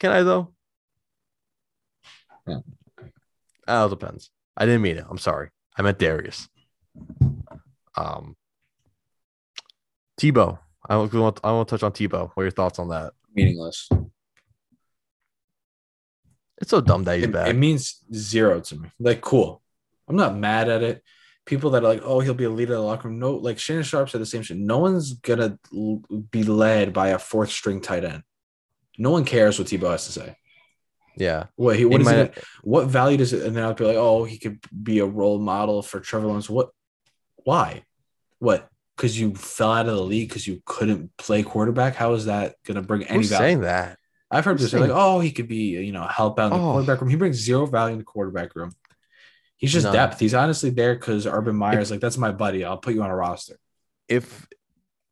Can 0.00 0.12
I 0.12 0.22
though? 0.22 0.54
Yeah. 2.46 2.60
Oh, 3.66 3.86
it 3.86 3.90
depends. 3.90 4.30
I 4.56 4.64
didn't 4.64 4.82
mean 4.82 4.96
it. 4.96 5.04
I'm 5.08 5.18
sorry. 5.18 5.50
I 5.76 5.82
meant 5.82 5.98
Darius. 5.98 6.48
Um, 7.96 8.36
Tebow. 10.20 10.58
I 10.88 10.96
want, 10.96 11.14
I 11.14 11.18
want, 11.18 11.40
I 11.44 11.52
want 11.52 11.68
to 11.68 11.72
touch 11.76 11.82
on 11.82 11.92
Tebow. 11.92 12.30
What 12.32 12.40
are 12.42 12.44
your 12.44 12.50
thoughts 12.50 12.78
on 12.78 12.88
that? 12.88 13.12
meaningless. 13.34 13.88
It's 16.60 16.70
so 16.70 16.80
dumb 16.80 17.04
that 17.04 17.16
he's 17.16 17.24
It, 17.26 17.32
back. 17.32 17.48
it 17.48 17.54
means 17.56 18.02
zero 18.12 18.60
to 18.60 18.76
me. 18.76 18.88
Like, 18.98 19.20
cool. 19.20 19.62
I'm 20.08 20.16
not 20.16 20.36
mad 20.36 20.68
at 20.68 20.82
it. 20.82 21.02
People 21.48 21.70
that 21.70 21.82
are 21.82 21.88
like, 21.88 22.02
oh, 22.04 22.20
he'll 22.20 22.34
be 22.34 22.44
a 22.44 22.50
leader 22.50 22.74
of 22.74 22.80
the 22.80 22.84
locker 22.84 23.08
room. 23.08 23.18
No, 23.18 23.32
like 23.32 23.58
Shannon 23.58 23.82
Sharpe 23.82 24.10
said 24.10 24.20
the 24.20 24.26
same 24.26 24.42
shit. 24.42 24.58
No 24.58 24.76
one's 24.78 25.14
gonna 25.14 25.58
be 26.30 26.42
led 26.44 26.92
by 26.92 27.08
a 27.08 27.18
fourth 27.18 27.50
string 27.50 27.80
tight 27.80 28.04
end. 28.04 28.22
No 28.98 29.10
one 29.12 29.24
cares 29.24 29.58
what 29.58 29.68
Tebow 29.68 29.90
has 29.92 30.04
to 30.06 30.12
say. 30.12 30.36
yeah. 31.16 31.46
What 31.56 31.76
he 31.76 31.88
He 31.88 31.98
might- 31.98 32.16
it? 32.18 32.44
What 32.62 32.86
value 32.88 33.16
does 33.16 33.32
it? 33.32 33.46
And 33.46 33.56
then 33.56 33.64
I'll 33.64 33.72
be 33.72 33.84
like, 33.84 33.96
oh, 33.96 34.24
he 34.24 34.38
could 34.38 34.58
be 34.82 34.98
a 34.98 35.06
role 35.06 35.38
model 35.38 35.80
for 35.82 36.00
Trevor 36.00 36.26
Lawrence. 36.26 36.50
What? 36.50 36.68
Why? 37.44 37.82
What? 38.40 38.68
Because 38.96 39.18
you 39.18 39.34
fell 39.34 39.72
out 39.72 39.88
of 39.88 39.96
the 39.96 40.02
league 40.02 40.28
because 40.28 40.46
you 40.46 40.60
couldn't 40.66 41.16
play 41.16 41.42
quarterback. 41.42 41.94
How 41.94 42.12
is 42.12 42.26
that 42.26 42.56
gonna 42.66 42.82
bring 42.82 43.04
any 43.04 43.16
Who's 43.20 43.30
value? 43.30 43.42
saying 43.46 43.60
that? 43.62 43.96
I've 44.30 44.44
heard 44.44 44.58
people 44.58 44.68
say 44.68 44.78
like, 44.80 44.90
oh, 44.92 45.20
he 45.20 45.32
could 45.32 45.48
be, 45.48 45.70
you 45.82 45.92
know, 45.92 46.02
help 46.06 46.38
out 46.38 46.52
in 46.52 46.58
the 46.58 46.62
Oh. 46.62 46.72
quarterback 46.72 47.00
room. 47.00 47.08
He 47.08 47.16
brings 47.16 47.36
zero 47.38 47.64
value 47.64 47.94
in 47.94 47.98
the 47.98 48.04
quarterback 48.04 48.54
room. 48.54 48.72
He's 49.58 49.72
just 49.72 49.84
None. 49.84 49.92
depth. 49.92 50.20
He's 50.20 50.34
honestly 50.34 50.70
there 50.70 50.94
because 50.94 51.26
Urban 51.26 51.54
Meyer's 51.56 51.90
like, 51.90 52.00
that's 52.00 52.16
my 52.16 52.30
buddy. 52.32 52.64
I'll 52.64 52.78
put 52.78 52.94
you 52.94 53.02
on 53.02 53.10
a 53.10 53.16
roster. 53.16 53.58
if 54.08 54.46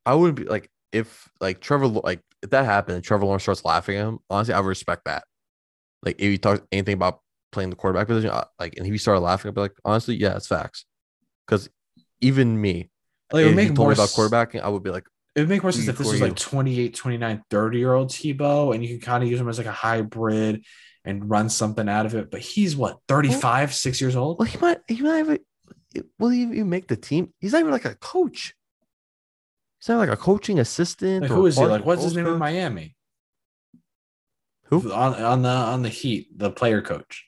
I 0.06 0.14
wouldn't 0.14 0.36
be 0.38 0.44
like 0.44 0.70
if 0.92 1.28
like 1.40 1.60
Trevor 1.60 1.88
like 1.88 2.20
if 2.42 2.50
that 2.50 2.64
happened 2.64 2.94
and 2.96 3.04
Trevor 3.04 3.24
Lawrence 3.26 3.42
starts 3.42 3.64
laughing 3.64 3.96
at 3.96 4.06
him, 4.06 4.18
honestly, 4.30 4.54
I 4.54 4.60
would 4.60 4.68
respect 4.68 5.02
that. 5.06 5.24
Like 6.02 6.16
if 6.20 6.30
he 6.30 6.38
talks 6.38 6.62
anything 6.72 6.94
about 6.94 7.20
playing 7.52 7.70
the 7.70 7.76
quarterback 7.76 8.06
position, 8.06 8.30
I- 8.30 8.46
like 8.60 8.76
and 8.76 8.86
if 8.86 8.92
he 8.92 8.98
started 8.98 9.20
laughing, 9.20 9.48
I'd 9.48 9.54
be 9.56 9.60
like, 9.62 9.74
honestly, 9.84 10.14
yeah, 10.16 10.36
it's 10.36 10.46
facts. 10.46 10.84
Because 11.46 11.68
even 12.20 12.60
me, 12.60 12.90
Like, 13.32 13.40
it 13.42 13.46
if 13.46 13.50
would 13.50 13.56
make 13.56 13.76
more 13.76 13.92
about 13.92 14.08
quarterbacking, 14.10 14.60
I 14.62 14.68
would 14.68 14.82
be 14.84 14.90
like, 14.90 15.06
It 15.34 15.40
would 15.40 15.48
make 15.48 15.62
more 15.64 15.72
sense 15.72 15.88
if 15.88 15.98
this 15.98 16.06
was 16.06 16.20
you? 16.20 16.26
like 16.26 16.36
28, 16.36 16.94
29, 16.94 17.42
30 17.50 17.78
year 17.78 17.92
old 17.92 18.10
Tebow 18.10 18.74
and 18.74 18.84
you 18.84 18.90
can 18.90 19.00
kind 19.00 19.24
of 19.24 19.28
use 19.28 19.40
him 19.40 19.48
as 19.48 19.58
like 19.58 19.66
a 19.66 19.72
hybrid 19.72 20.64
and 21.06 21.30
run 21.30 21.48
something 21.48 21.88
out 21.88 22.04
of 22.04 22.14
it. 22.14 22.30
But 22.30 22.40
he's 22.40 22.76
what, 22.76 22.98
35, 23.08 23.72
six 23.72 24.00
years 24.00 24.16
old? 24.16 24.38
well, 24.38 24.46
he 24.48 24.58
might, 24.58 24.78
he 24.88 25.00
might 25.00 25.16
have, 25.18 25.30
a, 25.30 25.38
will 26.18 26.30
he 26.30 26.42
even 26.42 26.68
make 26.68 26.88
the 26.88 26.96
team? 26.96 27.32
He's 27.38 27.52
not 27.52 27.60
even 27.60 27.72
like 27.72 27.84
a 27.86 27.94
coach. 27.94 28.54
He's 29.80 29.88
not 29.88 29.98
like 29.98 30.10
a 30.10 30.16
coaching 30.16 30.58
assistant. 30.58 31.22
Like, 31.22 31.30
who 31.30 31.46
is 31.46 31.56
he? 31.56 31.64
Like, 31.64 31.84
what's 31.86 32.02
his 32.02 32.12
coach 32.12 32.24
name 32.24 32.32
in. 32.34 32.38
Miami? 32.38 32.96
Who? 34.64 34.92
On, 34.92 35.14
on 35.14 35.42
the 35.42 35.48
on 35.48 35.82
the 35.82 35.88
Heat, 35.88 36.36
the 36.36 36.50
player 36.50 36.82
coach. 36.82 37.24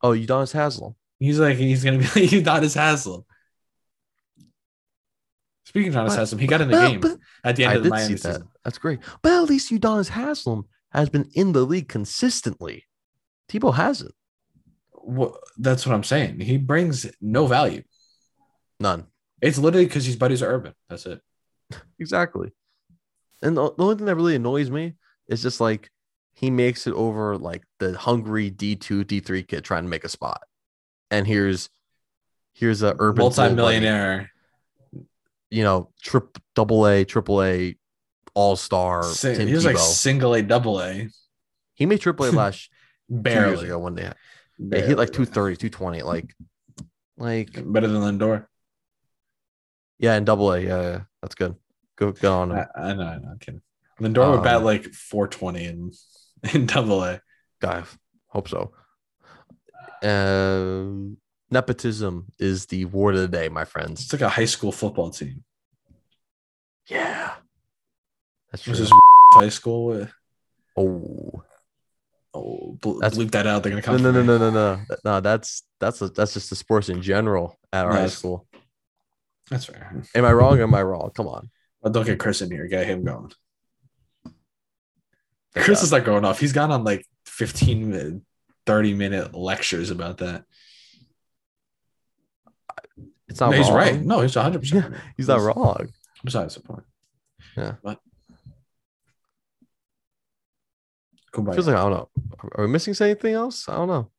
Oh, 0.00 0.12
Udonis 0.12 0.52
Haslem. 0.52 0.94
He's 1.18 1.38
like 1.38 1.58
he's 1.58 1.84
gonna 1.84 1.98
be 1.98 2.04
like 2.04 2.30
Udonis 2.30 2.74
Haslem. 2.74 3.24
Speaking 5.66 5.94
of 5.94 6.06
Udonis 6.06 6.16
Haslem, 6.16 6.38
he 6.40 6.46
got 6.46 6.62
in 6.62 6.68
the 6.68 6.74
Well, 6.74 6.90
game 6.90 7.18
at 7.44 7.56
the 7.56 7.64
end 7.64 7.72
I 7.72 7.76
of 7.76 7.84
the 7.84 7.90
Miami 7.90 8.14
that. 8.14 8.22
season. 8.22 8.48
That's 8.64 8.78
great. 8.78 9.00
But 9.20 9.32
at 9.32 9.48
least 9.50 9.70
Udonis 9.70 10.08
Haslem 10.08 10.66
has 10.92 11.08
been 11.08 11.30
in 11.34 11.52
the 11.52 11.64
league 11.64 11.88
consistently. 11.88 12.86
Tebow 13.48 13.74
hasn't. 13.74 14.14
What, 14.92 15.34
that's 15.58 15.86
what 15.86 15.94
I'm 15.94 16.04
saying. 16.04 16.40
He 16.40 16.58
brings 16.58 17.06
no 17.20 17.46
value. 17.46 17.82
None. 18.78 19.06
It's 19.40 19.58
literally 19.58 19.86
because 19.86 20.04
his 20.04 20.16
buddies 20.16 20.42
are 20.42 20.52
urban. 20.52 20.74
That's 20.88 21.06
it. 21.06 21.20
Exactly. 21.98 22.50
And 23.42 23.56
the, 23.56 23.72
the 23.74 23.82
only 23.82 23.96
thing 23.96 24.06
that 24.06 24.16
really 24.16 24.36
annoys 24.36 24.70
me 24.70 24.94
is 25.28 25.42
just 25.42 25.60
like 25.60 25.90
he 26.34 26.50
makes 26.50 26.86
it 26.86 26.94
over 26.94 27.36
like 27.36 27.62
the 27.78 27.96
hungry 27.96 28.50
D2, 28.50 29.04
D3 29.04 29.46
kid 29.46 29.64
trying 29.64 29.84
to 29.84 29.88
make 29.88 30.04
a 30.04 30.08
spot. 30.08 30.42
And 31.10 31.26
here's 31.26 31.68
here's 32.54 32.82
a 32.82 32.94
urban 32.98 33.22
multi-millionaire, 33.22 34.30
you 35.50 35.62
know, 35.62 35.90
trip 36.02 36.38
double 36.54 36.86
A, 36.86 37.04
triple 37.04 37.42
A, 37.42 37.76
all 38.34 38.56
star. 38.56 39.04
Sing, 39.04 39.46
he 39.46 39.54
was 39.54 39.64
like 39.64 39.78
single 39.78 40.34
A, 40.34 40.42
double 40.42 40.80
A. 40.80 41.08
He 41.74 41.86
made 41.86 42.00
triple 42.00 42.26
A 42.26 42.30
last 42.32 42.70
barely 43.08 43.50
years 43.50 43.62
ago 43.62 43.78
one 43.78 43.94
day. 43.94 44.12
Yeah, 44.58 44.80
he 44.80 44.86
hit 44.86 44.98
like 44.98 45.12
230, 45.12 45.56
220, 45.56 46.02
like 46.02 46.34
like 47.16 47.52
better 47.52 47.88
than 47.88 48.02
Lindor. 48.02 48.46
Yeah, 49.98 50.16
in 50.16 50.24
double 50.24 50.52
A. 50.52 50.60
Yeah, 50.60 50.82
yeah, 50.82 51.00
that's 51.20 51.34
good. 51.34 51.56
Go 51.96 52.12
go 52.12 52.40
on. 52.40 52.52
I, 52.52 52.66
I 52.74 52.94
know, 52.94 53.02
I 53.02 53.18
know, 53.18 53.28
I'm 53.30 53.38
kidding. 53.38 53.62
Lindor 54.00 54.24
um, 54.24 54.30
would 54.32 54.42
bat 54.42 54.62
like 54.62 54.84
420 54.84 55.64
in 55.64 55.92
in 56.54 56.66
double 56.66 57.04
A. 57.04 57.20
Guy, 57.60 57.84
hope 58.28 58.48
so. 58.48 58.72
Um, 60.02 61.18
nepotism 61.50 62.26
is 62.38 62.66
the 62.66 62.86
word 62.86 63.14
of 63.14 63.20
the 63.20 63.28
day, 63.28 63.48
my 63.48 63.64
friends. 63.64 64.02
It's 64.02 64.12
like 64.12 64.22
a 64.22 64.28
high 64.28 64.46
school 64.46 64.72
football 64.72 65.10
team. 65.10 65.44
Yeah, 66.88 67.31
that's 68.52 68.62
true. 68.62 68.72
This 68.72 68.80
is 68.80 68.92
high 69.34 69.48
school. 69.48 69.86
With... 69.86 70.12
Oh, 70.76 71.42
oh, 72.34 72.78
ble- 72.80 73.00
that's, 73.00 73.18
bleep 73.18 73.32
that 73.32 73.46
out. 73.46 73.62
They're 73.62 73.70
gonna 73.70 73.82
come. 73.82 74.00
No, 74.02 74.12
no, 74.12 74.22
no, 74.22 74.38
no, 74.38 74.50
no, 74.50 74.76
no. 74.76 74.80
No, 75.04 75.20
that's 75.20 75.62
that's 75.80 76.00
a, 76.02 76.08
that's 76.08 76.34
just 76.34 76.50
the 76.50 76.56
sports 76.56 76.88
in 76.88 77.02
general 77.02 77.58
at 77.72 77.86
our 77.86 77.92
high 77.92 78.06
school. 78.06 78.46
That's 79.50 79.64
fair. 79.64 80.02
Am 80.14 80.24
I 80.24 80.32
wrong? 80.32 80.60
am 80.60 80.74
I 80.74 80.82
wrong? 80.82 81.10
Come 81.14 81.26
on. 81.26 81.50
Well, 81.80 81.92
don't 81.92 82.06
get 82.06 82.18
Chris 82.18 82.42
in 82.42 82.50
here. 82.50 82.66
Get 82.68 82.86
him 82.86 83.04
going. 83.04 83.32
Chris 85.54 85.82
is 85.82 85.92
not 85.92 86.04
going 86.04 86.24
off. 86.24 86.38
He's 86.38 86.52
gone 86.52 86.70
on 86.70 86.84
like 86.84 87.06
15, 87.26 88.22
30 88.66 88.94
minute 88.94 89.34
lectures 89.34 89.90
about 89.90 90.18
that. 90.18 90.44
It's 93.28 93.40
not 93.40 93.50
no, 93.50 93.56
he's 93.56 93.70
right. 93.70 94.00
No, 94.00 94.20
he's 94.20 94.34
100%. 94.34 94.72
Yeah, 94.72 94.98
he's 95.16 95.28
not 95.28 95.40
wrong. 95.40 95.88
Besides 96.24 96.54
the 96.54 96.60
point. 96.60 96.84
Yeah. 97.56 97.74
But 97.82 97.98
Feels 101.34 101.66
like 101.66 101.76
I 101.76 101.82
don't 101.82 101.92
know. 101.92 102.08
Are 102.56 102.64
we 102.64 102.70
missing 102.70 102.94
anything 103.00 103.34
else? 103.34 103.68
I 103.68 103.76
don't 103.76 103.88
know. 103.88 104.10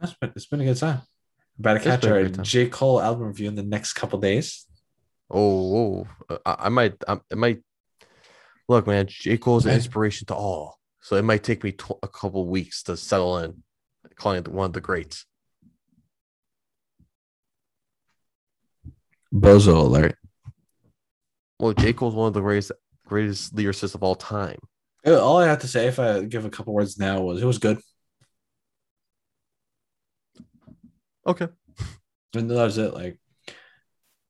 That's 0.00 0.14
been, 0.14 0.32
it's 0.34 0.46
been 0.46 0.62
a 0.62 0.64
good 0.64 0.76
time. 0.76 1.02
About 1.58 1.74
to 1.74 1.80
catch 1.80 2.06
our 2.06 2.24
J. 2.24 2.68
Cole 2.68 3.00
album 3.00 3.26
review 3.26 3.48
in 3.48 3.54
the 3.54 3.62
next 3.62 3.92
couple 3.92 4.18
days. 4.18 4.66
Oh, 5.30 6.06
oh. 6.30 6.38
I, 6.46 6.56
I, 6.60 6.68
might. 6.70 6.94
I, 7.06 7.20
it 7.30 7.36
might. 7.36 7.62
Look, 8.68 8.86
man. 8.86 9.06
J. 9.08 9.36
Cole's 9.36 9.66
an 9.66 9.74
inspiration 9.74 10.26
to 10.28 10.34
all, 10.34 10.78
so 11.00 11.16
it 11.16 11.22
might 11.22 11.44
take 11.44 11.62
me 11.62 11.72
tw- 11.72 11.98
a 12.02 12.08
couple 12.08 12.46
weeks 12.46 12.82
to 12.84 12.96
settle 12.96 13.38
in. 13.38 13.62
Calling 14.16 14.38
it 14.38 14.48
one 14.48 14.66
of 14.66 14.72
the 14.72 14.80
greats. 14.80 15.26
Bozo 19.32 19.76
alert. 19.76 20.16
Well, 21.58 21.74
J. 21.74 21.92
Cole's 21.92 22.14
one 22.14 22.28
of 22.28 22.34
the 22.34 22.40
greatest 22.40 22.72
greatest 23.06 23.54
lyricists 23.54 23.94
of 23.94 24.02
all 24.02 24.14
time. 24.14 24.58
All 25.06 25.38
I 25.38 25.46
have 25.46 25.60
to 25.60 25.68
say, 25.68 25.86
if 25.86 25.98
I 25.98 26.22
give 26.24 26.44
a 26.44 26.50
couple 26.50 26.74
words 26.74 26.98
now, 26.98 27.20
was 27.22 27.42
it 27.42 27.46
was 27.46 27.58
good. 27.58 27.78
Okay. 31.26 31.48
And 32.34 32.50
that 32.50 32.64
was 32.64 32.78
it. 32.78 32.94
Like, 32.94 33.18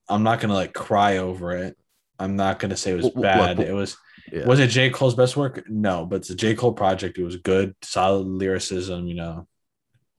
I'm 0.09 0.23
not 0.23 0.41
gonna 0.41 0.55
like 0.55 0.73
cry 0.73 1.19
over 1.19 1.53
it. 1.53 1.77
I'm 2.19 2.37
not 2.37 2.59
gonna 2.59 2.77
say 2.77 2.93
it 2.93 2.97
was 2.97 3.11
bad. 3.11 3.61
it 3.61 3.73
was. 3.73 3.97
Yeah. 4.33 4.47
Was 4.47 4.61
it 4.61 4.69
J 4.69 4.91
Cole's 4.91 5.15
best 5.15 5.37
work? 5.37 5.69
No, 5.69 6.07
but 6.07 6.17
it's 6.17 6.31
a 6.31 6.35
J 6.35 6.55
Cole 6.55 6.73
project. 6.73 7.19
It 7.19 7.25
was 7.25 7.37
good, 7.37 7.75
solid 7.83 8.27
lyricism. 8.27 9.07
You 9.07 9.15
know. 9.15 9.49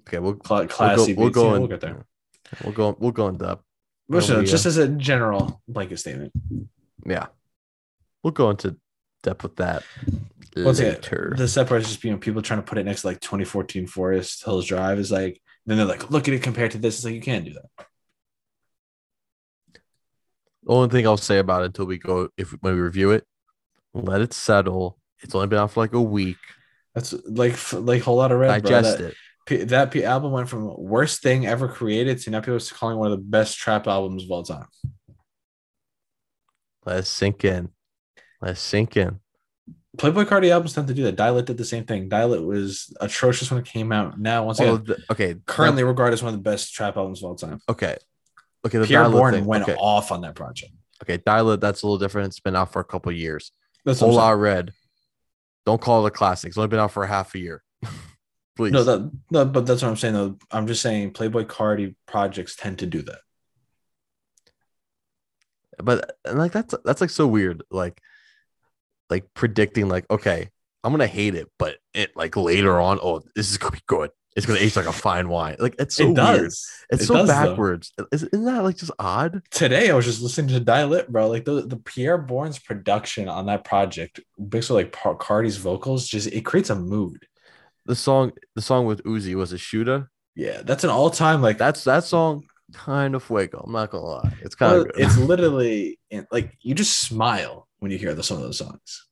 Okay, 0.08 0.20
we'll 0.20 0.40
Cl- 0.46 0.68
classy. 0.68 1.14
We'll 1.14 1.30
go. 1.30 1.44
We'll, 1.44 1.50
go 1.52 1.56
in, 1.56 1.62
we'll 1.62 1.70
get 1.70 1.82
there. 1.82 2.06
We'll 2.64 2.74
go. 2.74 2.96
We'll 3.00 3.12
go 3.12 3.28
in 3.28 3.38
depth. 3.38 3.64
So, 4.20 4.44
just 4.44 4.66
uh, 4.66 4.70
as 4.70 4.78
a 4.78 4.90
general 4.90 5.62
blanket 5.68 5.98
statement. 5.98 6.34
Yeah, 7.06 7.28
we'll 8.24 8.32
go 8.32 8.50
into 8.50 8.76
depth 9.24 9.44
with 9.44 9.56
that 9.58 9.84
Once 10.56 10.80
later. 10.80 11.28
Again, 11.28 11.38
the 11.38 11.48
separation 11.48 11.86
is 11.86 11.92
just 11.92 12.04
you 12.04 12.12
know 12.12 12.18
people 12.18 12.42
trying 12.42 12.60
to 12.60 12.66
put 12.66 12.78
it 12.78 12.86
next 12.86 13.02
to 13.02 13.08
like 13.08 13.20
2014 13.22 13.88
Forest 13.88 14.44
Hills 14.44 14.66
Drive 14.66 15.00
is 15.00 15.12
like 15.12 15.42
then 15.66 15.78
they're 15.78 15.86
like 15.86 16.10
look 16.12 16.28
at 16.28 16.34
it 16.34 16.44
compared 16.44 16.72
to 16.72 16.78
this. 16.78 16.98
It's 16.98 17.06
like 17.06 17.14
you 17.14 17.22
can't 17.22 17.46
do 17.46 17.54
that. 17.54 17.86
The 20.64 20.72
only 20.72 20.90
thing 20.90 21.08
I'll 21.08 21.18
say 21.18 21.40
about 21.40 21.64
it 21.64 21.68
until 21.68 21.86
we 21.86 21.98
go 21.98 22.30
if 22.38 22.52
when 22.62 22.76
we 22.76 22.82
review 22.82 23.12
it, 23.12 23.26
let 23.94 24.22
it 24.22 24.34
settle. 24.34 24.98
It's 25.20 25.34
only 25.34 25.48
been 25.48 25.60
out 25.60 25.72
for 25.72 25.80
like 25.80 25.94
a 25.94 26.02
week. 26.02 26.38
That's 26.94 27.14
like 27.26 27.56
like 27.74 28.02
Whole 28.02 28.18
Lotta 28.18 28.36
Red. 28.36 28.64
Digest 28.64 28.98
bro. 28.98 29.08
it. 29.08 29.70
That, 29.70 29.92
that 29.92 30.04
album 30.04 30.32
went 30.32 30.50
from 30.50 30.76
worst 30.78 31.22
thing 31.22 31.46
ever 31.46 31.68
created 31.68 32.20
to 32.20 32.30
now 32.30 32.40
people 32.40 32.56
are 32.56 32.60
calling 32.60 32.98
one 32.98 33.12
of 33.12 33.18
the 33.18 33.24
best 33.24 33.58
trap 33.58 33.88
albums 33.88 34.24
of 34.24 34.32
all 34.32 34.44
time. 34.44 34.68
Let's 36.86 37.10
sink 37.10 37.44
in. 37.46 37.70
Let's 38.42 38.60
sink 38.60 38.98
in. 38.98 39.20
Playboi 39.98 40.26
Carti 40.26 40.50
albums 40.50 40.74
tend 40.74 40.88
to 40.88 40.94
do 40.94 41.04
that. 41.04 41.18
Die 41.18 41.30
Lit 41.30 41.46
did 41.46 41.58
the 41.58 41.66
same 41.66 41.84
thing. 41.84 42.08
Die 42.08 42.24
Lit 42.24 42.44
was 42.44 42.96
atrocious 43.02 43.52
when 43.52 43.60
it 43.60 43.66
came 43.66 43.92
out. 43.92 44.18
Now, 44.18 44.46
once 44.46 44.60
again, 44.60 44.84
the, 44.86 45.04
okay, 45.12 45.36
currently 45.46 45.84
regarded 45.84 46.14
as 46.14 46.24
one 46.24 46.34
of 46.34 46.40
the 46.42 46.50
best 46.50 46.74
trap 46.74 46.96
albums 46.96 47.22
of 47.22 47.30
all 47.30 47.36
time. 47.36 47.60
Okay, 47.68 47.98
okay. 48.66 48.78
The 48.78 48.86
Pi'erre 48.86 49.12
Bourne 49.12 49.44
went 49.46 49.64
okay. 49.64 49.76
off 49.76 50.12
on 50.12 50.22
that 50.22 50.36
project. 50.36 50.72
Okay, 51.04 51.18
Die 51.18 51.42
Lit. 51.42 51.60
That's 51.60 51.84
a 51.84 51.86
little 51.86 51.98
different. 51.98 52.28
It's 52.28 52.40
been 52.40 52.56
out 52.56 52.72
for 52.72 52.80
a 52.80 52.86
couple 52.86 53.12
years. 53.12 53.52
That's 53.84 54.02
Lot 54.02 54.40
Red. 54.40 54.72
Don't 55.66 55.82
call 55.82 56.06
it 56.06 56.08
a 56.08 56.12
classic. 56.12 56.50
It's 56.50 56.58
only 56.58 56.70
been 56.70 56.80
out 56.80 56.92
for 56.92 57.06
half 57.06 57.36
a 57.36 57.40
year. 57.40 57.62
Please. 58.56 58.72
No, 58.72 58.84
that, 58.84 59.12
no, 59.30 59.46
but 59.46 59.66
that's 59.66 59.82
what 59.82 59.90
I'm 59.90 59.98
saying. 59.98 60.14
Though 60.14 60.38
I'm 60.52 60.68
just 60.68 60.82
saying, 60.82 61.14
Playboi 61.14 61.46
Carti 61.46 61.96
projects 62.06 62.56
tend 62.56 62.80
to 62.80 62.86
do 62.86 63.02
that. 63.04 63.20
But 65.84 66.18
and 66.26 66.38
like 66.38 66.52
that's 66.52 66.76
that's 66.86 67.02
like 67.02 67.10
so 67.10 67.28
weird. 67.28 67.64
Like 67.72 68.02
like 69.12 69.26
predicting 69.36 69.88
like 69.88 70.10
okay 70.10 70.50
i'm 70.84 70.92
gonna 70.92 71.06
hate 71.06 71.36
it 71.36 71.48
but 71.60 71.78
it 71.94 72.16
like 72.16 72.36
later 72.36 72.80
on 72.80 72.98
oh 73.04 73.22
this 73.36 73.52
is 73.52 73.58
gonna 73.58 73.72
be 73.72 73.82
good. 73.86 74.10
It's 74.34 74.46
gonna 74.46 74.60
age 74.60 74.78
like 74.78 74.86
a 74.86 74.94
fine 74.94 75.28
wine. 75.28 75.58
Like 75.60 75.76
it's 75.78 75.98
so 75.98 76.10
it 76.10 76.16
does. 76.16 76.40
weird 76.40 76.52
it's 76.92 77.04
it 77.04 77.06
so 77.06 77.14
does, 77.16 77.28
backwards. 77.28 77.92
Is, 78.14 78.24
isn't 78.24 78.46
that 78.46 78.64
like 78.64 78.78
just 78.78 78.92
odd? 78.98 79.42
Today 79.52 79.92
i 79.92 79.94
was 79.94 80.06
just 80.06 80.22
listening 80.22 80.48
to 80.50 80.60
Die 80.62 80.86
Lit 80.86 81.12
bro. 81.12 81.28
Like 81.28 81.44
the, 81.44 81.68
the 81.68 81.76
Pi'erre 81.76 82.18
Bourne's 82.18 82.58
production 82.58 83.28
on 83.28 83.48
that 83.48 83.66
project 83.66 84.22
basically 84.50 84.86
like 84.86 85.20
carti's 85.20 85.58
vocals 85.58 86.08
just 86.08 86.28
it 86.28 86.46
creates 86.46 86.70
a 86.70 86.76
mood. 86.76 87.28
The 87.86 87.96
song 87.96 88.32
the 88.56 88.62
song 88.62 88.86
with 88.86 89.04
uzi 89.04 89.36
was 89.36 89.52
a 89.52 89.58
shooter? 89.58 90.10
Yeah 90.36 90.62
that's 90.64 90.86
an 90.86 90.90
all-time 90.90 91.42
like 91.42 91.58
that's 91.58 91.84
that 91.84 92.06
song 92.06 92.46
kind 92.72 93.16
of 93.16 93.24
fuego 93.24 93.62
i'm 93.66 93.74
not 93.74 93.92
gonna 93.92 94.06
lie. 94.06 94.34
It's 94.42 94.56
kind 94.56 94.72
well, 94.72 94.82
of 94.84 94.92
it's 94.96 95.18
literally 95.32 96.00
like 96.32 96.56
you 96.62 96.74
just 96.74 97.02
smile 97.02 97.68
when 97.82 97.92
you 97.92 97.98
hear 97.98 98.14
the, 98.14 98.24
some 98.24 98.38
of 98.38 98.44
those 98.44 98.60
songs. 98.60 99.08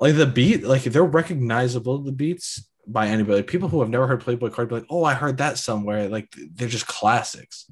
Like 0.00 0.16
the 0.16 0.26
beat, 0.26 0.64
like 0.64 0.82
they're 0.82 1.04
recognizable, 1.04 1.98
the 1.98 2.10
beats 2.10 2.68
by 2.86 3.08
anybody. 3.08 3.42
People 3.42 3.68
who 3.68 3.80
have 3.80 3.90
never 3.90 4.06
heard 4.06 4.22
Playboi 4.22 4.50
Carti 4.50 4.68
be 4.68 4.74
like, 4.76 4.86
oh, 4.90 5.04
I 5.04 5.14
heard 5.14 5.38
that 5.38 5.58
somewhere. 5.58 6.08
Like 6.08 6.34
they're 6.54 6.68
just 6.68 6.86
classics. 6.86 7.70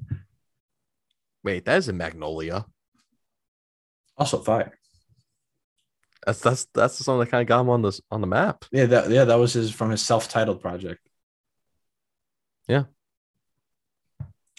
Wait, 1.43 1.65
that 1.65 1.77
is 1.77 1.89
a 1.89 1.93
Magnolia. 1.93 2.65
Also 4.17 4.39
fire. 4.39 4.77
That's 6.25 6.39
that's 6.39 6.67
that's 6.73 6.97
the 6.97 7.03
song 7.03 7.19
that 7.19 7.29
kind 7.29 7.41
of 7.41 7.47
got 7.47 7.61
him 7.61 7.69
on 7.69 7.81
this 7.81 8.01
on 8.09 8.21
the 8.21 8.27
map. 8.27 8.65
Yeah, 8.71 8.85
that 8.85 9.09
yeah, 9.09 9.25
that 9.25 9.35
was 9.35 9.53
his 9.53 9.71
from 9.71 9.91
his 9.91 10.01
self-titled 10.01 10.61
project. 10.61 11.01
Yeah. 12.67 12.85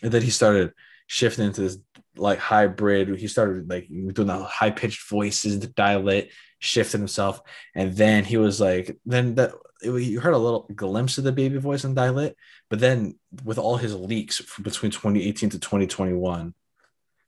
And 0.02 0.12
then 0.12 0.22
he 0.22 0.30
started 0.30 0.72
shifting 1.08 1.46
into 1.46 1.62
this 1.62 1.78
like 2.18 2.38
hybrid. 2.38 3.16
He 3.18 3.28
started 3.28 3.68
like 3.68 3.88
doing 3.88 4.28
the 4.28 4.38
high 4.44 4.70
pitched 4.70 5.08
voices, 5.08 5.60
the 5.60 5.68
Die 5.68 5.96
Lit, 5.96 6.30
shifting 6.58 7.00
himself, 7.00 7.40
and 7.74 7.96
then 7.96 8.24
he 8.24 8.36
was 8.36 8.60
like, 8.60 8.98
then 9.04 9.34
that 9.36 9.52
you 9.82 10.20
heard 10.20 10.34
a 10.34 10.38
little 10.38 10.68
glimpse 10.74 11.18
of 11.18 11.24
the 11.24 11.32
baby 11.32 11.58
voice 11.58 11.84
in 11.84 11.94
Die 11.94 12.10
Lit, 12.10 12.36
but 12.70 12.80
then 12.80 13.18
with 13.44 13.58
all 13.58 13.76
his 13.76 13.94
leaks 13.94 14.40
between 14.62 14.90
2018 14.90 15.50
to 15.50 15.58
2021 15.58 16.54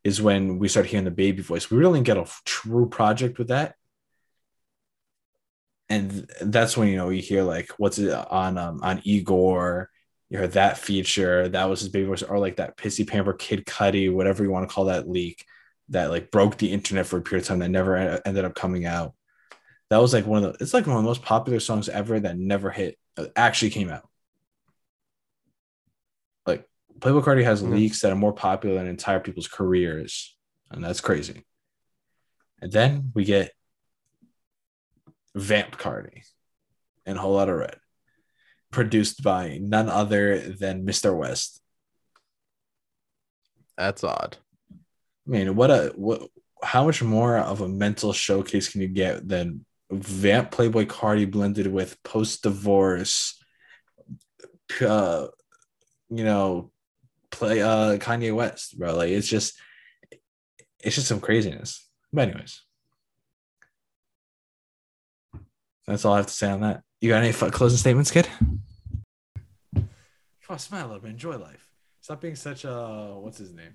is 0.05 0.23
when 0.23 0.59
we 0.59 0.69
started 0.69 0.89
hearing 0.89 1.05
the 1.05 1.11
baby 1.11 1.43
voice. 1.43 1.71
We 1.71 1.79
really 1.79 2.01
get 2.01 2.17
a 2.17 2.27
true 2.45 2.89
project 2.89 3.39
with 3.39 3.49
that. 3.49 3.75
And 5.91 6.31
that's 6.41 6.77
when 6.77 6.89
you 6.89 6.97
know 6.97 7.09
you 7.09 7.23
hear 7.23 7.43
like 7.43 7.71
what's 7.79 7.99
it 7.99 8.13
on 8.13 8.59
um 8.59 8.81
on 8.83 9.01
Igor 9.05 9.91
you 10.31 10.39
heard 10.39 10.53
that 10.53 10.79
feature. 10.79 11.49
That 11.49 11.69
was 11.69 11.81
his 11.81 11.89
baby 11.89 12.07
voice, 12.07 12.23
or 12.23 12.39
like 12.39 12.57
that 12.57 12.77
pissy 12.77 13.07
pamper 13.07 13.33
Kid 13.33 13.65
Cudi, 13.65 14.13
whatever 14.13 14.43
you 14.43 14.51
want 14.51 14.69
to 14.69 14.75
call 14.75 14.87
that 14.87 15.09
leak 15.09 15.45
that 15.91 16.11
like 16.11 16.31
broke 16.31 16.59
the 16.59 16.73
internet 16.73 17.07
for 17.07 17.19
a 17.19 17.23
period 17.23 17.43
of 17.43 17.49
time 17.49 17.61
that 17.61 17.71
never 17.71 17.97
ended 17.97 18.45
up 18.45 18.55
coming 18.55 18.85
out. 18.85 19.15
That 19.91 19.99
was 19.99 20.13
like 20.13 20.27
one 20.27 20.45
of 20.45 20.53
the. 20.53 20.63
It's 20.63 20.75
like 20.75 20.87
one 20.87 20.97
of 20.97 21.03
the 21.03 21.09
most 21.09 21.23
popular 21.23 21.61
songs 21.61 21.89
ever 21.89 22.21
that 22.21 22.37
never 22.37 22.71
hit. 22.71 22.99
Uh, 23.17 23.27
actually 23.35 23.71
came 23.71 23.89
out. 23.89 24.07
Like 26.47 26.69
Playboi 26.99 27.25
Carti 27.25 27.45
has 27.45 27.63
mm-hmm. 27.63 27.75
leaks 27.75 28.03
that 28.03 28.13
are 28.13 28.17
more 28.17 28.35
popular 28.35 28.77
than 28.77 28.87
entire 28.87 29.21
people's 29.21 29.49
careers, 29.49 30.37
and 30.71 30.85
that's 30.85 31.01
crazy. 31.01 31.45
And 32.61 32.71
then 32.71 33.13
we 33.15 33.25
get 33.25 33.53
Vamp 35.35 35.79
Carti 35.79 36.23
and 37.07 37.17
a 37.17 37.21
Whole 37.21 37.35
Lotta 37.35 37.55
Red, 37.55 37.77
produced 38.71 39.23
by 39.23 39.59
none 39.61 39.89
other 39.89 40.39
than 40.39 40.87
Mr. 40.87 41.17
West. 41.17 41.61
That's 43.77 44.05
odd. 44.05 44.37
I 44.73 45.31
mean, 45.31 45.55
what 45.57 45.71
a 45.71 45.93
what? 45.95 46.23
How 46.63 46.85
much 46.85 47.03
more 47.03 47.39
of 47.39 47.61
a 47.61 47.69
mental 47.69 48.13
showcase 48.13 48.69
can 48.69 48.81
you 48.81 48.89
get 48.89 49.29
than 49.29 49.65
Vamp 49.91 50.51
Playboi 50.51 50.87
Carti 50.87 51.31
blended 51.31 51.69
with 51.69 52.03
post 52.03 52.43
divorce, 52.43 53.41
uh, 54.81 55.29
you 56.11 56.25
know, 56.25 56.73
play 57.31 57.63
uh 57.63 57.99
Kanye 57.99 58.35
West, 58.35 58.77
bro? 58.77 58.97
Like 58.97 59.11
it's 59.11 59.29
just, 59.29 59.55
it's 60.83 60.97
just 60.97 61.07
some 61.07 61.21
craziness. 61.21 61.87
But 62.13 62.29
anyways, 62.29 62.63
that's 65.87 66.05
all 66.05 66.15
I 66.15 66.19
have 66.19 66.27
to 66.27 66.33
say 66.33 66.51
on 66.51 66.63
that. 66.63 66.83
You 67.01 67.11
got 67.11 67.23
any 67.23 67.33
fu- 67.33 67.51
closing 67.51 67.79
statements, 67.79 68.11
kid? 68.11 68.29
Come 69.75 69.89
on, 70.55 70.59
smile 70.59 70.87
a 70.87 70.89
little 70.89 71.01
bit. 71.03 71.11
Enjoy 71.13 71.37
life. 71.37 71.65
Stop 72.01 72.21
being 72.21 72.35
such 72.37 72.65
a 72.65 73.15
what's 73.21 73.39
his 73.39 73.53
name? 73.53 73.75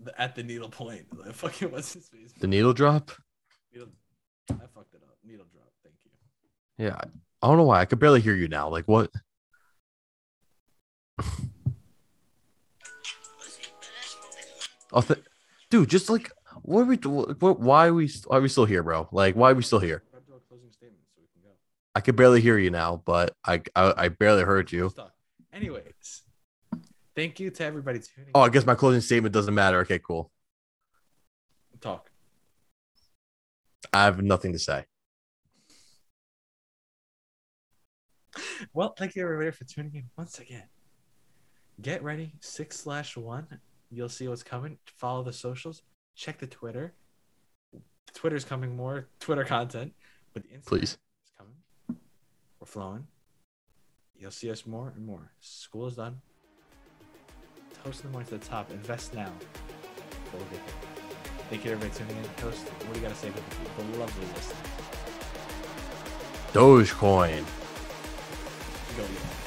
The, 0.00 0.20
at 0.20 0.34
the 0.34 0.42
needle 0.42 0.68
point. 0.68 1.06
Like, 1.16 1.32
fucking 1.34 1.70
what's 1.70 1.94
his 1.94 2.08
face? 2.08 2.32
The 2.38 2.46
needle 2.46 2.74
drop. 2.74 3.10
Needle, 3.72 3.88
I 4.50 4.66
fucked 4.74 4.94
it 4.94 5.02
up. 5.02 5.16
Needle 5.24 5.46
drop. 5.52 5.72
Thank 5.82 5.96
you. 6.04 6.10
Yeah, 6.84 7.00
I 7.42 7.46
don't 7.46 7.56
know 7.56 7.64
why. 7.64 7.80
I 7.80 7.86
could 7.86 7.98
barely 8.00 8.20
hear 8.20 8.34
you 8.34 8.48
now. 8.48 8.68
Like 8.68 8.84
what? 8.86 9.10
oh, 14.92 15.00
th- 15.00 15.24
dude, 15.70 15.88
just 15.88 16.10
like 16.10 16.30
what 16.64 16.80
are 16.80 16.84
we? 16.84 16.96
What, 16.96 17.60
why 17.60 17.88
are 17.88 17.94
we? 17.94 18.10
Why 18.26 18.38
are 18.38 18.40
we 18.40 18.48
still 18.48 18.64
here, 18.64 18.82
bro? 18.82 19.06
Like, 19.12 19.36
why 19.36 19.50
are 19.50 19.54
we 19.54 19.62
still 19.62 19.80
here? 19.80 20.02
Grab 20.10 20.26
to 20.26 20.32
a 20.32 20.40
closing 20.48 20.70
statement 20.70 21.02
so 21.14 21.20
we 21.20 21.28
can 21.34 21.42
go. 21.50 21.54
I 21.94 22.00
could 22.00 22.16
barely 22.16 22.40
hear 22.40 22.56
you 22.56 22.70
now, 22.70 23.02
but 23.04 23.36
I 23.44 23.60
I, 23.76 23.92
I 24.04 24.08
barely 24.08 24.44
heard 24.44 24.72
you. 24.72 24.90
Anyways, 25.52 26.22
thank 27.14 27.38
you 27.38 27.50
to 27.50 27.64
everybody 27.64 27.98
tuning. 27.98 28.30
Oh, 28.34 28.40
I 28.40 28.48
guess 28.48 28.64
my 28.64 28.74
closing 28.74 29.02
statement 29.02 29.34
doesn't 29.34 29.54
matter. 29.54 29.80
Okay, 29.80 29.98
cool. 29.98 30.30
talk. 31.82 32.10
I 33.92 34.04
have 34.04 34.22
nothing 34.22 34.54
to 34.54 34.58
say. 34.58 34.86
Well, 38.72 38.94
thank 38.96 39.14
you 39.14 39.22
everybody 39.22 39.50
for 39.50 39.64
tuning 39.64 39.94
in 39.94 40.04
once 40.16 40.38
again. 40.38 40.64
Get 41.82 42.02
ready, 42.02 42.32
six 42.40 42.80
slash 42.80 43.18
one. 43.18 43.46
You'll 43.90 44.08
see 44.08 44.26
what's 44.28 44.42
coming. 44.42 44.78
Follow 44.96 45.22
the 45.22 45.32
socials. 45.32 45.82
Check 46.14 46.38
the 46.38 46.46
Twitter. 46.46 46.94
Twitter's 48.14 48.44
coming 48.44 48.76
more 48.76 49.08
Twitter 49.20 49.44
content, 49.44 49.92
but 50.32 50.42
the 50.44 50.48
Instagram 50.50 50.66
Please. 50.66 50.90
is 50.92 51.32
coming. 51.36 52.00
We're 52.60 52.66
flowing. 52.66 53.06
You'll 54.16 54.30
see 54.30 54.50
us 54.50 54.64
more 54.66 54.92
and 54.94 55.04
more. 55.04 55.32
School 55.40 55.86
is 55.88 55.96
done. 55.96 56.20
Toast 57.82 58.02
in 58.02 58.08
the 58.08 58.12
morning 58.12 58.28
to 58.28 58.38
the 58.38 58.46
top. 58.46 58.70
Invest 58.70 59.14
now. 59.14 59.32
Before 60.24 60.40
we 60.40 60.56
get 60.56 60.66
there. 60.66 60.74
Thank 61.50 61.64
you 61.64 61.72
everybody 61.72 61.98
tuning 61.98 62.16
in. 62.16 62.30
Toast, 62.36 62.62
what 62.62 62.94
do 62.94 63.00
you 63.00 63.04
gotta 63.06 63.18
say 63.18 63.30
for 63.30 63.82
the, 63.82 63.92
the 63.92 63.98
lovely 63.98 64.26
listeners? 64.34 64.54
Dogecoin. 66.52 67.44
Go, 68.96 69.02
yeah. 69.02 69.43